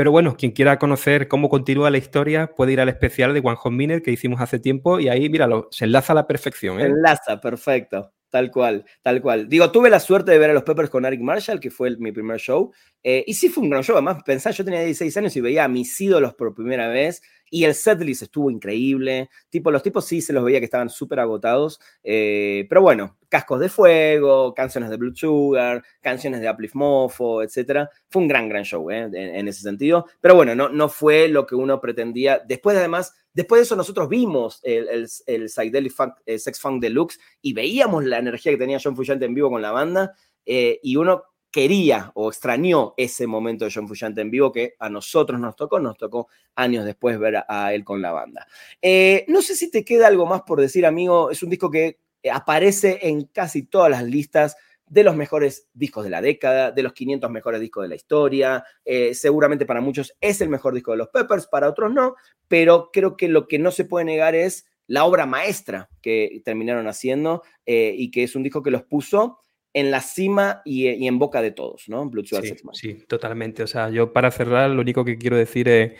Pero 0.00 0.12
bueno, 0.12 0.34
quien 0.34 0.52
quiera 0.52 0.78
conocer 0.78 1.28
cómo 1.28 1.50
continúa 1.50 1.90
la 1.90 1.98
historia 1.98 2.54
puede 2.56 2.72
ir 2.72 2.80
al 2.80 2.88
especial 2.88 3.34
de 3.34 3.42
Hot 3.42 3.70
Minute 3.70 4.00
que 4.00 4.10
hicimos 4.10 4.40
hace 4.40 4.58
tiempo 4.58 4.98
y 4.98 5.10
ahí, 5.10 5.28
míralo, 5.28 5.68
se 5.70 5.84
enlaza 5.84 6.14
a 6.14 6.16
la 6.16 6.26
perfección. 6.26 6.80
¿eh? 6.80 6.86
Enlaza, 6.86 7.38
perfecto. 7.38 8.10
Tal 8.30 8.52
cual, 8.52 8.84
tal 9.02 9.20
cual. 9.20 9.48
Digo, 9.48 9.72
tuve 9.72 9.90
la 9.90 9.98
suerte 9.98 10.30
de 10.30 10.38
ver 10.38 10.50
a 10.50 10.54
los 10.54 10.62
Peppers 10.62 10.88
con 10.88 11.04
Eric 11.04 11.20
Marshall, 11.20 11.58
que 11.58 11.70
fue 11.70 11.96
mi 11.96 12.12
primer 12.12 12.38
show. 12.38 12.72
Eh, 13.02 13.24
y 13.26 13.34
sí 13.34 13.48
fue 13.48 13.64
un 13.64 13.70
gran 13.70 13.82
show. 13.82 13.96
Además, 13.96 14.22
pensá, 14.24 14.52
yo 14.52 14.64
tenía 14.64 14.82
16 14.82 15.16
años 15.16 15.34
y 15.34 15.40
veía 15.40 15.64
a 15.64 15.68
mis 15.68 16.00
ídolos 16.00 16.34
por 16.34 16.54
primera 16.54 16.86
vez. 16.86 17.22
Y 17.50 17.64
el 17.64 17.74
setlist 17.74 18.22
estuvo 18.22 18.48
increíble. 18.48 19.30
Tipo, 19.48 19.72
los 19.72 19.82
tipos 19.82 20.04
sí 20.04 20.20
se 20.20 20.32
los 20.32 20.44
veía 20.44 20.60
que 20.60 20.66
estaban 20.66 20.88
súper 20.88 21.18
agotados. 21.18 21.80
Eh, 22.04 22.66
pero 22.68 22.82
bueno, 22.82 23.16
cascos 23.28 23.58
de 23.58 23.68
fuego, 23.68 24.54
canciones 24.54 24.90
de 24.90 24.96
Blue 24.96 25.14
Sugar, 25.14 25.82
canciones 26.00 26.40
de 26.40 26.48
Uplift 26.48 26.76
Mofo, 26.76 27.42
etc. 27.42 27.88
Fue 28.08 28.22
un 28.22 28.28
gran, 28.28 28.48
gran 28.48 28.62
show 28.62 28.88
eh, 28.92 29.10
en, 29.12 29.48
ese 29.48 29.62
sentido. 29.62 30.06
Pero 30.20 30.36
bueno, 30.36 30.54
no, 30.54 30.68
no 30.68 30.88
fue 30.88 31.26
lo 31.26 31.46
que 31.46 31.56
uno 31.56 31.80
pretendía. 31.80 32.40
Después, 32.46 32.76
además, 32.76 33.12
Después 33.32 33.60
de 33.60 33.62
eso 33.64 33.76
nosotros 33.76 34.08
vimos 34.08 34.60
el, 34.62 34.88
el, 34.88 35.08
el 35.26 35.48
Psychedelic 35.48 35.94
eh, 36.26 36.38
Sex 36.38 36.60
Funk 36.60 36.80
Deluxe 36.82 37.18
y 37.40 37.52
veíamos 37.52 38.04
la 38.04 38.18
energía 38.18 38.52
que 38.52 38.58
tenía 38.58 38.80
John 38.82 38.96
Fuyante 38.96 39.24
en 39.24 39.34
vivo 39.34 39.50
con 39.50 39.62
la 39.62 39.70
banda 39.70 40.14
eh, 40.44 40.80
y 40.82 40.96
uno 40.96 41.24
quería 41.50 42.12
o 42.14 42.28
extrañó 42.28 42.94
ese 42.96 43.26
momento 43.26 43.64
de 43.64 43.72
John 43.74 43.88
Fuyante 43.88 44.20
en 44.20 44.30
vivo 44.30 44.52
que 44.52 44.74
a 44.78 44.88
nosotros 44.88 45.40
nos 45.40 45.56
tocó, 45.56 45.80
nos 45.80 45.96
tocó 45.96 46.28
años 46.54 46.84
después 46.84 47.18
ver 47.18 47.44
a, 47.46 47.74
él 47.74 47.84
con 47.84 48.00
la 48.00 48.12
banda. 48.12 48.46
Eh, 48.80 49.24
no 49.28 49.42
sé 49.42 49.56
si 49.56 49.70
te 49.70 49.84
queda 49.84 50.06
algo 50.06 50.26
más 50.26 50.42
por 50.42 50.60
decir, 50.60 50.86
amigo, 50.86 51.30
es 51.30 51.42
un 51.42 51.50
disco 51.50 51.70
que 51.70 51.98
aparece 52.30 52.98
en 53.02 53.24
casi 53.24 53.62
todas 53.64 53.90
las 53.90 54.04
listas 54.04 54.56
de 54.90 55.04
los 55.04 55.16
mejores 55.16 55.68
discos 55.72 56.02
de 56.04 56.10
la 56.10 56.20
década, 56.20 56.72
de 56.72 56.82
los 56.82 56.92
500 56.92 57.30
mejores 57.30 57.60
discos 57.60 57.84
de 57.84 57.88
la 57.88 57.94
historia. 57.94 58.64
Eh, 58.84 59.14
seguramente 59.14 59.64
para 59.64 59.80
muchos 59.80 60.14
es 60.20 60.40
el 60.40 60.48
mejor 60.48 60.74
disco 60.74 60.90
de 60.90 60.98
los 60.98 61.08
Peppers, 61.08 61.46
para 61.46 61.68
otros 61.68 61.92
no, 61.92 62.16
pero 62.48 62.90
creo 62.92 63.16
que 63.16 63.28
lo 63.28 63.46
que 63.46 63.60
no 63.60 63.70
se 63.70 63.84
puede 63.84 64.04
negar 64.04 64.34
es 64.34 64.66
la 64.88 65.04
obra 65.04 65.26
maestra 65.26 65.88
que 66.02 66.42
terminaron 66.44 66.88
haciendo 66.88 67.42
eh, 67.64 67.94
y 67.96 68.10
que 68.10 68.24
es 68.24 68.34
un 68.34 68.42
disco 68.42 68.64
que 68.64 68.72
los 68.72 68.82
puso 68.82 69.38
en 69.72 69.92
la 69.92 70.00
cima 70.00 70.62
y, 70.64 71.06
en 71.06 71.20
boca 71.20 71.40
de 71.40 71.52
todos, 71.52 71.84
¿no? 71.88 72.10
Blood 72.10 72.24
Sugar 72.24 72.42
Magic. 72.64 72.74
Sí, 72.74 73.06
totalmente. 73.06 73.62
O 73.62 73.68
sea, 73.68 73.88
yo 73.90 74.12
para 74.12 74.32
cerrar, 74.32 74.70
lo 74.70 74.80
único 74.80 75.04
que 75.04 75.16
quiero 75.16 75.36
decir 75.36 75.68
es 75.68 75.92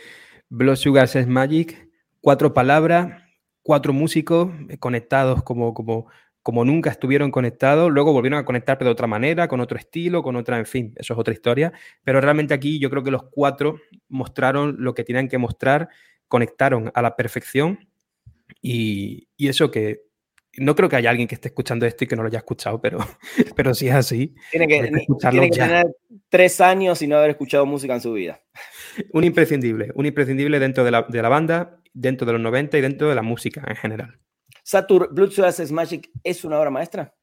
Blood 0.49 0.75
Sugar 0.75 1.07
Sex 1.07 1.25
Magic, 1.25 1.89
cuatro 2.19 2.53
palabras, 2.53 3.23
cuatro 3.61 3.93
músicos 3.93 4.51
conectados 4.79 5.43
como, 5.43 5.73
como 5.73 6.07
como 6.43 6.65
nunca 6.65 6.89
estuvieron 6.89 7.31
conectados, 7.31 7.91
luego 7.91 8.13
volvieron 8.13 8.39
a 8.39 8.45
conectar 8.45 8.77
pero 8.77 8.89
de 8.89 8.93
otra 8.93 9.07
manera, 9.07 9.47
con 9.47 9.59
otro 9.59 9.77
estilo, 9.77 10.23
con 10.23 10.35
otra, 10.35 10.57
en 10.57 10.65
fin, 10.65 10.93
eso 10.95 11.13
es 11.13 11.19
otra 11.19 11.33
historia, 11.33 11.71
pero 12.03 12.19
realmente 12.19 12.53
aquí 12.53 12.79
yo 12.79 12.89
creo 12.89 13.03
que 13.03 13.11
los 13.11 13.23
cuatro 13.29 13.79
mostraron 14.09 14.75
lo 14.79 14.93
que 14.93 15.03
tenían 15.03 15.27
que 15.27 15.37
mostrar, 15.37 15.89
conectaron 16.27 16.91
a 16.93 17.01
la 17.01 17.15
perfección 17.15 17.87
y, 18.61 19.27
eso 19.37 19.71
que 19.71 20.01
no 20.57 20.75
creo 20.75 20.89
que 20.89 20.97
haya 20.97 21.09
alguien 21.09 21.27
que 21.27 21.35
esté 21.35 21.47
escuchando 21.47 21.85
esto 21.85 22.03
y 22.03 22.07
que 22.07 22.15
no 22.15 22.23
lo 22.23 22.27
haya 22.27 22.39
escuchado, 22.39 22.81
pero, 22.81 22.99
pero 23.55 23.73
si 23.73 23.87
es 23.87 23.93
así. 23.93 24.35
Tiene 24.51 24.67
que, 24.67 24.91
tener 25.51 25.85
tres 26.29 26.59
años 26.59 27.01
y 27.01 27.07
no 27.07 27.17
haber 27.17 27.31
escuchado 27.31 27.65
música 27.65 27.93
en 27.93 28.01
su 28.01 28.13
vida. 28.13 28.41
Un 29.13 29.23
imprescindible, 29.23 29.91
un 29.95 30.05
imprescindible 30.05 30.59
dentro 30.59 30.83
de 30.83 30.91
la, 30.91 31.05
de 31.07 31.21
la 31.21 31.29
banda, 31.29 31.79
dentro 31.93 32.25
de 32.25 32.33
los 32.33 32.41
90 32.41 32.77
y 32.77 32.81
dentro 32.81 33.07
de 33.07 33.15
la 33.15 33.21
música 33.21 33.63
en 33.67 33.75
general. 33.77 34.19
Satur, 34.71 35.13
Blood 35.13 35.31
Sugar 35.31 35.53
Magic 35.71 36.09
es 36.23 36.45
una 36.45 36.57
obra 36.57 36.69
maestra. 36.69 37.13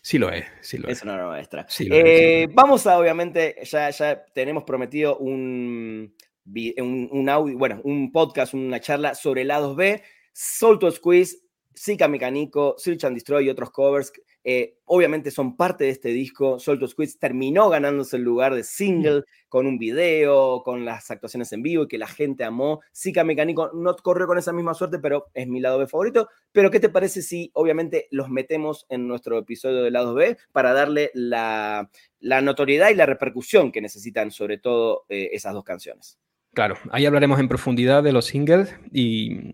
Sí 0.00 0.16
lo 0.16 0.30
es, 0.30 0.46
sí 0.62 0.78
lo 0.78 0.88
es. 0.88 0.96
Es 0.96 1.02
una 1.02 1.12
obra 1.12 1.26
maestra. 1.26 1.66
Eh, 1.78 2.48
vamos 2.54 2.86
a, 2.86 2.98
obviamente, 2.98 3.54
ya, 3.64 3.90
ya 3.90 4.24
tenemos 4.32 4.64
prometido 4.64 5.18
un, 5.18 6.14
un, 6.46 7.28
audio, 7.28 7.58
bueno, 7.58 7.82
un 7.84 8.10
podcast, 8.12 8.54
una 8.54 8.80
charla 8.80 9.14
sobre 9.14 9.44
lados 9.44 9.76
B, 9.76 10.02
Soul 10.32 10.78
to 10.78 10.90
Squeeze, 10.90 11.36
Zika 11.78 12.08
Mecánico, 12.08 12.74
Search 12.78 13.04
and 13.04 13.14
Destroy 13.14 13.46
y 13.46 13.50
otros 13.50 13.70
covers 13.70 14.12
eh, 14.48 14.76
obviamente 14.84 15.32
son 15.32 15.56
parte 15.56 15.82
de 15.82 15.90
este 15.90 16.10
disco. 16.10 16.60
Solto 16.60 16.86
Squids 16.86 17.18
terminó 17.18 17.68
ganándose 17.68 18.16
el 18.16 18.22
lugar 18.22 18.54
de 18.54 18.62
single 18.62 19.24
con 19.48 19.66
un 19.66 19.76
video, 19.76 20.62
con 20.62 20.84
las 20.84 21.10
actuaciones 21.10 21.52
en 21.52 21.62
vivo 21.62 21.82
y 21.82 21.88
que 21.88 21.98
la 21.98 22.06
gente 22.06 22.44
amó. 22.44 22.80
Zika 22.94 23.24
Mecánico 23.24 23.72
no 23.74 23.96
corrió 23.96 24.28
con 24.28 24.38
esa 24.38 24.52
misma 24.52 24.74
suerte, 24.74 25.00
pero 25.00 25.26
es 25.34 25.48
mi 25.48 25.58
lado 25.58 25.78
B 25.78 25.88
favorito. 25.88 26.28
Pero, 26.52 26.70
¿qué 26.70 26.78
te 26.78 26.88
parece 26.88 27.22
si 27.22 27.50
obviamente 27.54 28.06
los 28.12 28.28
metemos 28.28 28.86
en 28.88 29.08
nuestro 29.08 29.36
episodio 29.36 29.82
de 29.82 29.90
lado 29.90 30.14
B 30.14 30.36
para 30.52 30.72
darle 30.72 31.10
la, 31.12 31.90
notoriedad 32.20 32.90
y 32.90 32.94
la 32.94 33.06
repercusión 33.06 33.72
que 33.72 33.80
necesitan, 33.80 34.30
sobre 34.30 34.58
todo, 34.58 35.06
eh, 35.08 35.30
esas 35.32 35.54
dos 35.54 35.64
canciones? 35.64 36.20
Claro, 36.54 36.76
ahí 36.92 37.04
hablaremos 37.04 37.40
en 37.40 37.48
profundidad 37.48 38.04
de 38.04 38.12
los 38.12 38.26
singles 38.26 38.72
y 38.92 39.50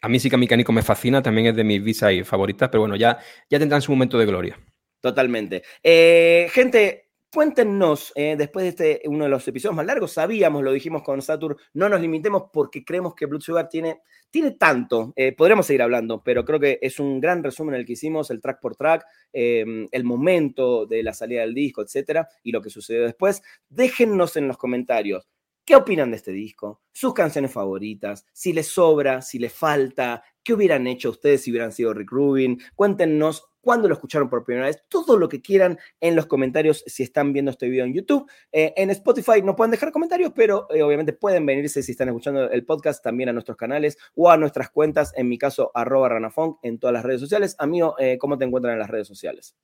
a 0.00 0.08
mí 0.08 0.20
sí 0.20 0.30
que 0.30 0.36
Mecánico 0.36 0.72
me 0.72 0.82
fascina, 0.82 1.22
también 1.22 1.48
es 1.48 1.56
de 1.56 1.64
mis 1.64 1.82
visa 1.82 2.12
y 2.12 2.24
favoritas, 2.24 2.68
pero 2.68 2.80
bueno, 2.80 2.96
ya, 2.96 3.18
ya 3.50 3.58
tendrán 3.58 3.82
su 3.82 3.92
momento 3.92 4.18
de 4.18 4.26
gloria. 4.26 4.58
Totalmente. 5.00 5.62
Eh, 5.82 6.48
gente, 6.50 7.10
cuéntenos, 7.32 8.12
eh, 8.16 8.34
después 8.36 8.64
de 8.64 8.68
este, 8.70 9.08
uno 9.08 9.24
de 9.24 9.30
los 9.30 9.46
episodios 9.46 9.76
más 9.76 9.86
largos, 9.86 10.12
sabíamos, 10.12 10.62
lo 10.62 10.72
dijimos 10.72 11.02
con 11.02 11.22
Satur, 11.22 11.56
no 11.74 11.88
nos 11.88 12.00
limitemos 12.00 12.44
porque 12.52 12.84
creemos 12.84 13.14
que 13.14 13.26
Blood 13.26 13.40
Sugar 13.40 13.68
tiene, 13.68 14.00
tiene 14.30 14.52
tanto. 14.52 15.12
Eh, 15.14 15.32
podremos 15.36 15.66
seguir 15.66 15.82
hablando, 15.82 16.22
pero 16.22 16.44
creo 16.44 16.58
que 16.58 16.78
es 16.82 16.98
un 16.98 17.20
gran 17.20 17.44
resumen 17.44 17.76
el 17.76 17.86
que 17.86 17.92
hicimos, 17.92 18.30
el 18.30 18.40
track 18.40 18.60
por 18.60 18.76
track, 18.76 19.04
el 19.32 20.04
momento 20.04 20.86
de 20.86 21.02
la 21.02 21.12
salida 21.12 21.42
del 21.42 21.54
disco, 21.54 21.82
etcétera, 21.82 22.28
y 22.42 22.50
lo 22.50 22.60
que 22.60 22.70
sucedió 22.70 23.04
después. 23.04 23.42
Déjennos 23.68 24.36
en 24.36 24.48
los 24.48 24.58
comentarios 24.58 25.28
¿Qué 25.68 25.76
opinan 25.76 26.10
de 26.10 26.16
este 26.16 26.32
disco? 26.32 26.80
Sus 26.92 27.12
canciones 27.12 27.52
favoritas, 27.52 28.24
si 28.32 28.54
les 28.54 28.68
sobra, 28.68 29.20
si 29.20 29.38
les 29.38 29.52
falta, 29.52 30.24
qué 30.42 30.54
hubieran 30.54 30.86
hecho 30.86 31.10
ustedes 31.10 31.42
si 31.42 31.50
hubieran 31.50 31.72
sido 31.72 31.92
Rick 31.92 32.10
Rubin. 32.10 32.58
Cuéntenos 32.74 33.50
cuándo 33.60 33.86
lo 33.86 33.92
escucharon 33.92 34.30
por 34.30 34.46
primera 34.46 34.64
vez, 34.64 34.82
todo 34.88 35.18
lo 35.18 35.28
que 35.28 35.42
quieran 35.42 35.78
en 36.00 36.16
los 36.16 36.24
comentarios 36.24 36.82
si 36.86 37.02
están 37.02 37.34
viendo 37.34 37.50
este 37.50 37.68
video 37.68 37.84
en 37.84 37.92
YouTube. 37.92 38.26
Eh, 38.50 38.72
en 38.78 38.88
Spotify 38.88 39.42
no 39.44 39.56
pueden 39.56 39.72
dejar 39.72 39.92
comentarios, 39.92 40.32
pero 40.34 40.68
eh, 40.70 40.82
obviamente 40.82 41.12
pueden 41.12 41.44
venirse 41.44 41.82
si 41.82 41.92
están 41.92 42.08
escuchando 42.08 42.50
el 42.50 42.64
podcast 42.64 43.04
también 43.04 43.28
a 43.28 43.34
nuestros 43.34 43.58
canales 43.58 43.98
o 44.14 44.30
a 44.30 44.38
nuestras 44.38 44.70
cuentas, 44.70 45.12
en 45.16 45.28
mi 45.28 45.36
caso, 45.36 45.70
arroba 45.74 46.08
ranafunk 46.08 46.60
en 46.62 46.78
todas 46.78 46.94
las 46.94 47.04
redes 47.04 47.20
sociales. 47.20 47.54
Amigo, 47.58 47.94
eh, 47.98 48.16
¿cómo 48.18 48.38
te 48.38 48.46
encuentran 48.46 48.72
en 48.72 48.78
las 48.78 48.88
redes 48.88 49.06
sociales? 49.06 49.54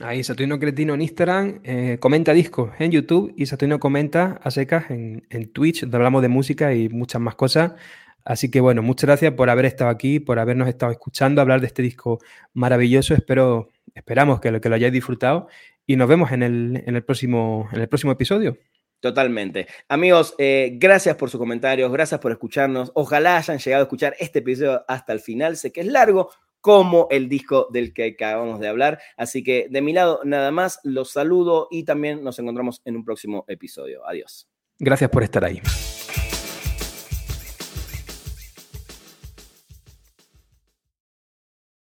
Ahí 0.00 0.24
Saturnino 0.24 0.58
Cretino 0.58 0.94
en 0.94 1.02
Instagram, 1.02 1.60
eh, 1.64 1.98
comenta 2.00 2.32
discos 2.32 2.70
en 2.78 2.90
YouTube 2.90 3.34
y 3.36 3.44
Saturnino 3.44 3.78
comenta 3.78 4.40
a 4.42 4.50
secas 4.50 4.90
en, 4.90 5.52
Twitch, 5.52 5.82
donde 5.82 5.96
hablamos 5.98 6.22
de 6.22 6.28
música 6.28 6.72
y 6.74 6.88
muchas 6.88 7.20
más 7.20 7.34
cosas. 7.34 7.72
Así 8.24 8.50
que 8.50 8.60
bueno, 8.60 8.82
muchas 8.82 9.08
gracias 9.08 9.34
por 9.34 9.50
haber 9.50 9.66
estado 9.66 9.90
aquí, 9.90 10.18
por 10.18 10.38
habernos 10.38 10.68
estado 10.68 10.92
escuchando 10.92 11.42
hablar 11.42 11.60
de 11.60 11.66
este 11.66 11.82
disco 11.82 12.20
maravilloso. 12.54 13.12
Espero, 13.14 13.68
esperamos 13.94 14.40
que 14.40 14.50
lo, 14.50 14.60
que 14.60 14.70
lo 14.70 14.76
hayáis 14.76 14.92
disfrutado 14.92 15.48
y 15.86 15.96
nos 15.96 16.08
vemos 16.08 16.32
en 16.32 16.42
el, 16.42 16.82
en 16.86 16.96
el, 16.96 17.04
próximo, 17.04 17.68
en 17.72 17.82
el 17.82 17.88
próximo 17.88 18.12
episodio. 18.12 18.56
Totalmente. 19.00 19.66
Amigos, 19.88 20.34
eh, 20.38 20.70
gracias 20.74 21.16
por 21.16 21.28
sus 21.28 21.38
comentarios, 21.38 21.92
gracias 21.92 22.20
por 22.20 22.32
escucharnos. 22.32 22.92
Ojalá 22.94 23.36
hayan 23.36 23.58
llegado 23.58 23.82
a 23.82 23.84
escuchar 23.84 24.14
este 24.20 24.38
episodio 24.38 24.84
hasta 24.88 25.12
el 25.12 25.20
final. 25.20 25.56
Sé 25.56 25.72
que 25.72 25.80
es 25.80 25.88
largo, 25.88 26.30
como 26.62 27.08
el 27.10 27.28
disco 27.28 27.68
del 27.70 27.92
que 27.92 28.06
acabamos 28.06 28.60
de 28.60 28.68
hablar. 28.68 29.00
Así 29.18 29.42
que 29.42 29.66
de 29.68 29.82
mi 29.82 29.92
lado 29.92 30.20
nada 30.24 30.50
más, 30.50 30.80
los 30.84 31.10
saludo 31.10 31.68
y 31.70 31.84
también 31.84 32.24
nos 32.24 32.38
encontramos 32.38 32.80
en 32.86 32.96
un 32.96 33.04
próximo 33.04 33.44
episodio. 33.48 34.06
Adiós. 34.08 34.48
Gracias 34.78 35.10
por 35.10 35.22
estar 35.22 35.44
ahí. 35.44 35.60